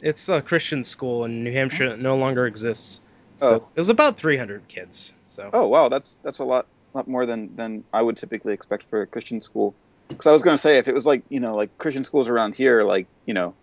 it's 0.00 0.28
a 0.28 0.40
Christian 0.40 0.84
school 0.84 1.24
in 1.24 1.42
New 1.42 1.52
Hampshire 1.52 1.88
that 1.88 1.98
no 1.98 2.16
longer 2.16 2.46
exists. 2.46 3.00
So 3.38 3.54
Oh. 3.54 3.68
it 3.74 3.80
was 3.80 3.88
about 3.90 4.16
300 4.16 4.68
kids. 4.68 5.12
So 5.26 5.50
Oh 5.52 5.66
wow, 5.66 5.88
that's 5.88 6.20
that's 6.22 6.38
a 6.38 6.44
lot 6.44 6.66
lot 6.94 7.08
more 7.08 7.26
than 7.26 7.54
than 7.56 7.84
I 7.92 8.02
would 8.02 8.16
typically 8.16 8.52
expect 8.52 8.84
for 8.84 9.02
a 9.02 9.06
Christian 9.06 9.42
school. 9.42 9.74
Because 10.08 10.26
I 10.26 10.32
was 10.32 10.42
going 10.42 10.54
to 10.54 10.60
say 10.60 10.78
if 10.78 10.88
it 10.88 10.94
was 10.94 11.06
like 11.06 11.22
you 11.28 11.40
know 11.40 11.56
like 11.56 11.76
Christian 11.78 12.04
schools 12.04 12.28
around 12.28 12.54
here, 12.54 12.82
like 12.82 13.06
you 13.26 13.34
know, 13.34 13.54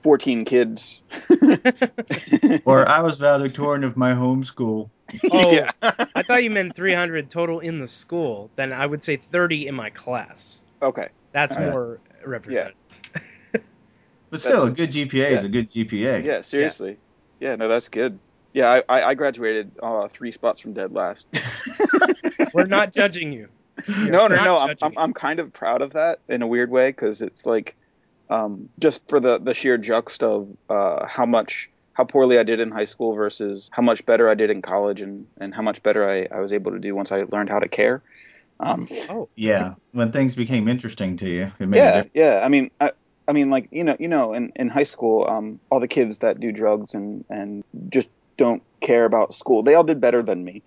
fourteen 0.00 0.44
kids. 0.44 1.02
Or 2.64 2.88
I 2.88 3.00
was 3.00 3.18
valedictorian 3.18 3.84
of 3.84 3.96
my 3.96 4.14
home 4.14 4.44
school. 4.44 4.90
Oh. 5.30 5.50
yeah. 5.52 5.70
I 5.82 6.22
thought 6.22 6.42
you 6.42 6.50
meant 6.50 6.74
300 6.74 7.28
total 7.28 7.60
in 7.60 7.80
the 7.80 7.86
school. 7.86 8.50
Then 8.56 8.72
I 8.72 8.84
would 8.86 9.02
say 9.02 9.16
30 9.16 9.66
in 9.68 9.74
my 9.74 9.90
class. 9.90 10.62
okay. 10.80 11.08
That's 11.32 11.56
Alright. 11.56 11.72
more 11.72 12.00
representative. 12.24 12.76
But 14.30 14.40
still, 14.40 14.64
a 14.64 14.70
good 14.70 14.90
GPA 14.90 15.32
is 15.32 15.44
a 15.44 15.48
good 15.48 15.70
GPA. 15.70 16.24
Yeah. 16.24 16.40
Seriously. 16.42 16.96
Yeah. 17.40 17.56
No, 17.56 17.68
that's 17.68 17.88
good. 17.88 18.18
Yeah, 18.52 18.70
I, 18.70 18.82
I 18.88 19.08
I 19.10 19.14
graduated 19.14 19.72
uh, 19.82 20.08
three 20.08 20.30
spots 20.30 20.60
from 20.60 20.72
dead 20.72 20.92
last. 20.92 21.26
We're 22.54 22.66
not 22.66 22.92
judging 22.92 23.32
you. 23.32 23.48
We 23.86 24.08
are 24.08 24.10
no, 24.10 24.28
no, 24.28 24.44
no. 24.44 24.58
I'm, 24.58 24.76
I'm. 24.82 24.92
I'm 24.98 25.12
kind 25.12 25.40
of 25.40 25.52
proud 25.52 25.82
of 25.82 25.94
that 25.94 26.20
in 26.28 26.42
a 26.42 26.46
weird 26.46 26.70
way 26.70 26.90
because 26.90 27.22
it's 27.22 27.46
like, 27.46 27.76
um, 28.28 28.68
just 28.78 29.08
for 29.08 29.20
the 29.20 29.38
the 29.38 29.54
sheer 29.54 29.78
juxt 29.78 30.22
of 30.22 30.50
uh, 30.68 31.06
how 31.06 31.26
much 31.26 31.70
how 31.94 32.04
poorly 32.04 32.38
I 32.38 32.42
did 32.42 32.60
in 32.60 32.70
high 32.70 32.84
school 32.86 33.14
versus 33.14 33.68
how 33.72 33.82
much 33.82 34.04
better 34.06 34.28
I 34.28 34.34
did 34.34 34.50
in 34.50 34.62
college 34.62 35.00
and 35.00 35.26
and 35.38 35.54
how 35.54 35.62
much 35.62 35.82
better 35.82 36.08
I, 36.08 36.28
I 36.30 36.40
was 36.40 36.52
able 36.52 36.72
to 36.72 36.78
do 36.78 36.94
once 36.94 37.12
I 37.12 37.24
learned 37.30 37.50
how 37.50 37.58
to 37.58 37.68
care. 37.68 38.02
Um, 38.60 38.86
Oh, 39.10 39.28
Yeah, 39.34 39.74
when 39.92 40.12
things 40.12 40.34
became 40.34 40.68
interesting 40.68 41.16
to 41.18 41.28
you, 41.28 41.50
it 41.58 41.66
made 41.66 41.78
yeah, 41.78 41.90
difference. 41.90 42.10
yeah. 42.14 42.42
I 42.44 42.48
mean, 42.48 42.70
I, 42.80 42.92
I 43.26 43.32
mean, 43.32 43.50
like 43.50 43.68
you 43.72 43.84
know, 43.84 43.96
you 43.98 44.08
know, 44.08 44.34
in, 44.34 44.52
in 44.56 44.68
high 44.68 44.84
school, 44.84 45.26
um, 45.28 45.58
all 45.70 45.80
the 45.80 45.88
kids 45.88 46.18
that 46.18 46.38
do 46.38 46.52
drugs 46.52 46.94
and 46.94 47.24
and 47.28 47.64
just 47.88 48.10
don't 48.36 48.62
care 48.80 49.04
about 49.04 49.34
school, 49.34 49.62
they 49.62 49.74
all 49.74 49.84
did 49.84 50.00
better 50.00 50.22
than 50.22 50.44
me. 50.44 50.62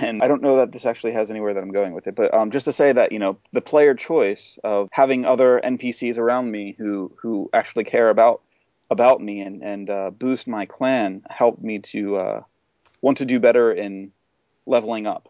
and 0.00 0.22
I 0.22 0.28
don't 0.28 0.42
know 0.42 0.56
that 0.56 0.72
this 0.72 0.86
actually 0.86 1.12
has 1.12 1.30
anywhere 1.30 1.54
that 1.54 1.62
I'm 1.62 1.72
going 1.72 1.92
with 1.92 2.06
it, 2.06 2.14
but 2.14 2.34
um, 2.34 2.50
just 2.50 2.64
to 2.64 2.72
say 2.72 2.92
that 2.92 3.12
you 3.12 3.18
know 3.18 3.38
the 3.52 3.60
player 3.60 3.94
choice 3.94 4.58
of 4.64 4.88
having 4.92 5.24
other 5.24 5.60
NPCs 5.62 6.18
around 6.18 6.50
me 6.50 6.74
who 6.78 7.12
who 7.16 7.48
actually 7.52 7.84
care 7.84 8.10
about 8.10 8.42
about 8.90 9.20
me 9.20 9.40
and 9.40 9.62
and 9.62 9.90
uh, 9.90 10.10
boost 10.10 10.48
my 10.48 10.66
clan 10.66 11.22
helped 11.30 11.62
me 11.62 11.78
to 11.78 12.16
uh, 12.16 12.42
want 13.00 13.18
to 13.18 13.24
do 13.24 13.38
better 13.38 13.72
in 13.72 14.12
leveling 14.66 15.06
up. 15.06 15.28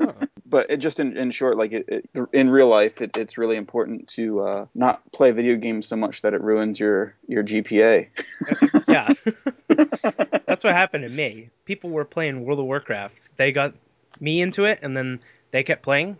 Oh. 0.00 0.14
But 0.48 0.70
it 0.70 0.76
just 0.76 1.00
in, 1.00 1.16
in 1.16 1.30
short, 1.32 1.56
like 1.56 1.72
it, 1.72 1.88
it, 1.88 2.28
in 2.32 2.48
real 2.50 2.68
life, 2.68 3.00
it, 3.00 3.16
it's 3.16 3.36
really 3.36 3.56
important 3.56 4.08
to 4.10 4.40
uh, 4.40 4.66
not 4.74 5.00
play 5.12 5.32
video 5.32 5.56
games 5.56 5.88
so 5.88 5.96
much 5.96 6.22
that 6.22 6.34
it 6.34 6.40
ruins 6.40 6.78
your 6.78 7.14
your 7.26 7.42
GPA. 7.42 8.08
yeah. 8.88 9.12
That's 10.46 10.62
what 10.62 10.72
happened 10.72 11.04
to 11.04 11.12
me. 11.12 11.50
People 11.64 11.90
were 11.90 12.04
playing 12.04 12.44
World 12.44 12.60
of 12.60 12.66
Warcraft. 12.66 13.30
They 13.36 13.50
got 13.50 13.74
me 14.20 14.40
into 14.40 14.64
it, 14.64 14.80
and 14.82 14.96
then 14.96 15.20
they 15.50 15.64
kept 15.64 15.82
playing, 15.82 16.16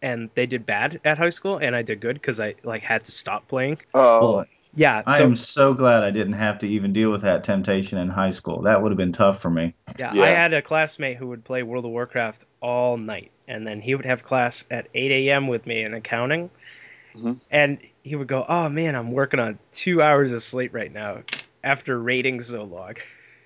and 0.00 0.30
they 0.34 0.46
did 0.46 0.64
bad 0.64 1.00
at 1.04 1.18
high 1.18 1.28
school, 1.28 1.58
and 1.58 1.76
I 1.76 1.82
did 1.82 2.00
good 2.00 2.14
because 2.14 2.40
I 2.40 2.54
like 2.62 2.82
had 2.82 3.04
to 3.04 3.12
stop 3.12 3.46
playing. 3.46 3.78
Oh, 3.92 4.44
Boy, 4.76 4.82
Yeah, 4.82 5.02
I 5.06 5.22
am 5.22 5.36
so 5.36 5.74
glad 5.74 6.04
I 6.04 6.10
didn't 6.10 6.34
have 6.34 6.58
to 6.58 6.68
even 6.68 6.92
deal 6.92 7.10
with 7.10 7.22
that 7.22 7.44
temptation 7.44 7.98
in 7.98 8.08
high 8.08 8.30
school. 8.30 8.62
That 8.62 8.82
would 8.82 8.92
have 8.92 8.98
been 8.98 9.12
tough 9.12 9.40
for 9.40 9.50
me. 9.50 9.74
yeah, 9.98 10.12
Yeah. 10.14 10.22
I 10.22 10.28
had 10.28 10.52
a 10.52 10.62
classmate 10.62 11.16
who 11.16 11.28
would 11.28 11.44
play 11.44 11.62
World 11.62 11.84
of 11.84 11.90
Warcraft 11.90 12.44
all 12.60 12.96
night, 12.96 13.30
and 13.48 13.66
then 13.66 13.80
he 13.80 13.94
would 13.94 14.04
have 14.06 14.22
class 14.24 14.64
at 14.70 14.88
8 14.94 15.30
a.m. 15.30 15.48
with 15.48 15.66
me 15.66 15.82
in 15.82 15.94
accounting, 15.94 16.50
Mhm. 17.16 17.40
and 17.50 17.78
he 18.02 18.16
would 18.16 18.28
go, 18.28 18.44
"Oh 18.48 18.68
man, 18.68 18.94
I'm 18.94 19.12
working 19.12 19.40
on 19.40 19.58
two 19.72 20.02
hours 20.02 20.32
of 20.32 20.42
sleep 20.42 20.74
right 20.74 20.92
now 20.92 21.22
after 21.64 21.98
raiding 21.98 22.40
so 22.40 22.64
long." 22.64 22.94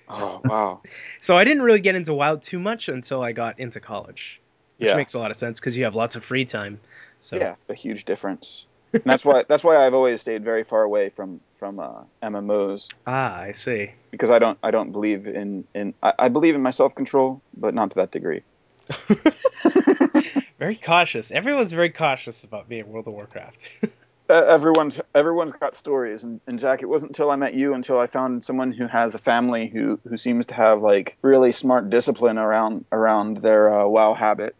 oh 0.08 0.40
wow, 0.44 0.80
So 1.20 1.36
I 1.36 1.44
didn't 1.44 1.62
really 1.62 1.80
get 1.80 1.94
into 1.94 2.14
WoW 2.14 2.36
too 2.36 2.58
much 2.58 2.88
until 2.88 3.22
I 3.22 3.32
got 3.32 3.60
into 3.60 3.80
college, 3.80 4.40
which 4.78 4.88
yeah, 4.88 4.96
makes 4.96 5.14
a 5.14 5.18
lot 5.20 5.30
of 5.30 5.36
sense 5.36 5.60
because 5.60 5.76
you 5.76 5.84
have 5.84 5.94
lots 5.94 6.16
of 6.16 6.24
free 6.24 6.44
time. 6.44 6.80
So 7.20 7.36
yeah, 7.36 7.54
a 7.68 7.74
huge 7.74 8.04
difference. 8.04 8.66
And 8.92 9.02
that's 9.04 9.24
why 9.24 9.44
that's 9.46 9.62
why 9.62 9.76
I've 9.76 9.94
always 9.94 10.20
stayed 10.20 10.44
very 10.44 10.64
far 10.64 10.82
away 10.82 11.10
from 11.10 11.40
from 11.54 11.78
uh, 11.78 12.02
MMOs 12.22 12.92
ah, 13.06 13.36
I 13.36 13.52
see. 13.52 13.92
because 14.10 14.30
I 14.30 14.38
don't 14.38 14.58
I 14.62 14.70
don't 14.70 14.92
believe 14.92 15.28
in 15.28 15.64
in 15.74 15.94
I, 16.02 16.12
I 16.18 16.28
believe 16.28 16.54
in 16.54 16.62
my 16.62 16.70
self 16.70 16.94
control, 16.94 17.40
but 17.56 17.74
not 17.74 17.92
to 17.92 17.96
that 17.96 18.10
degree. 18.10 18.42
Very 20.58 20.76
cautious. 20.76 21.30
Everyone's 21.30 21.72
very 21.72 21.90
cautious 21.90 22.44
about 22.44 22.68
being 22.68 22.86
World 22.92 23.08
of 23.08 23.14
Warcraft. 23.14 23.70
Uh, 24.28 24.44
everyone's 24.46 25.00
everyone's 25.12 25.52
got 25.52 25.74
stories, 25.74 26.22
and, 26.22 26.40
and 26.46 26.60
Zach, 26.60 26.82
it 26.82 26.86
wasn't 26.86 27.10
until 27.10 27.32
I 27.32 27.36
met 27.36 27.54
you 27.54 27.74
until 27.74 27.98
I 27.98 28.06
found 28.06 28.44
someone 28.44 28.70
who 28.70 28.86
has 28.86 29.14
a 29.14 29.18
family 29.18 29.66
who 29.66 29.98
who 30.08 30.16
seems 30.16 30.46
to 30.46 30.54
have 30.54 30.82
like 30.82 31.16
really 31.22 31.50
smart 31.50 31.90
discipline 31.90 32.38
around 32.38 32.84
around 32.92 33.38
their 33.38 33.72
uh, 33.72 33.86
WoW 33.88 34.14
habit, 34.14 34.54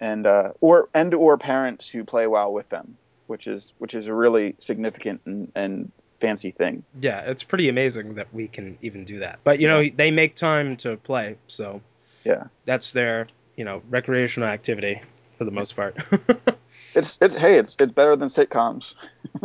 and 0.00 0.26
uh, 0.26 0.52
or 0.60 0.88
and 0.92 1.14
or 1.14 1.38
parents 1.38 1.88
who 1.88 2.02
play 2.02 2.26
WoW 2.26 2.50
with 2.50 2.68
them, 2.68 2.96
which 3.26 3.46
is 3.46 3.72
which 3.78 3.94
is 3.94 4.06
a 4.08 4.14
really 4.14 4.54
significant 4.58 5.20
and, 5.26 5.50
and 5.54 5.92
fancy 6.20 6.50
thing. 6.52 6.84
yeah, 7.00 7.20
it's 7.22 7.42
pretty 7.42 7.68
amazing 7.68 8.14
that 8.14 8.32
we 8.32 8.46
can 8.48 8.78
even 8.82 9.04
do 9.04 9.18
that. 9.20 9.40
But 9.44 9.58
you 9.58 9.68
know, 9.68 9.82
they 9.94 10.10
make 10.10 10.36
time 10.36 10.76
to 10.78 10.96
play, 10.96 11.36
so 11.48 11.80
Yeah. 12.24 12.44
that's 12.64 12.92
their 12.92 13.26
you 13.56 13.64
know 13.64 13.82
recreational 13.90 14.48
activity 14.48 15.00
for 15.32 15.44
the 15.44 15.50
most 15.50 15.74
part. 15.76 15.96
It's 16.94 17.18
it's 17.20 17.34
hey, 17.34 17.58
it's 17.58 17.76
it's 17.78 17.92
better 17.92 18.16
than 18.16 18.28
sitcoms. 18.28 18.94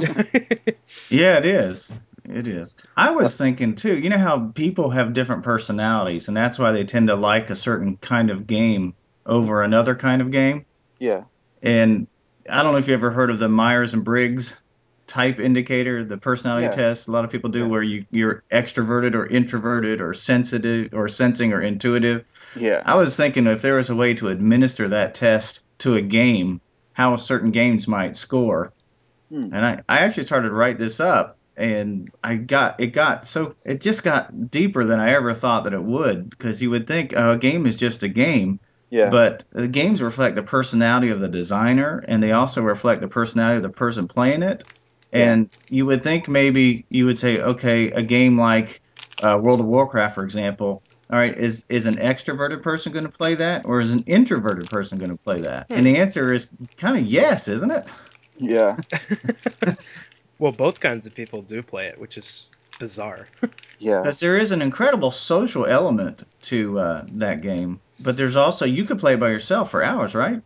Yeah, 1.09 1.37
it 1.37 1.45
is. 1.45 1.91
It 2.25 2.47
is. 2.47 2.75
I 2.95 3.11
was 3.11 3.37
thinking 3.37 3.75
too, 3.75 3.97
you 3.97 4.09
know 4.09 4.17
how 4.17 4.47
people 4.53 4.89
have 4.89 5.13
different 5.13 5.43
personalities, 5.43 6.27
and 6.27 6.35
that's 6.35 6.59
why 6.59 6.71
they 6.71 6.83
tend 6.83 7.07
to 7.07 7.15
like 7.15 7.49
a 7.49 7.55
certain 7.55 7.97
kind 7.97 8.29
of 8.29 8.47
game 8.47 8.95
over 9.25 9.61
another 9.61 9.95
kind 9.95 10.21
of 10.21 10.31
game. 10.31 10.65
Yeah, 10.99 11.23
And 11.61 12.07
I 12.49 12.63
don't 12.63 12.71
know 12.73 12.77
if 12.79 12.87
you 12.87 12.93
ever 12.93 13.11
heard 13.11 13.29
of 13.29 13.39
the 13.39 13.49
Myers 13.49 13.93
and 13.93 14.03
Briggs 14.03 14.59
type 15.05 15.39
indicator, 15.39 16.03
the 16.03 16.17
personality 16.17 16.65
Yeah. 16.65 16.71
test. 16.71 17.07
A 17.07 17.11
lot 17.11 17.23
of 17.23 17.31
people 17.31 17.49
do 17.49 17.59
Yeah. 17.59 17.65
where 17.67 17.83
you 17.83 18.05
you're 18.11 18.43
extroverted 18.51 19.15
or 19.15 19.25
introverted 19.25 20.01
or 20.01 20.13
sensitive 20.13 20.93
or 20.93 21.07
sensing 21.07 21.53
or 21.53 21.61
intuitive. 21.61 22.23
yeah, 22.55 22.81
I 22.85 22.95
was 22.95 23.15
thinking 23.15 23.45
if 23.47 23.61
there 23.61 23.75
was 23.75 23.89
a 23.89 23.95
way 23.95 24.13
to 24.15 24.29
administer 24.29 24.87
that 24.89 25.13
test 25.13 25.63
to 25.79 25.95
a 25.95 26.01
game, 26.01 26.59
how 26.93 27.15
certain 27.17 27.51
games 27.51 27.87
might 27.87 28.15
score. 28.15 28.73
Hmm. 29.29 29.49
And 29.53 29.65
I, 29.65 29.81
I 29.87 29.99
actually 29.99 30.25
started 30.25 30.49
to 30.49 30.55
write 30.55 30.79
this 30.79 30.99
up 30.99 31.37
and 31.57 32.09
I 32.23 32.35
got 32.35 32.79
it 32.79 32.87
got 32.87 33.25
so 33.27 33.55
it 33.65 33.81
just 33.81 34.03
got 34.03 34.49
deeper 34.51 34.83
than 34.85 34.99
I 34.99 35.13
ever 35.15 35.33
thought 35.33 35.63
that 35.65 35.73
it 35.73 35.83
would 35.83 36.29
because 36.29 36.61
you 36.61 36.69
would 36.69 36.87
think 36.87 37.13
oh, 37.15 37.31
a 37.31 37.37
game 37.37 37.65
is 37.65 37.75
just 37.75 38.03
a 38.03 38.07
game, 38.07 38.59
yeah, 38.89 39.09
but 39.09 39.45
the 39.51 39.67
games 39.67 40.01
reflect 40.01 40.35
the 40.35 40.43
personality 40.43 41.09
of 41.09 41.19
the 41.19 41.27
designer 41.29 42.03
and 42.07 42.21
they 42.21 42.31
also 42.31 42.61
reflect 42.61 43.01
the 43.01 43.07
personality 43.07 43.57
of 43.57 43.63
the 43.63 43.69
person 43.69 44.07
playing 44.07 44.43
it. 44.43 44.65
And 45.11 45.49
you 45.69 45.85
would 45.85 46.03
think 46.03 46.27
maybe 46.27 46.85
you 46.89 47.05
would 47.05 47.17
say, 47.17 47.39
okay, 47.39 47.91
a 47.91 48.01
game 48.03 48.37
like 48.37 48.81
uh, 49.19 49.39
World 49.41 49.61
of 49.61 49.65
Warcraft, 49.65 50.15
for 50.15 50.23
example, 50.23 50.83
all 51.09 51.17
right, 51.17 51.37
is 51.37 51.65
is 51.69 51.85
an 51.85 51.95
extroverted 51.97 52.61
person 52.61 52.91
going 52.91 53.05
to 53.05 53.11
play 53.11 53.35
that, 53.35 53.63
or 53.65 53.79
is 53.79 53.93
an 53.93 54.03
introverted 54.03 54.69
person 54.69 54.97
going 54.97 55.11
to 55.11 55.17
play 55.17 55.41
that? 55.41 55.69
And 55.73 55.85
the 55.87 55.95
answer 55.97 56.33
is 56.33 56.51
kind 56.75 56.97
of 56.97 57.05
yes, 57.05 57.47
isn't 57.47 57.71
it? 57.71 57.85
yeah, 58.39 58.77
well, 60.39 60.51
both 60.51 60.79
kinds 60.79 61.07
of 61.07 61.13
people 61.15 61.41
do 61.41 61.63
play 61.63 61.87
it, 61.87 61.99
which 61.99 62.17
is 62.17 62.51
bizarre. 62.79 63.31
yeah. 63.79 64.01
Because 64.01 64.19
there 64.19 64.37
is 64.37 64.51
an 64.51 64.61
incredible 64.61 65.11
social 65.11 65.65
element 65.65 66.23
to 66.43 66.79
uh, 66.79 67.05
that 67.13 67.41
game, 67.41 67.81
but 67.99 68.17
there's 68.17 68.35
also 68.35 68.65
you 68.65 68.85
could 68.85 68.99
play 68.99 69.15
by 69.15 69.29
yourself 69.29 69.71
for 69.71 69.83
hours, 69.83 70.15
right? 70.15 70.41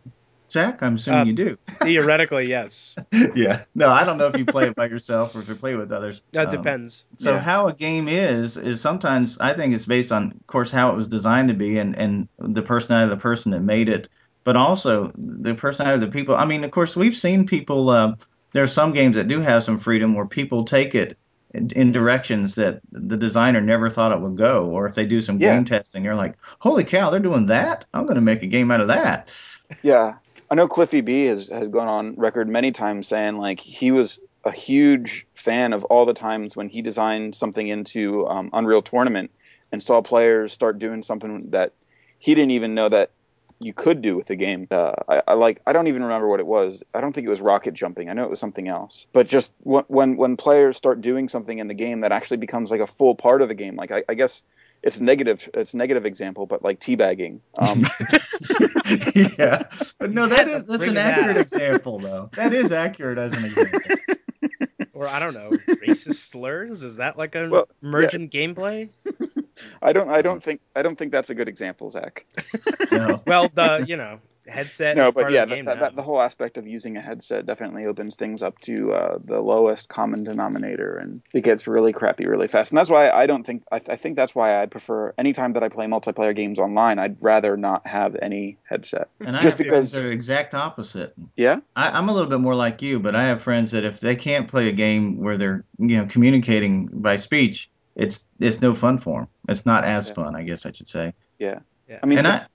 Zach, 0.50 0.82
I'm 0.82 0.96
assuming 0.96 1.20
Uh, 1.20 1.24
you 1.24 1.32
do. 1.32 1.56
Theoretically, 1.68 2.48
yes. 2.48 2.96
yeah. 3.34 3.64
No, 3.74 3.88
I 3.88 4.04
don't 4.04 4.18
know 4.18 4.26
if 4.28 4.36
you 4.36 4.44
play 4.44 4.66
it 4.66 4.76
by 4.76 4.86
yourself 4.88 5.34
or 5.34 5.40
if 5.40 5.48
you 5.48 5.54
play 5.54 5.76
with 5.76 5.92
others. 5.92 6.22
That 6.32 6.48
Um, 6.48 6.50
depends. 6.50 7.06
So 7.18 7.34
Yeah. 7.34 7.40
how 7.40 7.68
a 7.68 7.74
game 7.74 8.08
is 8.08 8.56
is 8.56 8.80
sometimes 8.80 9.38
I 9.40 9.54
think 9.54 9.74
it's 9.74 9.86
based 9.86 10.12
on, 10.12 10.32
of 10.32 10.46
course, 10.46 10.70
how 10.70 10.92
it 10.92 10.96
was 10.96 11.08
designed 11.08 11.48
to 11.48 11.54
be 11.54 11.78
and 11.78 11.96
and 11.96 12.28
the 12.38 12.62
personality 12.62 13.12
of 13.12 13.18
the 13.18 13.22
person 13.22 13.52
that 13.52 13.60
made 13.60 13.88
it, 13.88 14.08
but 14.44 14.56
also 14.56 15.12
the 15.16 15.54
personality 15.54 16.04
of 16.04 16.12
the 16.12 16.18
people. 16.18 16.34
I 16.34 16.44
mean, 16.44 16.64
of 16.64 16.70
course, 16.70 16.96
we've 16.96 17.14
seen 17.14 17.46
people. 17.46 17.90
Uh, 17.90 18.12
there 18.52 18.62
are 18.62 18.66
some 18.66 18.92
games 18.92 19.16
that 19.16 19.28
do 19.28 19.40
have 19.40 19.64
some 19.64 19.78
freedom 19.78 20.14
where 20.14 20.26
people 20.26 20.64
take 20.64 20.94
it 20.94 21.16
in, 21.54 21.92
directions 21.92 22.54
that 22.56 22.80
the 22.90 23.16
designer 23.16 23.60
never 23.60 23.88
thought 23.90 24.12
it 24.12 24.20
would 24.20 24.36
go, 24.36 24.66
or 24.66 24.86
if 24.86 24.94
they 24.94 25.06
do 25.06 25.20
some 25.20 25.38
Yeah. 25.38 25.54
game 25.54 25.64
testing, 25.64 26.02
they're 26.02 26.14
like, 26.14 26.34
"Holy 26.60 26.84
cow, 26.84 27.10
they're 27.10 27.20
doing 27.20 27.46
that! 27.46 27.86
I'm 27.92 28.04
going 28.04 28.16
to 28.16 28.20
make 28.20 28.42
a 28.42 28.46
game 28.46 28.70
out 28.70 28.80
of 28.80 28.88
that." 28.88 29.28
Yeah, 29.82 30.14
I 30.50 30.54
know 30.54 30.68
Cliffy 30.68 31.00
B 31.00 31.26
has 31.26 31.48
has 31.48 31.68
gone 31.68 31.88
on 31.88 32.14
record 32.16 32.48
many 32.48 32.72
times 32.72 33.08
saying 33.08 33.38
like 33.38 33.60
he 33.60 33.90
was 33.90 34.20
a 34.44 34.50
huge 34.50 35.26
fan 35.34 35.72
of 35.72 35.84
all 35.84 36.04
the 36.04 36.14
times 36.14 36.56
when 36.56 36.68
he 36.68 36.82
designed 36.82 37.34
something 37.34 37.66
into 37.66 38.26
um, 38.26 38.50
Unreal 38.52 38.82
Tournament 38.82 39.30
and 39.70 39.82
saw 39.82 40.02
players 40.02 40.52
start 40.52 40.78
doing 40.78 41.02
something 41.02 41.50
that 41.50 41.72
he 42.18 42.34
didn't 42.34 42.50
even 42.50 42.74
know 42.74 42.88
that 42.88 43.10
you 43.62 43.72
could 43.72 44.02
do 44.02 44.16
with 44.16 44.26
the 44.26 44.36
game. 44.36 44.66
Uh, 44.70 44.92
I, 45.08 45.22
I 45.28 45.34
like 45.34 45.60
I 45.66 45.72
don't 45.72 45.88
even 45.88 46.02
remember 46.02 46.28
what 46.28 46.40
it 46.40 46.46
was. 46.46 46.82
I 46.94 47.00
don't 47.00 47.12
think 47.12 47.26
it 47.26 47.30
was 47.30 47.40
rocket 47.40 47.74
jumping. 47.74 48.10
I 48.10 48.12
know 48.12 48.24
it 48.24 48.30
was 48.30 48.40
something 48.40 48.68
else. 48.68 49.06
But 49.12 49.28
just 49.28 49.52
when 49.60 49.84
when, 49.88 50.16
when 50.16 50.36
players 50.36 50.76
start 50.76 51.00
doing 51.00 51.28
something 51.28 51.58
in 51.58 51.68
the 51.68 51.74
game 51.74 52.00
that 52.00 52.12
actually 52.12 52.38
becomes 52.38 52.70
like 52.70 52.80
a 52.80 52.86
full 52.86 53.14
part 53.14 53.42
of 53.42 53.48
the 53.48 53.54
game, 53.54 53.76
like 53.76 53.90
I, 53.90 54.04
I 54.08 54.14
guess. 54.14 54.42
It's 54.84 54.98
negative. 54.98 55.48
It's 55.54 55.74
a 55.74 55.76
negative 55.76 56.06
example, 56.06 56.44
but 56.46 56.64
like 56.64 56.80
teabagging. 56.80 57.38
Um, 57.56 57.86
yeah, 59.38 59.62
but 60.00 60.10
no, 60.10 60.26
that 60.26 60.38
had 60.40 60.44
to 60.46 60.54
is 60.54 60.66
that's 60.66 60.88
an 60.88 60.96
accurate 60.96 61.36
up. 61.36 61.42
example, 61.42 62.00
though. 62.00 62.30
That 62.34 62.52
is 62.52 62.72
accurate 62.72 63.16
as 63.16 63.32
an 63.32 63.44
example. 63.44 63.78
Or 65.02 65.08
I 65.08 65.18
don't 65.18 65.34
know, 65.34 65.50
racist 65.50 66.12
slurs? 66.30 66.84
Is 66.84 66.96
that 66.96 67.18
like 67.18 67.34
a 67.34 67.48
Well, 67.48 67.68
emergent 67.82 68.30
gameplay? 68.30 68.88
I 69.82 69.92
don't. 69.92 70.08
I 70.08 70.22
don't 70.22 70.40
think. 70.40 70.60
I 70.76 70.82
don't 70.82 70.96
think 70.96 71.10
that's 71.10 71.28
a 71.30 71.34
good 71.34 71.48
example, 71.48 71.90
Zach. 71.90 72.24
No. 72.92 73.20
Well, 73.26 73.48
the 73.48 73.84
you 73.86 73.96
know 73.96 74.20
headset 74.46 74.96
No, 74.96 75.04
but 75.04 75.14
part 75.22 75.32
yeah, 75.32 75.42
of 75.44 75.50
the 75.50 75.62
that, 75.62 75.80
that, 75.80 75.96
the 75.96 76.02
whole 76.02 76.20
aspect 76.20 76.56
of 76.56 76.66
using 76.66 76.96
a 76.96 77.00
headset 77.00 77.46
definitely 77.46 77.86
opens 77.86 78.16
things 78.16 78.42
up 78.42 78.58
to 78.62 78.92
uh, 78.92 79.18
the 79.22 79.40
lowest 79.40 79.88
common 79.88 80.24
denominator, 80.24 80.96
and 80.96 81.22
it 81.32 81.42
gets 81.42 81.66
really 81.66 81.92
crappy 81.92 82.26
really 82.26 82.48
fast. 82.48 82.72
And 82.72 82.78
that's 82.78 82.90
why 82.90 83.10
I 83.10 83.26
don't 83.26 83.44
think. 83.44 83.62
I, 83.70 83.76
I 83.76 83.96
think 83.96 84.16
that's 84.16 84.34
why 84.34 84.60
I 84.60 84.66
prefer 84.66 85.14
anytime 85.18 85.52
that 85.54 85.62
I 85.62 85.68
play 85.68 85.86
multiplayer 85.86 86.34
games 86.34 86.58
online, 86.58 86.98
I'd 86.98 87.22
rather 87.22 87.56
not 87.56 87.86
have 87.86 88.16
any 88.20 88.58
headset. 88.64 89.08
And 89.20 89.36
I 89.36 89.40
Just 89.40 89.58
because- 89.58 89.92
that 89.92 90.02
are 90.04 90.10
exact 90.12 90.54
opposite. 90.54 91.14
Yeah, 91.36 91.60
I, 91.76 91.90
I'm 91.90 92.08
a 92.08 92.12
little 92.14 92.30
bit 92.30 92.40
more 92.40 92.54
like 92.54 92.82
you, 92.82 93.00
but 93.00 93.14
I 93.14 93.24
have 93.24 93.42
friends 93.42 93.70
that 93.72 93.84
if 93.84 94.00
they 94.00 94.16
can't 94.16 94.48
play 94.48 94.68
a 94.68 94.72
game 94.72 95.18
where 95.18 95.36
they're 95.38 95.64
you 95.78 95.96
know 95.98 96.06
communicating 96.06 96.86
by 96.86 97.16
speech, 97.16 97.70
it's 97.94 98.28
it's 98.40 98.60
no 98.60 98.74
fun 98.74 98.98
for 98.98 99.20
them. 99.20 99.28
It's 99.48 99.66
not 99.66 99.84
as 99.84 100.08
Yeah. 100.08 100.14
fun, 100.14 100.36
I 100.36 100.42
guess 100.42 100.66
I 100.66 100.72
should 100.72 100.88
say. 100.88 101.14
Yeah, 101.38 101.60
yeah. 101.88 101.98
I 102.02 102.06
mean, 102.06 102.18
and 102.18 102.26
I 102.28 102.46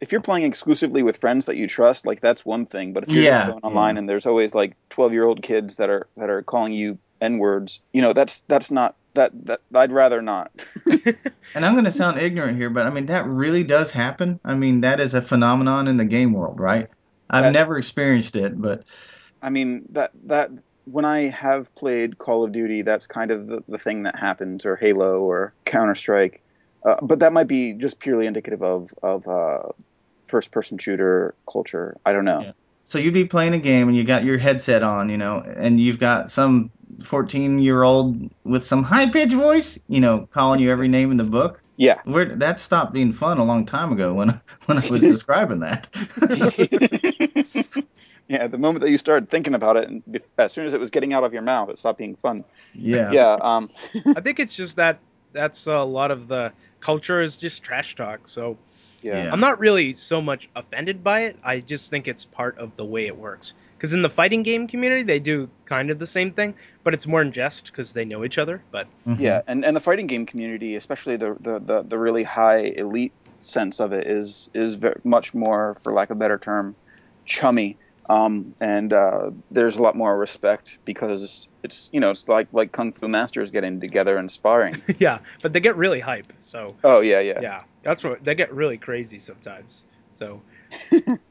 if 0.00 0.12
you're 0.12 0.20
playing 0.22 0.44
exclusively 0.46 1.02
with 1.02 1.16
friends 1.18 1.46
that 1.46 1.56
you 1.56 1.66
trust, 1.66 2.06
like 2.06 2.20
that's 2.20 2.44
one 2.44 2.66
thing. 2.66 2.92
But 2.92 3.04
if 3.04 3.12
you're 3.14 3.24
Yeah, 3.24 3.24
just 3.24 3.44
going 3.44 3.60
online 3.64 3.96
and 3.98 4.08
there's 4.08 4.26
always 4.26 4.54
like 4.54 4.76
12 4.90 5.12
year 5.12 5.24
old 5.24 5.42
kids 5.42 5.76
that 5.76 5.90
are 5.90 6.08
that 6.16 6.30
are 6.30 6.42
calling 6.42 6.72
you 6.72 6.98
n 7.20 7.38
words, 7.38 7.80
you 7.92 8.02
know, 8.02 8.12
that's 8.12 8.42
that's 8.48 8.70
not 8.70 8.96
that 9.14 9.32
that 9.46 9.60
I'd 9.74 9.92
rather 9.92 10.22
not. 10.22 10.52
And 11.54 11.66
I'm 11.66 11.72
going 11.74 11.84
to 11.84 11.90
sound 11.90 12.18
ignorant 12.20 12.56
here, 12.56 12.70
but 12.70 12.86
I 12.86 12.90
mean 12.90 13.06
that 13.06 13.26
really 13.26 13.64
does 13.64 13.90
happen. 13.90 14.40
I 14.44 14.54
mean 14.54 14.82
that 14.82 15.00
is 15.00 15.14
a 15.14 15.22
phenomenon 15.22 15.88
in 15.88 15.96
the 15.96 16.04
game 16.04 16.32
world, 16.32 16.60
right? 16.60 16.88
I've 17.28 17.46
That- 17.46 17.52
never 17.52 17.76
experienced 17.78 18.36
it, 18.36 18.60
but 18.60 18.84
I 19.42 19.50
mean 19.50 19.84
that 19.90 20.12
that 20.26 20.50
when 20.84 21.04
I 21.04 21.28
have 21.28 21.74
played 21.74 22.18
Call 22.18 22.44
of 22.44 22.52
Duty, 22.52 22.82
that's 22.82 23.06
kind 23.06 23.30
of 23.30 23.46
the, 23.46 23.62
the 23.68 23.78
thing 23.78 24.04
that 24.04 24.16
happens, 24.18 24.66
or 24.66 24.76
Halo, 24.76 25.20
or 25.20 25.54
Counter 25.64 25.94
Strike. 25.94 26.42
Uh, 26.84 26.96
but 27.02 27.20
that 27.20 27.32
might 27.32 27.46
be 27.46 27.74
just 27.74 28.00
purely 28.00 28.26
indicative 28.26 28.62
of 28.62 28.90
of 29.02 29.26
uh, 29.28 29.68
first 30.24 30.50
person 30.50 30.78
shooter 30.78 31.34
culture. 31.50 31.96
I 32.04 32.12
don't 32.12 32.24
know. 32.24 32.40
Yeah. 32.40 32.52
so 32.84 32.98
you'd 32.98 33.14
be 33.14 33.24
playing 33.24 33.54
a 33.54 33.58
game 33.58 33.88
and 33.88 33.96
you 33.96 34.04
got 34.04 34.24
your 34.24 34.38
headset 34.38 34.82
on, 34.82 35.08
you 35.08 35.16
know, 35.18 35.40
and 35.40 35.80
you've 35.80 35.98
got 35.98 36.30
some 36.30 36.70
14 37.04 37.58
year 37.58 37.82
old 37.82 38.30
with 38.44 38.64
some 38.64 38.82
high 38.82 39.08
pitched 39.08 39.32
voice, 39.34 39.78
you 39.88 40.00
know, 40.00 40.28
calling 40.32 40.60
you 40.60 40.70
every 40.70 40.88
name 40.88 41.10
in 41.10 41.16
the 41.16 41.24
book. 41.24 41.62
Yeah. 41.76 42.00
Where 42.04 42.26
that 42.36 42.60
stopped 42.60 42.92
being 42.92 43.12
fun 43.12 43.38
a 43.38 43.44
long 43.44 43.64
time 43.64 43.90
ago 43.92 44.12
when 44.12 44.28
when 44.66 44.78
I 44.78 44.88
was 44.88 45.00
describing 45.14 45.60
that. 45.60 45.88
yeah, 48.28 48.46
the 48.46 48.58
moment 48.58 48.82
that 48.82 48.90
you 48.90 48.98
started 48.98 49.30
thinking 49.30 49.54
about 49.54 49.76
it, 49.76 49.88
and 49.88 50.20
as 50.38 50.52
soon 50.52 50.66
as 50.66 50.74
it 50.74 50.80
was 50.80 50.90
getting 50.90 51.12
out 51.12 51.24
of 51.24 51.32
your 51.32 51.42
mouth, 51.42 51.70
it 51.70 51.78
stopped 51.78 51.98
being 51.98 52.16
fun. 52.16 52.44
yeah. 52.74 53.10
Yeah, 53.12 53.36
um, 53.40 53.70
I 54.14 54.20
think 54.20 54.40
it's 54.40 54.54
just 54.56 54.76
that 54.76 54.98
that's 55.32 55.66
a 55.66 55.82
lot 55.82 56.10
of 56.10 56.28
the 56.28 56.52
culture 56.80 57.20
is 57.22 57.36
just 57.36 57.62
trash 57.62 57.94
talk. 57.94 58.28
So 58.28 58.58
yeah, 59.02 59.24
Yeah. 59.24 59.32
I'm 59.32 59.40
not 59.40 59.58
really 59.58 59.92
so 59.92 60.20
much 60.22 60.48
offended 60.54 61.02
by 61.02 61.20
it. 61.24 61.36
I 61.42 61.60
just 61.60 61.90
think 61.90 62.08
it's 62.08 62.24
part 62.24 62.58
of 62.58 62.76
the 62.76 62.84
way 62.84 63.06
it 63.06 63.16
works. 63.16 63.54
Because 63.76 63.94
in 63.94 64.02
the 64.02 64.10
fighting 64.10 64.42
game 64.42 64.68
community, 64.68 65.02
they 65.04 65.20
do 65.20 65.48
kind 65.64 65.90
of 65.90 65.98
the 65.98 66.06
same 66.06 66.32
thing, 66.32 66.54
but 66.84 66.92
it's 66.92 67.06
more 67.06 67.22
in 67.22 67.32
jest 67.32 67.66
because 67.66 67.94
they 67.94 68.04
know 68.04 68.24
each 68.24 68.36
other. 68.36 68.62
But 68.70 68.88
Mhm. 69.06 69.18
yeah, 69.18 69.42
and, 69.46 69.64
and 69.64 69.74
the 69.74 69.80
fighting 69.80 70.06
game 70.06 70.26
community, 70.26 70.74
especially 70.76 71.16
the, 71.16 71.36
the, 71.40 71.58
the, 71.58 71.82
the 71.82 71.98
really 71.98 72.22
high 72.22 72.60
elite 72.76 73.12
sense 73.38 73.80
of 73.80 73.92
it, 73.92 74.06
is 74.06 74.50
is 74.52 74.74
very, 74.74 75.00
much 75.02 75.32
more, 75.32 75.76
for 75.82 75.94
lack 75.94 76.10
of 76.10 76.18
a 76.18 76.20
better 76.20 76.36
term, 76.38 76.76
chummy. 77.24 77.78
Um, 78.10 78.56
and 78.60 78.92
uh, 78.92 79.30
there's 79.52 79.76
a 79.76 79.82
lot 79.82 79.94
more 79.94 80.18
respect 80.18 80.78
because 80.84 81.46
it's 81.62 81.88
you 81.92 82.00
know 82.00 82.10
it's 82.10 82.26
like 82.26 82.48
like 82.52 82.72
kung 82.72 82.92
fu 82.92 83.06
masters 83.06 83.52
getting 83.52 83.78
together 83.78 84.16
and 84.16 84.28
sparring. 84.28 84.82
yeah, 84.98 85.20
but 85.42 85.52
they 85.52 85.60
get 85.60 85.76
really 85.76 86.00
hype. 86.00 86.32
So 86.36 86.76
oh 86.82 87.00
yeah, 87.00 87.20
yeah, 87.20 87.40
yeah, 87.40 87.62
that's 87.82 88.02
what 88.02 88.24
they 88.24 88.34
get 88.34 88.52
really 88.52 88.78
crazy 88.78 89.20
sometimes. 89.20 89.84
So, 90.10 90.42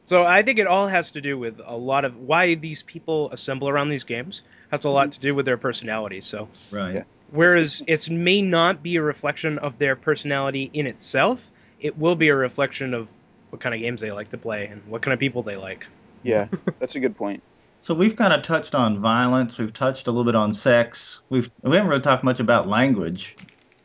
so 0.05 0.23
I 0.23 0.41
think 0.43 0.57
it 0.57 0.67
all 0.67 0.87
has 0.87 1.11
to 1.11 1.21
do 1.21 1.37
with 1.37 1.59
a 1.65 1.75
lot 1.75 2.05
of 2.05 2.15
why 2.15 2.55
these 2.55 2.81
people 2.81 3.29
assemble 3.31 3.67
around 3.67 3.89
these 3.89 4.05
games 4.05 4.41
has 4.71 4.85
a 4.85 4.89
lot 4.89 5.11
to 5.11 5.19
do 5.19 5.35
with 5.35 5.45
their 5.45 5.57
personalities. 5.57 6.25
So, 6.25 6.47
Right. 6.71 6.95
Yeah. 6.95 7.03
whereas 7.29 7.81
it 7.85 8.09
may 8.09 8.41
not 8.41 8.81
be 8.81 8.95
a 8.95 9.01
reflection 9.01 9.59
of 9.59 9.77
their 9.79 9.97
personality 9.97 10.69
in 10.71 10.87
itself, 10.87 11.51
it 11.81 11.97
will 11.97 12.15
be 12.15 12.29
a 12.29 12.35
reflection 12.35 12.93
of 12.93 13.11
what 13.49 13.59
kind 13.59 13.75
of 13.75 13.81
games 13.81 13.99
they 13.99 14.11
like 14.11 14.29
to 14.29 14.37
play 14.37 14.67
and 14.67 14.85
what 14.87 15.01
kind 15.01 15.13
of 15.13 15.19
people 15.19 15.43
they 15.43 15.57
like. 15.57 15.85
Yeah. 16.23 16.47
That's 16.79 16.95
a 16.95 16.99
good 16.99 17.15
point. 17.15 17.43
So 17.81 17.93
we've 17.93 18.17
kind 18.17 18.33
of 18.33 18.41
touched 18.41 18.75
on 18.75 18.99
violence. 18.99 19.57
We've 19.57 19.71
touched 19.71 20.07
a 20.07 20.11
little 20.11 20.25
bit 20.25 20.35
on 20.35 20.53
sex. 20.53 21.21
We've 21.29 21.49
we 21.63 21.77
haven't 21.77 21.89
really 21.89 22.01
talked 22.01 22.25
much 22.25 22.41
about 22.41 22.67
language 22.67 23.37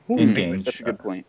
in 0.08 0.30
Mhm. 0.30 0.34
games. 0.34 0.64
That's 0.64 0.80
a 0.80 0.82
good 0.82 0.98
point. 0.98 1.26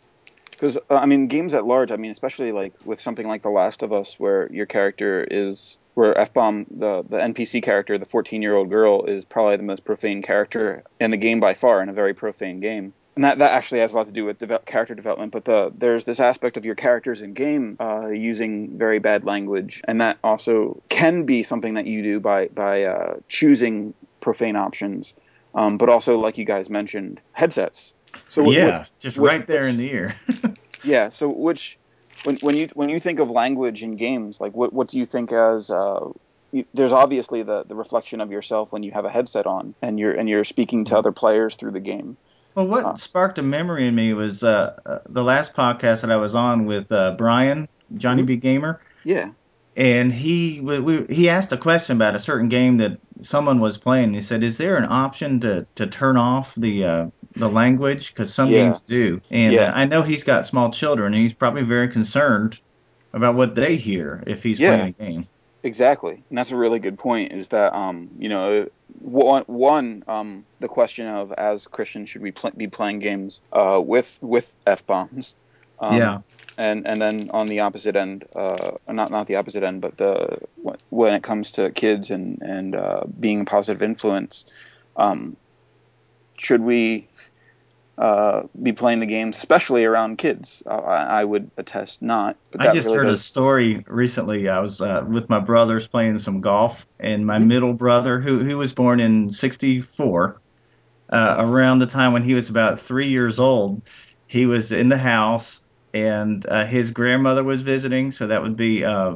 Because 0.49 0.75
uh, 0.89 0.95
I 0.95 1.05
mean, 1.05 1.27
games 1.27 1.53
at 1.53 1.65
large. 1.67 1.91
I 1.91 1.97
mean, 1.97 2.09
especially 2.09 2.51
like 2.51 2.73
with 2.83 2.99
something 2.99 3.27
like 3.27 3.43
The 3.43 3.51
Last 3.51 3.83
of 3.83 3.93
Us, 3.93 4.19
where 4.19 4.51
your 4.51 4.65
character 4.65 5.23
is, 5.29 5.77
where 5.93 6.17
F 6.17 6.33
bomb 6.33 6.65
the 6.71 7.03
the 7.07 7.17
NPC 7.19 7.61
character, 7.61 7.99
the 7.99 8.05
14 8.05 8.41
year 8.41 8.55
old 8.55 8.71
girl, 8.71 9.05
is 9.05 9.25
probably 9.25 9.57
the 9.57 9.63
most 9.63 9.85
profane 9.85 10.23
character 10.23 10.83
in 10.99 11.11
the 11.11 11.17
game 11.17 11.39
by 11.39 11.53
far, 11.53 11.83
in 11.83 11.87
a 11.89 11.93
very 11.93 12.15
profane 12.15 12.61
game. 12.61 12.93
And 13.15 13.23
that, 13.23 13.39
that 13.39 13.53
actually 13.53 13.79
has 13.79 13.93
a 13.93 13.97
lot 13.97 14.07
to 14.07 14.13
do 14.13 14.25
with 14.25 14.39
character 14.65 14.93
development. 14.93 15.31
But 15.31 15.45
the 15.45 15.71
there's 15.77 16.03
this 16.03 16.19
aspect 16.19 16.57
of 16.57 16.65
your 16.65 16.75
characters 16.75 17.21
in 17.21 17.33
game 17.33 17.77
uh, 17.79 18.09
using 18.09 18.77
very 18.77 18.99
bad 18.99 19.23
language, 19.23 19.81
and 19.87 20.01
that 20.01 20.17
also 20.23 20.83
can 20.89 21.23
be 21.25 21.41
something 21.43 21.75
that 21.75 21.85
you 21.85 22.03
do 22.03 22.19
by 22.19 22.47
by 22.49 22.83
uh, 22.83 23.15
choosing 23.29 23.93
profane 24.19 24.57
options. 24.57 25.13
Um, 25.53 25.77
but 25.77 25.87
also, 25.87 26.19
like 26.19 26.37
you 26.37 26.43
guys 26.43 26.69
mentioned, 26.69 27.21
headsets. 27.31 27.93
So 28.27 28.43
what- 28.43 28.55
yeah, 28.55 28.79
what- 28.79 28.91
just 28.99 29.17
what- 29.17 29.29
right 29.29 29.47
there 29.47 29.65
in 29.65 29.77
the 29.77 29.89
ear. 29.93 30.15
yeah. 30.83 31.07
So 31.09 31.29
which 31.29 31.79
when 32.25 32.35
when 32.37 32.57
you 32.57 32.67
when 32.73 32.89
you 32.89 32.99
think 32.99 33.19
of 33.19 33.31
language 33.31 33.81
in 33.81 33.95
games, 33.95 34.41
like 34.41 34.53
what 34.53 34.73
what 34.73 34.89
do 34.89 34.99
you 34.99 35.05
think 35.05 35.31
as 35.31 35.69
uh, 35.69 36.09
you, 36.51 36.65
there's 36.73 36.91
obviously 36.91 37.43
the, 37.43 37.63
the 37.63 37.75
reflection 37.75 38.19
of 38.19 38.29
yourself 38.31 38.73
when 38.73 38.83
you 38.83 38.91
have 38.91 39.05
a 39.05 39.09
headset 39.09 39.45
on 39.47 39.73
and 39.81 39.97
you're 39.99 40.11
and 40.13 40.27
you're 40.27 40.43
speaking 40.43 40.83
to 40.85 40.97
other 40.97 41.13
players 41.13 41.55
through 41.55 41.71
the 41.71 41.79
game. 41.79 42.17
Well, 42.55 42.67
what 42.67 42.97
sparked 42.99 43.37
a 43.37 43.41
memory 43.43 43.87
in 43.87 43.95
me 43.95 44.13
was 44.13 44.43
uh, 44.43 44.77
uh, 44.85 44.99
the 45.09 45.23
last 45.23 45.53
podcast 45.53 46.01
that 46.01 46.11
I 46.11 46.15
was 46.15 46.35
on 46.35 46.65
with 46.65 46.91
uh, 46.91 47.15
Brian, 47.17 47.67
Johnny 47.97 48.23
Mhm. 48.23 48.27
B. 48.27 48.37
Gamer, 48.37 48.81
Yeah. 49.03 49.31
and 49.75 50.11
he 50.13 50.61
we, 50.61 50.79
we, 50.79 51.05
he 51.09 51.29
asked 51.29 51.51
a 51.51 51.57
question 51.57 51.97
about 51.97 52.15
a 52.15 52.19
certain 52.19 52.47
game 52.49 52.77
that 52.77 52.99
someone 53.21 53.59
was 53.59 53.77
playing. 53.77 54.13
He 54.13 54.21
said, 54.21 54.43
"Is 54.43 54.57
there 54.57 54.77
an 54.77 54.85
option 54.85 55.39
to, 55.41 55.67
to 55.75 55.87
turn 55.87 56.17
off 56.17 56.55
the 56.55 56.85
uh, 56.85 57.05
the 57.35 57.49
language? 57.49 58.13
Because 58.13 58.33
some 58.33 58.49
Yeah. 58.49 58.57
games 58.65 58.81
do." 58.83 59.21
And 59.29 59.53
Yeah. 59.53 59.71
uh, 59.71 59.73
I 59.75 59.85
know 59.85 60.01
he's 60.01 60.23
got 60.23 60.45
small 60.45 60.71
children, 60.71 61.13
and 61.13 61.21
he's 61.21 61.33
probably 61.33 61.63
very 61.63 61.89
concerned 61.89 62.59
about 63.13 63.35
what 63.35 63.55
they 63.55 63.75
hear 63.75 64.23
if 64.27 64.43
he's 64.43 64.59
Yeah. 64.59 64.69
playing 64.75 64.87
a 64.87 65.03
game. 65.03 65.29
Exactly, 65.63 66.23
and 66.29 66.37
that's 66.37 66.51
a 66.51 66.57
really 66.57 66.79
good 66.79 66.97
point. 66.99 67.33
Is 67.33 67.49
that 67.49 67.73
um, 67.75 68.09
you 68.19 68.29
know, 68.29 68.67
one, 69.05 69.43
one 69.47 70.03
um, 70.07 70.45
the 70.59 70.67
question 70.67 71.07
of 71.07 71.31
as 71.33 71.67
Christians 71.67 72.09
should 72.09 72.21
we 72.21 72.31
pl- 72.31 72.51
be 72.57 72.67
playing 72.67 72.99
games 72.99 73.41
uh, 73.51 73.81
with 73.83 74.17
with 74.21 74.55
f 74.65 74.85
bombs? 74.85 75.35
Um, 75.79 75.95
Yeah. 75.97 76.19
and 76.57 76.87
and 76.87 77.01
then 77.01 77.29
on 77.31 77.47
the 77.47 77.59
opposite 77.59 77.95
end, 77.95 78.25
uh, 78.35 78.71
not 78.87 79.11
not 79.11 79.27
the 79.27 79.35
opposite 79.35 79.63
end, 79.63 79.81
but 79.81 79.97
the 79.97 80.39
when- 80.55 80.77
when 80.89 81.13
it 81.13 81.23
comes 81.23 81.51
to 81.51 81.71
kids 81.71 82.09
and 82.09 82.41
and 82.41 82.75
uh, 82.75 83.03
being 83.19 83.41
a 83.41 83.45
positive 83.45 83.83
influence, 83.83 84.45
um, 84.95 85.37
should 86.39 86.61
we 86.61 87.09
uh, 87.97 88.43
be 88.61 88.73
playing 88.73 88.99
the 88.99 89.05
game, 89.05 89.29
especially 89.29 89.85
around 89.85 90.17
kids? 90.17 90.63
I, 90.65 90.75
I 91.21 91.23
would 91.23 91.51
attest 91.57 92.01
not. 92.01 92.37
I 92.57 92.69
just 92.69 92.87
really 92.87 92.95
heard 92.95 93.09
a 93.09 93.17
story 93.17 93.83
recently. 93.87 94.47
I 94.47 94.59
was 94.59 94.79
uh, 94.81 95.03
with 95.07 95.29
my 95.29 95.39
brothers 95.39 95.87
playing 95.87 96.19
some 96.19 96.39
golf, 96.41 96.85
and 96.99 97.25
my 97.25 97.37
Mhm. 97.37 97.47
middle 97.47 97.73
brother, 97.73 98.21
who 98.21 98.43
who 98.43 98.57
was 98.57 98.73
born 98.73 98.99
in 99.01 99.29
'64, 99.29 100.41
uh, 101.11 101.35
around 101.39 101.79
the 101.79 101.85
time 101.85 102.13
when 102.13 102.23
he 102.23 102.33
was 102.33 102.49
about 102.49 102.79
three 102.79 103.07
years 103.07 103.39
old, 103.39 103.87
he 104.27 104.45
was 104.45 104.71
in 104.71 104.87
the 104.89 104.97
house, 104.97 105.61
and 105.93 106.45
uh, 106.47 106.65
his 106.65 106.91
grandmother 106.91 107.43
was 107.43 107.61
visiting. 107.61 108.11
So 108.11 108.27
that 108.27 108.41
would 108.41 108.55
be 108.55 108.85
uh, 108.85 109.15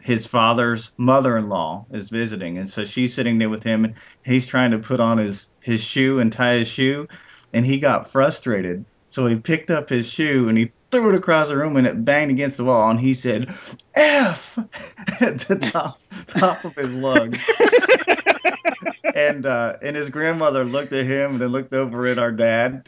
his 0.00 0.26
father's 0.26 0.92
mother-in-law 0.98 1.86
is 1.90 2.10
visiting, 2.10 2.58
and 2.58 2.68
so 2.68 2.84
she's 2.84 3.14
sitting 3.14 3.38
there 3.38 3.50
with 3.50 3.62
him, 3.62 3.84
and 3.84 3.94
he's 4.24 4.46
trying 4.46 4.70
to 4.72 4.78
put 4.78 5.00
on 5.00 5.18
his 5.18 5.48
his 5.62 5.82
shoe 5.82 6.18
and 6.20 6.32
tie 6.32 6.58
his 6.58 6.68
shoe, 6.68 7.06
and 7.52 7.64
he 7.64 7.78
got 7.78 8.08
frustrated. 8.08 8.84
So 9.08 9.26
he 9.26 9.36
picked 9.36 9.70
up 9.70 9.88
his 9.88 10.08
shoe 10.08 10.48
and 10.48 10.58
he 10.58 10.72
threw 10.90 11.10
it 11.10 11.14
across 11.14 11.48
the 11.48 11.56
room 11.56 11.76
and 11.76 11.86
it 11.86 12.04
banged 12.04 12.30
against 12.30 12.56
the 12.56 12.64
wall 12.64 12.90
and 12.90 13.00
he 13.00 13.14
said 13.14 13.48
F 13.94 14.58
at 15.20 15.40
the 15.40 15.58
top 15.58 16.00
top 16.26 16.64
of 16.64 16.74
his 16.74 16.94
lungs. 16.96 17.42
and 19.14 19.46
uh, 19.46 19.76
and 19.82 19.96
his 19.96 20.10
grandmother 20.10 20.64
looked 20.64 20.92
at 20.92 21.06
him 21.06 21.32
and 21.32 21.40
then 21.40 21.48
looked 21.48 21.72
over 21.72 22.06
at 22.06 22.18
our 22.18 22.32
dad. 22.32 22.86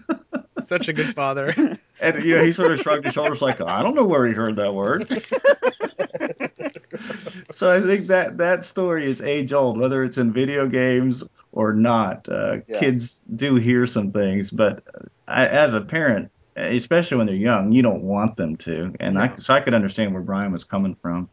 Such 0.62 0.88
a 0.88 0.92
good 0.92 1.14
father. 1.14 1.78
and 2.00 2.24
you 2.24 2.36
know, 2.36 2.44
he 2.44 2.52
sort 2.52 2.72
of 2.72 2.80
shrugged 2.80 3.04
his 3.04 3.14
shoulders 3.14 3.40
like, 3.40 3.60
I 3.60 3.82
don't 3.82 3.94
know 3.94 4.06
where 4.06 4.26
he 4.26 4.34
heard 4.34 4.56
that 4.56 4.74
word. 4.74 5.08
so 7.50 7.72
I 7.74 7.80
think 7.80 8.08
that 8.08 8.36
that 8.38 8.64
story 8.64 9.06
is 9.06 9.22
age 9.22 9.52
old, 9.52 9.78
whether 9.78 10.04
it's 10.04 10.18
in 10.18 10.32
video 10.32 10.66
games 10.66 11.24
or 11.52 11.72
not. 11.72 12.28
Uh, 12.28 12.58
Yeah. 12.66 12.80
Kids 12.80 13.24
do 13.24 13.56
hear 13.56 13.86
some 13.86 14.12
things, 14.12 14.50
but 14.50 14.84
I, 15.26 15.46
as 15.46 15.74
a 15.74 15.80
parent, 15.80 16.30
especially 16.56 17.16
when 17.18 17.26
they're 17.26 17.36
young, 17.36 17.72
you 17.72 17.82
don't 17.82 18.02
want 18.02 18.36
them 18.36 18.56
to. 18.58 18.94
And 19.00 19.18
I 19.18 19.34
so 19.36 19.54
I 19.54 19.60
could 19.60 19.74
understand 19.74 20.12
where 20.12 20.22
Brian 20.22 20.52
was 20.52 20.64
coming 20.64 20.94
from. 21.02 21.28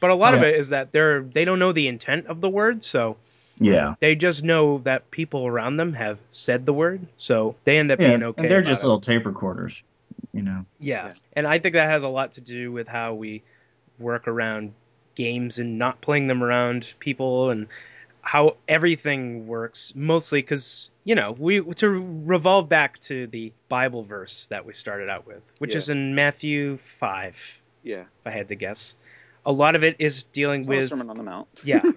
But 0.00 0.10
a 0.10 0.14
lot 0.14 0.34
of 0.34 0.42
it 0.42 0.54
is 0.54 0.70
that 0.70 0.90
they're 0.92 1.22
they 1.22 1.44
don't 1.44 1.58
know 1.58 1.72
the 1.72 1.88
intent 1.88 2.26
of 2.26 2.40
the 2.40 2.48
word, 2.48 2.82
so 2.82 3.16
Yeah. 3.58 3.94
they 4.00 4.14
just 4.14 4.42
know 4.42 4.78
that 4.84 5.10
people 5.10 5.46
around 5.46 5.76
them 5.76 5.92
have 5.92 6.18
said 6.30 6.64
the 6.64 6.72
word, 6.72 7.06
so 7.18 7.56
they 7.64 7.78
end 7.78 7.90
up 7.90 8.00
Yeah, 8.00 8.08
being 8.08 8.22
okay. 8.22 8.42
and 8.42 8.50
they're 8.50 8.60
about 8.60 8.68
just 8.70 8.82
it. 8.82 8.86
little 8.86 9.00
tape 9.00 9.26
recorders, 9.26 9.82
you 10.32 10.42
know. 10.42 10.64
Yeah. 10.80 11.06
Yeah. 11.08 11.12
And 11.34 11.46
I 11.46 11.58
think 11.58 11.74
that 11.74 11.88
has 11.90 12.04
a 12.04 12.08
lot 12.08 12.32
to 12.32 12.40
do 12.40 12.72
with 12.72 12.88
how 12.88 13.14
we 13.14 13.42
work 13.98 14.26
around 14.28 14.72
games 15.14 15.58
and 15.58 15.78
not 15.78 16.00
playing 16.00 16.26
them 16.26 16.42
around 16.42 16.94
people 16.98 17.50
and 17.50 17.66
how 18.22 18.56
everything 18.68 19.46
works 19.46 19.92
mostly 19.94 20.42
cuz 20.42 20.90
you 21.04 21.14
know, 21.16 21.32
we 21.32 21.60
to 21.74 21.88
revolve 21.88 22.68
back 22.68 22.98
to 23.00 23.26
the 23.26 23.52
Bible 23.68 24.02
verse 24.04 24.46
that 24.46 24.64
we 24.64 24.72
started 24.72 25.08
out 25.10 25.26
with, 25.26 25.42
which 25.58 25.72
Yeah. 25.72 25.78
is 25.78 25.90
in 25.90 26.14
Matthew 26.14 26.76
5 26.76 27.60
yeah. 27.82 28.02
if 28.02 28.06
I 28.26 28.30
had 28.30 28.48
to 28.50 28.54
guess. 28.54 28.94
A 29.44 29.50
lot 29.50 29.74
of 29.74 29.82
it 29.82 29.96
is 29.98 30.22
dealing 30.22 30.60
It's 30.60 30.68
with 30.68 30.88
Sermon 30.88 31.10
on 31.10 31.16
the 31.16 31.24
Mount. 31.24 31.48
yeah. 31.64 31.82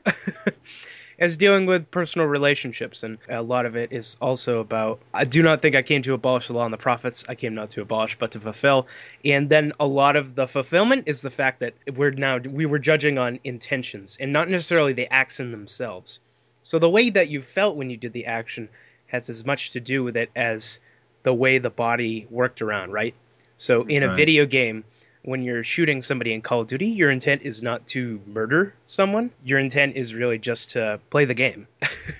as 1.20 1.38
dealing 1.38 1.66
with 1.66 1.90
personal 1.92 2.28
relationships, 2.28 3.04
and 3.04 3.18
a 3.30 3.42
lot 3.42 3.66
of 3.66 3.76
it 3.76 3.92
is 3.92 4.18
also 4.22 4.60
about. 4.60 5.00
I 5.14 5.24
do 5.24 5.42
not 5.42 5.62
think 5.62 5.76
I 5.76 5.82
came 5.82 6.02
to 6.04 6.14
abolish 6.14 6.48
the 6.48 6.54
law 6.54 6.66
and 6.66 6.74
the 6.74 6.78
prophets. 6.78 7.24
I 7.30 7.36
came 7.36 7.56
not 7.56 7.70
to 7.72 7.82
abolish, 7.82 8.18
but 8.18 8.32
to 8.32 8.40
fulfill. 8.40 8.88
And 9.24 9.50
then 9.50 9.72
a 9.80 9.88
lot 9.88 10.16
of 10.16 10.36
the 10.36 10.48
fulfillment 10.48 11.04
is 11.08 11.22
the 11.22 11.30
fact 11.30 11.60
that 11.62 11.74
we're 11.96 12.12
now 12.12 12.38
we 12.38 12.66
were 12.66 12.80
judging 12.80 13.18
on 13.18 13.40
intentions 13.44 14.18
and 14.20 14.34
not 14.34 14.50
necessarily 14.50 14.94
the 14.94 15.12
acts 15.14 15.40
in 15.40 15.52
themselves. 15.52 16.20
So 16.62 16.80
the 16.80 16.90
way 16.90 17.10
that 17.12 17.30
you 17.30 17.42
felt 17.42 17.76
when 17.76 17.90
you 17.90 17.98
did 17.98 18.14
the 18.14 18.26
action 18.26 18.70
has 19.08 19.30
as 19.30 19.46
much 19.46 19.72
to 19.72 19.80
do 19.80 20.04
with 20.04 20.18
it 20.18 20.32
as 20.36 20.80
the 21.24 21.34
way 21.34 21.58
the 21.58 21.70
body 21.70 22.28
worked 22.30 22.62
around, 22.62 22.92
right? 22.92 23.14
So 23.58 23.84
in 23.84 24.04
a 24.04 24.08
Right. 24.08 24.16
video 24.16 24.46
game, 24.46 24.84
when 25.26 25.44
you're 25.44 25.64
shooting 25.64 26.02
somebody 26.02 26.34
in 26.34 26.42
Call 26.42 26.62
of 26.62 26.68
Duty, 26.68 26.88
your 26.88 27.12
intent 27.12 27.42
is 27.42 27.62
not 27.62 27.86
to 27.88 28.22
murder 28.28 28.74
someone. 28.86 29.32
Your 29.44 29.60
intent 29.60 29.96
is 29.96 30.14
really 30.14 30.38
just 30.38 30.72
to 30.72 31.00
play 31.10 31.26
the 31.26 31.34
game. 31.34 31.68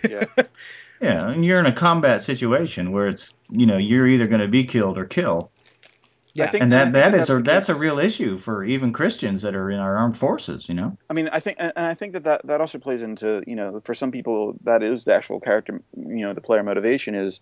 Yeah. 0.08 0.26
Yeah, 1.02 1.30
and 1.30 1.44
you're 1.44 1.60
in 1.60 1.66
a 1.66 1.74
combat 1.74 2.22
situation 2.22 2.94
where 2.94 3.08
it's 3.08 3.34
you 3.52 3.66
know 3.66 3.78
you're 3.78 4.08
either 4.08 4.28
going 4.28 4.40
to 4.40 4.48
be 4.48 4.64
killed 4.64 4.98
or 4.98 5.06
kill, 5.06 5.52
Yeah. 6.34 6.46
I 6.46 6.48
think, 6.48 6.64
and 6.64 6.74
I 6.74 6.86
that 6.86 6.94
that 6.94 7.14
is 7.14 7.28
that's 7.28 7.30
a 7.30 7.42
that's 7.42 7.70
a 7.70 7.76
real 7.76 8.00
issue 8.00 8.38
for 8.38 8.64
even 8.64 8.94
Christians 8.94 9.42
that 9.42 9.56
are 9.56 9.70
in 9.70 9.80
our 9.80 9.98
armed 9.98 10.18
forces. 10.18 10.70
You 10.70 10.76
know. 10.76 10.98
I 11.10 11.14
mean, 11.14 11.28
I 11.28 11.42
think, 11.42 11.58
and 11.60 11.74
and 11.76 11.86
I 11.86 11.96
think 11.96 12.14
that, 12.14 12.24
that 12.24 12.48
that 12.48 12.62
also 12.62 12.80
plays 12.80 13.02
into, 13.02 13.44
you 13.46 13.58
know, 13.58 13.82
for 13.82 13.94
some 13.94 14.12
people, 14.12 14.56
that 14.64 14.84
is 14.84 15.04
the 15.04 15.14
actual 15.14 15.42
character, 15.42 15.82
you 15.98 16.26
know, 16.26 16.34
the 16.34 16.42
player 16.42 16.64
motivation 16.64 17.14
is 17.14 17.42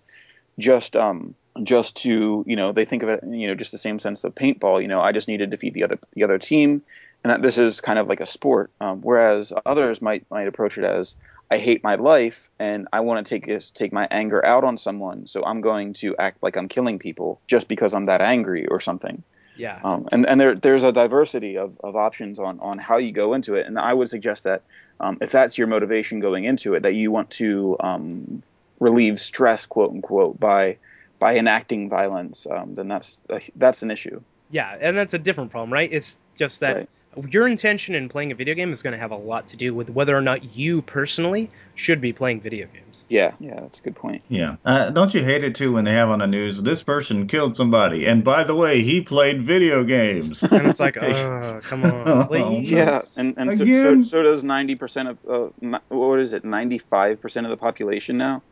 just, 0.57 0.95
um, 0.95 1.35
just 1.61 1.97
to, 1.97 2.43
you 2.47 2.55
know, 2.55 2.71
they 2.71 2.85
think 2.85 3.03
of 3.03 3.09
it, 3.09 3.23
you 3.23 3.47
know, 3.47 3.53
just 3.53 3.71
the 3.71 3.77
same 3.77 3.99
sense 3.99 4.23
of 4.23 4.33
paintball. 4.33 4.81
You 4.81 4.87
know, 4.87 5.01
I 5.01 5.11
just 5.11 5.27
need 5.27 5.37
to 5.37 5.47
defeat 5.47 5.73
the 5.73 5.83
other 5.83 5.99
the 6.13 6.23
other 6.23 6.39
team, 6.39 6.81
and 7.23 7.31
that 7.31 7.41
this 7.41 7.57
is 7.57 7.81
kind 7.81 7.99
of 7.99 8.07
like 8.07 8.21
a 8.21 8.25
sport. 8.25 8.71
Um, 8.81 9.01
whereas 9.01 9.53
others 9.65 10.01
might 10.01 10.25
might 10.31 10.47
approach 10.47 10.77
it 10.77 10.83
as, 10.83 11.15
I 11.51 11.57
hate 11.57 11.83
my 11.83 11.95
life, 11.95 12.49
and 12.57 12.87
I 12.91 13.01
want 13.01 13.25
to 13.25 13.29
take 13.29 13.45
this 13.45 13.69
take 13.69 13.93
my 13.93 14.07
anger 14.09 14.43
out 14.43 14.63
on 14.63 14.77
someone, 14.77 15.27
so 15.27 15.45
I'm 15.45 15.61
going 15.61 15.93
to 15.95 16.15
act 16.17 16.41
like 16.41 16.57
I'm 16.57 16.67
killing 16.67 16.97
people 16.97 17.39
just 17.45 17.67
because 17.67 17.93
I'm 17.93 18.07
that 18.07 18.21
angry 18.21 18.65
or 18.67 18.79
something. 18.79 19.21
yeah. 19.55 19.79
Um, 19.83 20.07
and 20.11 20.25
and 20.25 20.39
there, 20.39 20.55
there's 20.55 20.83
a 20.83 20.91
diversity 20.91 21.57
of, 21.57 21.77
of 21.83 21.95
options 21.95 22.39
on, 22.39 22.59
on 22.59 22.77
how 22.77 22.97
you 22.97 23.11
go 23.11 23.33
into 23.33 23.55
it. 23.55 23.67
And 23.67 23.77
I 23.77 23.93
would 23.93 24.09
suggest 24.09 24.43
that 24.45 24.63
um, 24.99 25.17
if 25.21 25.31
that's 25.31 25.57
your 25.57 25.67
motivation 25.67 26.19
going 26.19 26.45
into 26.45 26.73
it, 26.73 26.83
that 26.83 26.93
you 26.93 27.11
want 27.11 27.29
to 27.31 27.77
um, 27.79 28.41
relieve 28.79 29.19
stress, 29.19 29.65
quote 29.65 29.91
unquote, 29.91 30.39
by 30.39 30.77
by 31.23 31.37
enacting 31.37 31.87
violence, 31.87 32.45
um, 32.51 32.75
then 32.75 32.89
that's 32.89 33.23
a, 33.29 33.39
that's 33.55 33.81
an 33.81 33.89
issue. 33.89 34.19
Yeah, 34.51 34.75
and 34.77 34.97
that's 34.97 35.13
a 35.13 35.17
different 35.17 35.51
problem, 35.51 35.71
right? 35.71 35.89
It's 35.89 36.17
just 36.35 36.59
that 36.59 36.75
Right. 36.75 37.33
your 37.33 37.47
intention 37.47 37.95
in 37.95 38.09
playing 38.09 38.33
a 38.33 38.35
video 38.35 38.55
game 38.55 38.73
is 38.73 38.81
going 38.81 38.91
to 38.91 38.99
have 38.99 39.11
a 39.11 39.15
lot 39.15 39.47
to 39.47 39.55
do 39.55 39.73
with 39.73 39.89
whether 39.89 40.13
or 40.13 40.19
not 40.19 40.57
you 40.57 40.81
personally 40.81 41.49
should 41.75 42.01
be 42.01 42.11
playing 42.11 42.41
video 42.41 42.67
games. 42.73 43.05
Yeah, 43.07 43.31
yeah, 43.39 43.55
that's 43.61 43.79
a 43.79 43.83
good 43.83 43.95
point. 43.95 44.21
Yeah. 44.27 44.57
Uh, 44.65 44.89
don't 44.89 45.13
you 45.13 45.23
hate 45.23 45.45
it 45.45 45.55
too 45.55 45.71
when 45.71 45.85
they 45.85 45.93
have 45.93 46.09
on 46.09 46.19
the 46.19 46.27
news 46.27 46.61
this 46.61 46.83
person 46.83 47.25
killed 47.25 47.55
somebody, 47.55 48.05
and 48.05 48.25
by 48.25 48.43
the 48.43 48.53
way, 48.53 48.81
he 48.81 48.99
played 48.99 49.41
video 49.41 49.85
games. 49.85 50.43
And 50.51 50.67
it's 50.67 50.81
like, 50.81 50.97
oh, 51.01 51.61
come 51.63 51.85
on, 51.85 52.27
please. 52.27 52.69
Yeah, 52.69 52.99
and 53.17 53.37
and 53.37 53.57
so, 53.57 53.63
so, 53.63 54.01
so 54.01 54.23
does 54.23 54.43
ninety 54.43 54.75
percent 54.75 55.07
of 55.07 55.17
uh, 55.25 55.79
what 55.87 56.19
is 56.19 56.33
it? 56.33 56.43
Ninety 56.43 56.79
five 56.79 57.21
percent 57.21 57.45
of 57.45 57.49
the 57.49 57.57
population 57.57 58.17
now. 58.17 58.43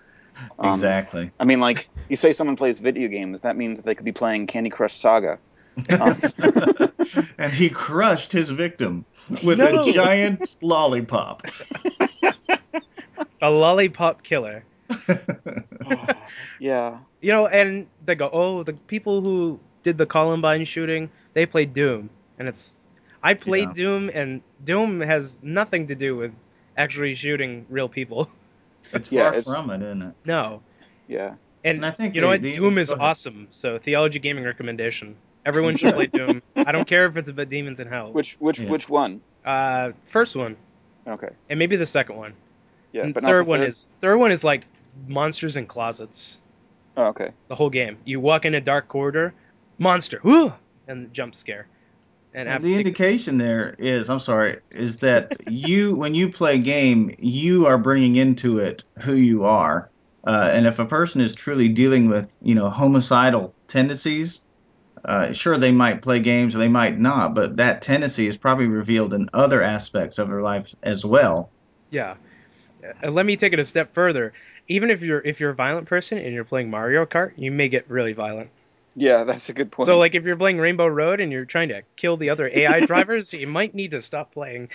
Um, 0.59 0.73
exactly. 0.73 1.31
I 1.39 1.45
mean, 1.45 1.59
like 1.59 1.87
you 2.09 2.15
say, 2.15 2.33
someone 2.33 2.55
plays 2.55 2.79
video 2.79 3.07
games. 3.07 3.41
That 3.41 3.55
means 3.57 3.81
they 3.81 3.95
could 3.95 4.05
be 4.05 4.11
playing 4.11 4.47
Candy 4.47 4.69
Crush 4.69 4.93
Saga. 4.93 5.39
Um, 5.89 6.17
and 7.37 7.53
he 7.53 7.69
crushed 7.69 8.31
his 8.31 8.49
victim 8.49 9.05
with 9.43 9.57
No. 9.59 9.83
a 9.89 9.91
giant 9.93 10.43
lollipop. 10.61 11.43
a 13.41 13.49
lollipop 13.49 14.23
killer. 14.23 14.63
yeah, 16.59 16.97
You 17.21 17.31
know, 17.31 17.47
and 17.47 17.87
they 18.05 18.15
go, 18.15 18.29
oh, 18.31 18.63
the 18.63 18.73
people 18.73 19.21
who 19.23 19.59
did 19.83 19.97
the 19.97 20.05
Columbine 20.05 20.65
shooting, 20.65 21.09
they 21.33 21.45
played 21.45 21.73
Doom. 21.73 22.09
And 22.37 22.47
it's. 22.47 22.75
I 23.23 23.35
played 23.35 23.69
Yeah. 23.69 23.73
Doom, 23.73 24.09
and 24.13 24.41
Doom 24.63 24.99
has 25.01 25.37
nothing 25.41 25.87
to 25.87 25.95
do 25.95 26.15
with 26.17 26.33
actually 26.77 27.15
shooting 27.15 27.65
real 27.69 27.87
people. 27.89 28.27
It's 28.93 29.11
Yeah, 29.11 29.29
far 29.29 29.39
it's- 29.39 29.53
from 29.55 29.69
it, 29.69 29.81
isn't 29.81 30.01
it? 30.01 30.13
no. 30.25 30.61
yeah. 31.07 31.35
And, 31.63 31.77
And 31.77 31.85
I 31.85 31.91
think 31.91 32.15
you 32.15 32.21
know 32.21 32.27
what? 32.27 32.41
they- 32.41 32.53
Doom 32.53 32.77
is 32.79 32.91
awesome. 32.91 33.45
So, 33.51 33.77
Theology 33.77 34.17
Gaming 34.19 34.43
recommendation. 34.45 35.15
Everyone 35.45 35.75
should 35.77 35.93
play 35.93 36.07
Doom. 36.07 36.41
I 36.55 36.71
don't 36.71 36.87
care 36.87 37.05
if 37.05 37.17
it's 37.17 37.29
about 37.29 37.49
demons 37.49 37.79
in 37.79 37.87
hell. 37.87 38.11
Which 38.11 38.33
which 38.39 38.59
Yeah. 38.59 38.69
which 38.69 38.89
one? 38.89 39.21
Uh, 39.45 39.91
first 40.05 40.35
one, 40.35 40.55
Okay. 41.07 41.29
and 41.49 41.57
maybe 41.59 41.75
the 41.75 41.85
second 41.85 42.15
one. 42.17 42.33
Yeah, 42.91 43.03
and 43.03 43.13
but 43.13 43.23
third 43.23 43.37
not 43.39 43.43
the 43.45 43.49
one 43.49 43.59
third? 43.61 43.67
is 43.69 43.89
third 44.01 44.17
one 44.17 44.31
is 44.31 44.43
like 44.43 44.65
monsters 45.07 45.57
in 45.57 45.65
closets. 45.65 46.39
Oh, 46.97 47.05
okay. 47.07 47.31
The 47.47 47.55
whole 47.55 47.69
game. 47.69 47.97
You 48.05 48.19
walk 48.19 48.45
in 48.45 48.53
a 48.53 48.61
dark 48.61 48.87
corridor, 48.87 49.33
monster, 49.79 50.19
whoo, 50.23 50.53
and 50.87 51.11
jump 51.13 51.33
scare. 51.33 51.67
And 52.33 52.47
have 52.47 52.63
the 52.63 52.75
indication 52.75 53.37
there 53.37 53.75
is, 53.77 54.09
I'm 54.09 54.19
sorry, 54.19 54.59
is 54.71 54.97
that 54.99 55.49
you, 55.49 55.95
when 55.95 56.15
you 56.15 56.31
play 56.31 56.55
a 56.55 56.59
game, 56.59 57.13
you 57.19 57.65
are 57.65 57.77
bringing 57.77 58.15
into 58.15 58.59
it 58.59 58.83
who 58.99 59.13
you 59.13 59.43
are. 59.43 59.89
Uh, 60.25 60.49
and 60.53 60.65
if 60.65 60.79
a 60.79 60.85
person 60.85 61.19
is 61.19 61.35
truly 61.35 61.67
dealing 61.67 62.07
with, 62.07 62.35
you 62.41 62.55
know, 62.55 62.69
homicidal 62.69 63.53
tendencies, 63.67 64.45
uh, 65.03 65.33
sure 65.33 65.57
they 65.57 65.71
might 65.71 66.01
play 66.01 66.19
games 66.19 66.55
or 66.55 66.59
they 66.59 66.67
might 66.67 66.99
not, 66.99 67.33
but 67.33 67.57
that 67.57 67.81
tendency 67.81 68.27
is 68.27 68.37
probably 68.37 68.67
revealed 68.67 69.13
in 69.13 69.29
other 69.33 69.61
aspects 69.61 70.17
of 70.17 70.29
their 70.29 70.41
life 70.41 70.73
as 70.83 71.03
well. 71.03 71.49
Yeah. 71.89 72.15
Uh, 73.03 73.11
let 73.11 73.25
me 73.25 73.35
take 73.35 73.53
it 73.53 73.59
a 73.59 73.65
step 73.65 73.91
further. 73.91 74.33
Even 74.67 74.89
if 74.89 75.01
you're 75.01 75.21
if 75.21 75.39
you're 75.39 75.49
a 75.49 75.55
violent 75.55 75.87
person 75.87 76.17
and 76.17 76.33
you're 76.33 76.43
playing 76.43 76.69
Mario 76.69 77.05
Kart, 77.05 77.33
you 77.35 77.51
may 77.51 77.67
get 77.67 77.89
really 77.89 78.13
violent. 78.13 78.49
Yeah, 78.95 79.23
that's 79.23 79.49
a 79.49 79.53
good 79.53 79.71
point. 79.71 79.85
So 79.85 79.97
like 79.97 80.15
if 80.15 80.25
you're 80.25 80.37
playing 80.37 80.57
Rainbow 80.57 80.87
Road 80.87 81.19
and 81.19 81.31
you're 81.31 81.45
trying 81.45 81.69
to 81.69 81.83
kill 81.95 82.17
the 82.17 82.29
other 82.29 82.49
AI 82.51 82.85
drivers, 82.85 83.33
you 83.33 83.47
might 83.47 83.73
need 83.73 83.91
to 83.91 84.01
stop 84.01 84.33
playing. 84.33 84.69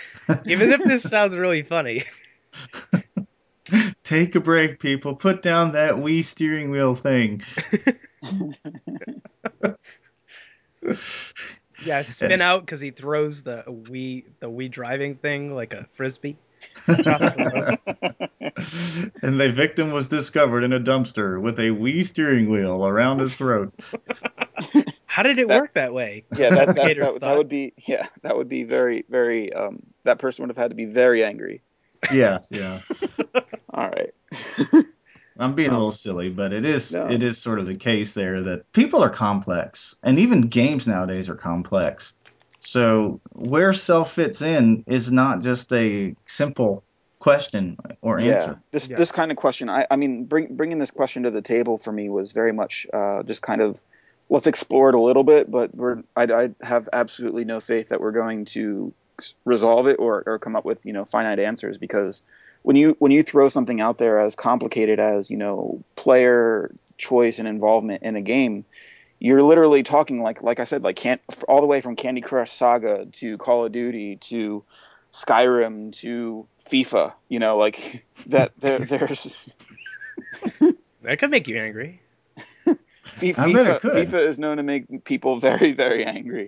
Even 0.45 0.71
if 0.71 0.83
this 0.83 1.03
sounds 1.03 1.35
really 1.35 1.63
funny. 1.63 2.03
Take 4.03 4.35
a 4.35 4.39
break, 4.39 4.79
people. 4.79 5.15
Put 5.15 5.41
down 5.41 5.73
that 5.73 5.95
Wii 5.95 6.23
steering 6.23 6.71
wheel 6.71 6.95
thing. 6.95 7.41
Yeah, 11.85 12.01
spin 12.01 12.41
out 12.41 12.61
because 12.61 12.81
he 12.81 12.89
throws 12.91 13.43
the 13.43 13.63
Wii 13.67 14.25
the 14.39 14.49
Wii 14.49 14.71
driving 14.71 15.15
thing 15.15 15.53
like 15.53 15.73
a 15.73 15.85
frisbee 15.91 16.35
across 16.35 16.35
the 16.35 16.35
road. 16.35 16.46
and 16.87 16.97
the 19.39 19.51
victim 19.53 19.91
was 19.91 20.07
discovered 20.07 20.63
in 20.63 20.73
a 20.73 20.79
dumpster 20.79 21.39
with 21.41 21.59
a 21.59 21.69
Wii 21.69 22.05
steering 22.05 22.49
wheel 22.49 22.85
around 22.85 23.19
his 23.19 23.35
throat. 23.35 23.73
How 25.05 25.23
did 25.23 25.39
it 25.39 25.47
That- 25.47 25.61
work 25.61 25.73
that 25.73 25.93
way? 25.93 26.25
yeah, 26.37 26.49
that, 26.55 26.67
that, 26.67 26.97
that, 26.97 27.17
that 27.21 27.37
would 27.37 27.49
be 27.49 27.73
yeah, 27.85 28.07
that 28.21 28.37
would 28.37 28.49
be 28.49 28.63
very 28.63 29.05
very. 29.09 29.51
Um, 29.53 29.83
that 30.03 30.19
person 30.19 30.43
would 30.43 30.49
have 30.49 30.57
had 30.57 30.69
to 30.69 30.75
be 30.75 30.85
very 30.85 31.23
angry. 31.23 31.61
Yeah, 32.11 32.39
yeah. 32.49 32.79
All 33.73 33.89
right. 33.89 34.13
I'm 35.39 35.53
being 35.53 35.69
a 35.69 35.73
little 35.73 35.91
silly, 35.91 36.29
but 36.29 36.53
it 36.53 36.65
is 36.65 36.91
no. 36.91 37.09
it 37.09 37.21
is 37.21 37.37
sort 37.37 37.59
of 37.59 37.67
the 37.67 37.75
case 37.75 38.13
there 38.13 38.41
that 38.41 38.71
people 38.71 39.03
are 39.03 39.09
complex, 39.09 39.95
and 40.03 40.17
even 40.17 40.41
games 40.41 40.87
nowadays 40.87 41.29
are 41.29 41.35
complex. 41.35 42.13
So 42.59 43.19
where 43.33 43.73
self 43.73 44.13
fits 44.13 44.41
in 44.41 44.83
is 44.87 45.11
not 45.11 45.41
just 45.41 45.71
a 45.73 46.15
simple 46.25 46.83
question 47.19 47.77
or 48.01 48.19
yeah. 48.19 48.33
answer. 48.33 48.61
This 48.71 48.89
Yeah. 48.89 48.97
this 48.97 49.11
kind 49.11 49.31
of 49.31 49.37
question, 49.37 49.69
I 49.69 49.85
I 49.89 49.95
mean, 49.95 50.25
bring, 50.25 50.55
bringing 50.55 50.79
this 50.79 50.91
question 50.91 51.23
to 51.23 51.31
the 51.31 51.41
table 51.41 51.77
for 51.77 51.91
me 51.91 52.09
was 52.09 52.31
very 52.31 52.53
much 52.53 52.87
uh, 52.93 53.23
just 53.23 53.41
kind 53.41 53.61
of 53.61 53.81
let's 54.29 54.47
explore 54.47 54.89
it 54.89 54.95
a 54.95 54.99
little 54.99 55.23
bit, 55.23 55.49
but 55.49 55.73
we're 55.75 56.03
I, 56.15 56.23
I 56.23 56.49
have 56.61 56.89
absolutely 56.91 57.45
no 57.45 57.59
faith 57.59 57.89
that 57.89 58.01
we're 58.01 58.11
going 58.11 58.45
to 58.45 58.93
resolve 59.45 59.87
it 59.87 59.97
or, 59.99 60.23
or 60.25 60.39
come 60.39 60.55
up 60.55 60.65
with 60.65 60.85
you 60.85 60.93
know 60.93 61.05
finite 61.05 61.39
answers 61.39 61.77
because 61.77 62.23
when 62.61 62.75
you 62.75 62.95
when 62.99 63.11
you 63.11 63.23
throw 63.23 63.49
something 63.49 63.81
out 63.81 63.97
there 63.97 64.19
as 64.19 64.35
complicated 64.35 64.99
as 64.99 65.29
you 65.29 65.37
know 65.37 65.83
player 65.95 66.71
choice 66.97 67.39
and 67.39 67.47
involvement 67.47 68.03
in 68.03 68.15
a 68.15 68.21
game 68.21 68.65
you're 69.19 69.43
literally 69.43 69.83
talking 69.83 70.21
like 70.21 70.41
like 70.41 70.59
I 70.59 70.63
said 70.65 70.83
like 70.83 70.95
can't 70.95 71.21
all 71.47 71.61
the 71.61 71.67
way 71.67 71.81
from 71.81 71.95
Candy 71.95 72.21
Crush 72.21 72.51
Saga 72.51 73.05
to 73.13 73.37
Call 73.37 73.65
of 73.65 73.71
Duty 73.71 74.17
to 74.17 74.63
Skyrim 75.11 75.91
to 76.01 76.47
FIFA 76.69 77.13
you 77.29 77.39
know 77.39 77.57
like 77.57 78.05
that 78.27 78.53
there 78.59 78.79
there's 78.79 79.37
That 81.07 81.19
could 81.19 81.31
make 81.31 81.47
you 81.47 81.57
angry. 81.57 82.01
Fi- 82.65 83.33
I 83.37 83.53
bet 83.53 83.65
FIFA, 83.65 83.75
it 83.75 83.81
could. 83.81 84.07
FIFA 84.09 84.25
is 84.25 84.39
known 84.39 84.57
to 84.57 84.63
make 84.63 85.05
people 85.05 85.37
very, 85.39 85.71
very 85.71 86.03
angry. 86.05 86.47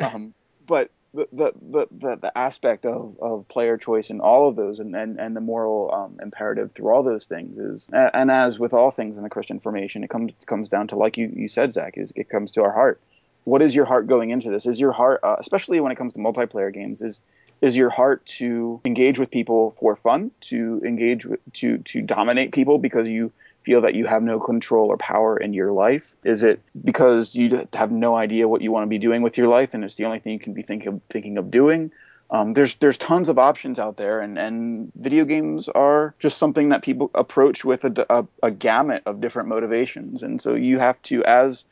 Um, 0.00 0.34
but 0.66 0.90
the, 1.12 1.28
the, 1.32 1.86
the, 1.90 2.16
the, 2.16 2.38
aspect 2.38 2.86
of, 2.86 3.16
of 3.20 3.48
player 3.48 3.76
choice 3.76 4.10
and 4.10 4.20
all 4.20 4.48
of 4.48 4.56
those 4.56 4.78
and, 4.78 4.94
and, 4.94 5.18
and 5.18 5.34
the 5.34 5.40
moral 5.40 5.92
um, 5.92 6.18
imperative 6.22 6.72
through 6.72 6.88
all 6.90 7.02
those 7.02 7.26
things 7.26 7.58
is, 7.58 7.88
and 7.92 8.30
as 8.30 8.58
with 8.58 8.72
all 8.72 8.90
things 8.90 9.16
in 9.16 9.24
the 9.24 9.30
Christian 9.30 9.58
formation, 9.58 10.04
it 10.04 10.10
comes 10.10 10.32
comes 10.46 10.68
down 10.68 10.86
to, 10.88 10.96
like 10.96 11.16
you, 11.16 11.32
you 11.34 11.48
said, 11.48 11.72
Zach, 11.72 11.94
is 11.96 12.12
it 12.14 12.28
comes 12.28 12.52
to 12.52 12.62
our 12.62 12.72
heart. 12.72 13.00
What 13.44 13.62
is 13.62 13.74
your 13.74 13.86
heart 13.86 14.06
going 14.06 14.30
into 14.30 14.50
this? 14.50 14.66
Is 14.66 14.78
your 14.78 14.92
heart, 14.92 15.20
uh, 15.22 15.36
especially 15.38 15.80
when 15.80 15.90
it 15.90 15.96
comes 15.96 16.12
to 16.12 16.20
multiplayer 16.20 16.72
games, 16.72 17.02
is 17.02 17.20
is 17.60 17.76
your 17.76 17.90
heart 17.90 18.24
to 18.24 18.80
engage 18.84 19.18
with 19.18 19.30
people 19.30 19.70
for 19.70 19.96
fun, 19.96 20.30
to 20.42 20.80
engage 20.84 21.26
with 21.26 21.40
to 21.54 21.78
to 21.78 22.02
dominate 22.02 22.52
people 22.52 22.78
because 22.78 23.08
you 23.08 23.32
feel 23.62 23.82
that 23.82 23.94
you 23.94 24.06
have 24.06 24.22
no 24.22 24.40
control 24.40 24.88
or 24.88 24.96
power 24.96 25.36
in 25.36 25.52
your 25.52 25.72
life? 25.72 26.14
Is 26.24 26.42
it 26.42 26.60
because 26.82 27.34
you 27.34 27.66
have 27.72 27.90
no 27.90 28.16
idea 28.16 28.48
what 28.48 28.62
you 28.62 28.72
want 28.72 28.84
to 28.84 28.88
be 28.88 28.98
doing 28.98 29.22
with 29.22 29.38
your 29.38 29.48
life 29.48 29.74
and 29.74 29.84
it's 29.84 29.96
the 29.96 30.04
only 30.04 30.18
thing 30.18 30.32
you 30.32 30.38
can 30.38 30.54
be 30.54 30.62
thinking 30.62 30.88
of, 30.88 31.00
thinking 31.10 31.38
of 31.38 31.50
doing? 31.50 31.92
Um, 32.32 32.52
there's 32.52 32.76
there's 32.76 32.96
tons 32.96 33.28
of 33.28 33.38
options 33.38 33.78
out 33.78 33.96
there, 33.96 34.20
and, 34.20 34.38
and 34.38 34.92
video 34.94 35.24
games 35.24 35.68
are 35.68 36.14
just 36.18 36.38
something 36.38 36.68
that 36.68 36.82
people 36.82 37.10
approach 37.14 37.64
with 37.64 37.84
a, 37.84 38.06
a, 38.08 38.26
a 38.42 38.50
gamut 38.52 39.02
of 39.04 39.20
different 39.20 39.48
motivations, 39.48 40.22
and 40.22 40.40
so 40.40 40.54
you 40.54 40.78
have 40.78 41.02
to, 41.02 41.24
as 41.24 41.64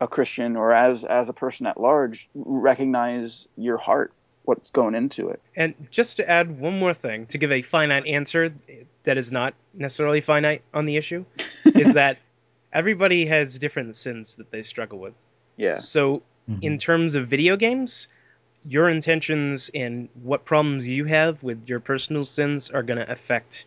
a 0.00 0.06
Christian 0.06 0.56
or 0.56 0.72
as 0.72 1.04
as 1.04 1.28
a 1.28 1.32
person 1.32 1.66
at 1.66 1.80
large, 1.80 2.28
recognize 2.34 3.48
your 3.56 3.76
heart, 3.76 4.12
what's 4.44 4.70
going 4.70 4.94
into 4.94 5.28
it. 5.28 5.40
And 5.56 5.74
just 5.90 6.18
to 6.18 6.28
add 6.28 6.58
one 6.58 6.78
more 6.78 6.94
thing, 6.94 7.26
to 7.26 7.38
give 7.38 7.50
a 7.50 7.62
finite 7.62 8.06
answer 8.06 8.48
that 9.04 9.18
is 9.18 9.32
not 9.32 9.54
necessarily 9.72 10.20
finite 10.20 10.62
on 10.72 10.86
the 10.86 10.96
issue, 10.96 11.24
is 11.64 11.94
that 11.94 12.18
everybody 12.72 13.26
has 13.26 13.58
different 13.58 13.96
sins 13.96 14.36
that 14.36 14.50
they 14.50 14.62
struggle 14.62 14.98
with. 14.98 15.14
Yeah. 15.56 15.74
So, 15.74 16.22
mm-hmm. 16.48 16.58
in 16.62 16.78
terms 16.78 17.14
of 17.14 17.26
video 17.26 17.56
games, 17.56 18.08
your 18.66 18.88
intentions 18.88 19.70
and 19.74 20.08
what 20.22 20.44
problems 20.44 20.88
you 20.88 21.04
have 21.04 21.42
with 21.42 21.68
your 21.68 21.80
personal 21.80 22.24
sins 22.24 22.70
are 22.70 22.82
going 22.82 22.98
to 22.98 23.10
affect 23.10 23.66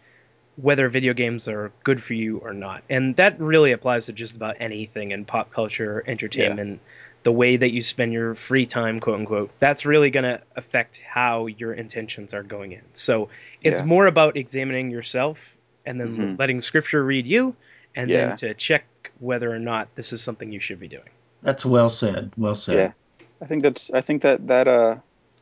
whether 0.58 0.90
video 0.90 1.14
games 1.14 1.48
are 1.48 1.72
good 1.84 2.02
for 2.02 2.16
you 2.16 2.40
or 2.40 2.52
not. 2.52 2.84
And 2.90 3.16
that 3.18 3.40
really 3.40 3.72
applies 3.72 4.08
to 4.08 4.14
just 4.14 4.36
about 4.36 4.58
anything 4.60 5.12
in 5.12 5.24
pop 5.24 5.52
culture, 5.52 6.04
entertainment, 6.08 6.80
the 7.28 7.32
way 7.34 7.58
that 7.58 7.72
you 7.74 7.82
spend 7.82 8.14
your 8.14 8.34
free 8.34 8.66
time, 8.66 9.02
quote 9.02 9.20
unquote. 9.20 9.52
That's 9.60 9.86
really 9.86 10.10
going 10.10 10.24
to 10.24 10.40
affect 10.56 11.02
how 11.06 11.48
your 11.48 11.74
intentions 11.74 12.34
are 12.34 12.42
going 12.42 12.72
in. 12.72 12.84
So 12.94 13.28
it's 13.62 13.82
Yeah. 13.82 13.86
more 13.86 14.08
about 14.08 14.38
examining 14.38 14.92
yourself 14.92 15.58
and 15.86 16.00
then 16.00 16.16
Mhm. 16.16 16.40
letting 16.40 16.62
scripture 16.62 17.04
read 17.04 17.28
you 17.28 17.54
and 17.98 18.10
Yeah. 18.10 18.28
then 18.28 18.38
to 18.38 18.54
check 18.54 18.86
whether 19.20 19.52
or 19.54 19.60
not 19.60 19.94
this 19.96 20.14
is 20.14 20.22
something 20.24 20.54
you 20.54 20.62
should 20.62 20.80
be 20.80 20.88
doing. 20.88 21.10
That's 21.44 21.66
well 21.66 21.90
said. 21.90 22.32
Well 22.38 22.56
said. 22.56 22.76
Yeah. 22.78 23.26
I 23.42 23.46
think 23.46 23.62
that's 23.62 23.92
I 23.92 24.00
think 24.00 24.22
that 24.22 24.48
that 24.48 24.70
uh 24.70 24.96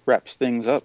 wraps 0.07 0.35
things 0.37 0.65
up. 0.65 0.83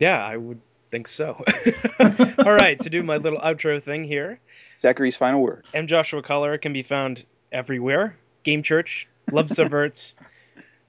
Yeah, 0.00 0.24
I 0.24 0.38
would 0.38 0.62
think 0.90 1.08
so. 1.08 1.44
All 2.46 2.54
right, 2.54 2.80
to 2.80 2.88
do 2.88 3.02
my 3.02 3.18
little 3.18 3.38
outro 3.40 3.82
thing 3.82 4.04
here, 4.04 4.40
Zachary's 4.78 5.14
final 5.16 5.42
word. 5.42 5.66
M. 5.74 5.86
Joshua 5.86 6.22
Cauller 6.22 6.56
can 6.56 6.72
be 6.72 6.80
found 6.82 7.26
everywhere. 7.52 8.16
Game 8.44 8.62
Church, 8.62 9.06
Love 9.30 9.50
Subverts, 9.50 10.16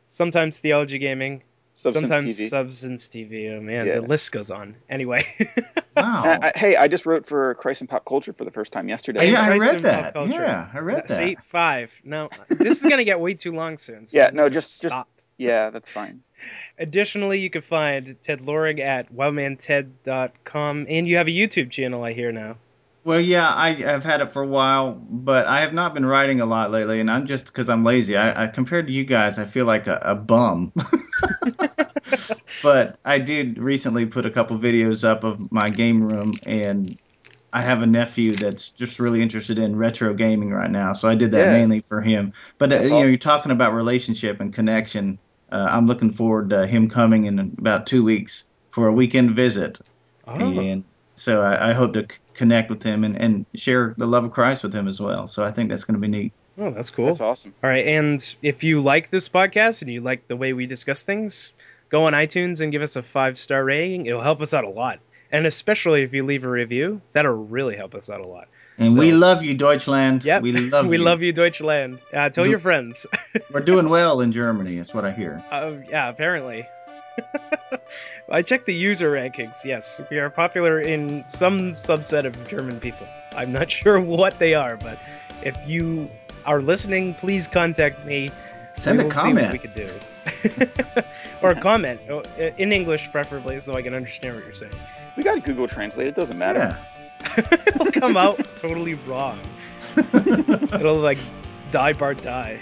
sometimes 0.07 0.59
Theology 0.59 0.97
Gaming, 0.97 1.43
Substance 1.75 2.09
sometimes 2.09 2.39
TV. 2.39 2.47
Substance 2.49 3.07
TV. 3.07 3.51
Oh 3.55 3.61
man, 3.61 3.87
Yeah. 3.87 3.95
the 3.95 4.01
list 4.01 4.31
goes 4.31 4.51
on. 4.51 4.75
Anyway, 4.89 5.23
Wow. 5.97 6.23
Uh, 6.25 6.39
I- 6.43 6.51
hey, 6.57 6.75
I 6.75 6.87
just 6.87 7.05
wrote 7.05 7.25
for 7.25 7.53
Christ 7.55 7.81
and 7.81 7.89
Pop 7.89 8.05
Culture 8.05 8.33
for 8.33 8.45
the 8.45 8.51
first 8.51 8.71
time 8.73 8.89
yesterday. 8.89 9.31
yeah, 9.31 9.41
I 9.43 9.47
Christ 9.57 9.65
read 9.65 9.83
that. 9.83 10.15
Yeah, 10.31 10.69
I 10.73 10.79
read 10.79 11.07
that. 11.07 11.09
see 11.09 11.35
five. 11.41 11.99
No, 12.03 12.29
this 12.49 12.83
is 12.83 12.89
gonna 12.89 13.03
get 13.03 13.19
way 13.19 13.33
too 13.35 13.53
long 13.53 13.77
soon. 13.77 14.07
So 14.07 14.17
Yeah, 14.17 14.29
no, 14.33 14.47
just- 14.49 14.81
just- 14.81 14.91
stop. 14.93 15.07
Yeah, 15.37 15.71
that's 15.71 15.89
fine. 15.89 16.21
Additionally, 16.77 17.39
you 17.39 17.49
can 17.49 17.61
find 17.63 18.15
Ted 18.21 18.39
Lorig 18.39 18.79
at 18.79 19.11
wildmanted.com, 19.11 20.85
and 20.89 21.07
you 21.07 21.17
have 21.17 21.27
a 21.27 21.31
YouTube 21.31 21.71
channel. 21.71 22.03
I 22.03 22.13
hear 22.13 22.31
now. 22.31 22.57
Well, 23.05 23.19
yeah, 23.19 23.49
I, 23.49 23.69
I've 23.69 24.03
had 24.05 24.21
it 24.21 24.31
for 24.31 24.41
a 24.41 24.47
while, 24.47 24.93
but 24.93 25.45
I 25.45 25.59
have 25.61 25.73
not 25.73 25.93
been 25.93 26.05
writing 26.05 26.39
a 26.39 26.45
lot 26.45 26.71
lately, 26.71 27.01
and 27.01 27.11
I'm 27.11 27.25
just 27.25 27.47
because 27.47 27.67
I'm 27.69 27.83
lazy. 27.83 28.15
I, 28.15 28.45
I 28.45 28.47
compared 28.47 28.87
to 28.87 28.93
you 28.93 29.03
guys, 29.03 29.37
I 29.37 29.45
feel 29.45 29.65
like 29.65 29.87
a, 29.87 29.99
a 30.03 30.15
bum. 30.15 30.71
but 32.61 32.99
I 33.05 33.19
did 33.19 33.57
recently 33.59 34.05
put 34.05 34.25
a 34.25 34.31
couple 34.31 34.57
videos 34.57 35.03
up 35.03 35.23
of 35.23 35.51
my 35.51 35.69
game 35.69 36.01
room, 36.01 36.39
and 36.45 36.97
I 37.53 37.61
have 37.63 37.81
a 37.83 37.87
nephew 37.87 38.37
that's 38.37 38.71
just 38.71 38.99
really 38.99 39.21
interested 39.21 39.59
in 39.59 39.75
retro 39.77 40.13
gaming 40.13 40.51
right 40.51 40.71
now, 40.71 40.93
so 40.93 41.09
I 41.09 41.15
did 41.15 41.31
that 41.33 41.47
Yeah. 41.47 41.49
mainly 41.49 41.83
for 41.87 42.01
him. 42.01 42.33
But 42.59 42.73
uh, 42.73 42.81
you 42.83 43.03
know, 43.03 43.09
you're 43.09 43.17
talking 43.17 43.51
about 43.53 43.73
relationship 43.73 44.41
and 44.41 44.53
connection. 44.53 45.19
Uh, 45.51 45.67
I'm 45.69 45.87
looking 45.87 46.13
forward 46.13 46.51
to 46.51 46.67
him 46.67 46.89
coming 46.89 47.25
in 47.25 47.39
about 47.59 47.87
two 47.87 48.03
weeks 48.03 48.47
for 48.71 48.87
a 48.87 48.93
weekend 48.93 49.35
visit 49.35 49.79
Oh, 50.27 50.69
and 50.71 50.85
so 51.15 51.41
I, 51.41 51.69
I 51.69 51.73
hope 51.73 51.93
to 51.93 52.01
c- 52.01 52.07
connect 52.33 52.69
with 52.69 52.83
him 52.83 53.03
and, 53.03 53.15
and 53.15 53.45
share 53.55 53.93
the 53.97 54.07
love 54.07 54.23
of 54.25 54.31
Christ 54.31 54.63
with 54.63 54.73
him 54.73 54.87
as 54.87 54.99
well. 54.99 55.27
So 55.27 55.43
I 55.43 55.51
think 55.51 55.69
that's 55.69 55.83
going 55.83 55.95
to 55.95 55.99
be 56.01 56.07
neat. 56.07 56.33
oh 56.57 56.71
that's 56.71 56.89
cool. 56.89 57.07
That's 57.07 57.21
awesome. 57.21 57.53
All 57.63 57.69
right, 57.69 57.85
and 57.85 58.19
if 58.41 58.63
you 58.63 58.81
like 58.81 59.09
this 59.09 59.29
podcast 59.29 59.81
and 59.81 59.91
you 59.91 60.01
like 60.01 60.27
the 60.27 60.35
way 60.35 60.53
we 60.53 60.65
discuss 60.65 61.03
things, 61.03 61.53
go 61.89 62.05
on 62.05 62.13
iTunes 62.13 62.61
and 62.61 62.71
give 62.71 62.81
us 62.81 62.95
a 62.95 63.03
five 63.03 63.37
star 63.37 63.63
rating. 63.63 64.05
It'll 64.07 64.21
help 64.21 64.41
us 64.41 64.53
out 64.53 64.63
a 64.63 64.69
lot, 64.69 64.99
and 65.31 65.45
especially 65.45 66.03
if 66.03 66.13
you 66.13 66.23
leave 66.23 66.43
a 66.43 66.49
review, 66.49 67.01
that'll 67.13 67.31
really 67.45 67.75
help 67.75 67.93
us 67.95 68.09
out 68.09 68.21
a 68.21 68.27
lot. 68.27 68.47
And 68.79 68.91
So- 68.93 68.97
we 68.99 69.11
love 69.11 69.43
you, 69.43 69.53
Deutschland. 69.53 70.23
Yep, 70.25 70.41
we 70.41 70.51
love 70.51 70.85
you. 70.85 70.89
we 70.91 70.97
you. 70.97 71.03
love 71.03 71.21
you, 71.21 71.31
Deutschland. 71.31 71.99
Uh, 72.11 72.29
tell 72.29 72.43
Do- 72.45 72.49
your 72.49 72.57
friends. 72.59 73.05
We're 73.53 73.59
doing 73.61 73.87
well 73.87 74.19
in 74.21 74.31
Germany. 74.31 74.77
That's 74.77 74.95
what 74.95 75.05
I 75.05 75.11
hear. 75.11 75.43
uh, 75.51 75.73
yeah, 75.89 76.09
apparently. 76.09 76.67
I 78.29 78.41
checked 78.41 78.65
the 78.65 78.73
user 78.73 79.11
rankings. 79.11 79.65
Yes, 79.65 80.01
we 80.09 80.19
are 80.19 80.29
popular 80.29 80.79
in 80.79 81.23
some 81.27 81.73
subset 81.73 82.25
of 82.25 82.47
German 82.47 82.79
people. 82.79 83.07
I'm 83.35 83.51
not 83.51 83.69
sure 83.79 83.99
what 83.99 84.39
they 84.39 84.53
are, 84.53 84.77
but 84.77 84.97
if 85.41 85.55
you 85.67 86.09
are 86.45 86.61
listening, 86.61 87.13
please 87.15 87.47
contact 87.47 88.05
me. 88.05 88.29
Send 88.77 88.97
we 88.97 89.03
a 89.03 89.07
will 89.07 89.11
see 89.11 89.33
what 89.33 89.43
comment. 89.43 89.51
we 89.51 89.59
could 89.59 89.75
do. 89.75 89.89
or 91.41 91.51
a 91.51 91.61
comment 91.61 91.99
uh, 92.09 92.21
in 92.57 92.71
English, 92.71 93.11
preferably, 93.11 93.59
so 93.59 93.75
I 93.75 93.81
can 93.81 93.93
understand 93.93 94.35
what 94.35 94.45
you're 94.45 94.53
saying. 94.53 94.73
We 95.15 95.23
got 95.23 95.43
Google 95.43 95.67
Translate. 95.67 96.07
It 96.07 96.15
doesn't 96.15 96.37
matter. 96.37 96.77
Yeah. 97.37 97.57
It'll 97.67 97.91
come 97.91 98.17
out 98.17 98.39
totally 98.57 98.95
wrong. 98.95 99.39
It'll 99.95 100.97
like 100.97 101.19
die, 101.73 101.93
Bart, 101.93 102.21
die. 102.21 102.59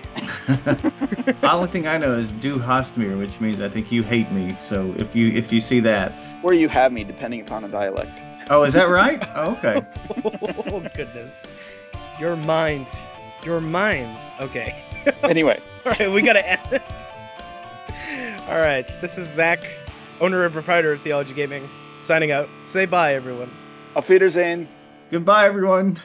the 0.48 1.38
only 1.52 1.68
thing 1.68 1.86
I 1.88 1.98
know 1.98 2.18
is 2.18 2.32
du 2.32 2.58
hast 2.60 2.98
mir, 2.98 3.18
which 3.18 3.40
means 3.42 3.60
I 3.62 3.70
think 3.70 3.92
you 3.92 4.04
hate 4.04 4.32
me. 4.32 4.56
So 4.62 4.94
if 4.98 5.16
you 5.16 5.30
if 5.32 5.52
you 5.52 5.60
see 5.62 5.82
that, 5.82 6.12
Where 6.42 6.54
you 6.54 6.70
have 6.70 6.92
me, 6.92 7.04
depending 7.04 7.42
upon 7.42 7.64
the 7.64 7.68
dialect. 7.68 8.12
oh, 8.50 8.64
is 8.64 8.74
that 8.74 8.90
right? 8.90 9.24
Oh, 9.36 9.52
okay. 9.58 9.86
oh 10.74 10.84
goodness, 10.96 11.46
your 12.20 12.36
mind, 12.38 12.88
your 13.44 13.62
mind. 13.62 14.18
Okay. 14.40 14.74
Anyway, 15.24 15.60
All 15.84 15.92
right, 15.94 16.12
we 16.12 16.22
gotta 16.22 16.48
end 16.48 16.62
this. 16.70 17.26
All 18.48 18.60
right, 18.60 18.86
this 19.02 19.18
is 19.18 19.28
Zach, 19.28 19.60
owner 20.20 20.46
and 20.46 20.54
proprietor 20.54 20.92
of 20.92 21.02
Theology 21.02 21.34
Gaming, 21.34 21.68
signing 22.04 22.32
out. 22.32 22.48
Say 22.66 22.86
bye, 22.86 23.16
everyone. 23.16 23.50
auf 23.96 24.08
Wiedersehen. 24.08 24.70
Goodbye, 25.10 25.46
everyone. 25.48 25.98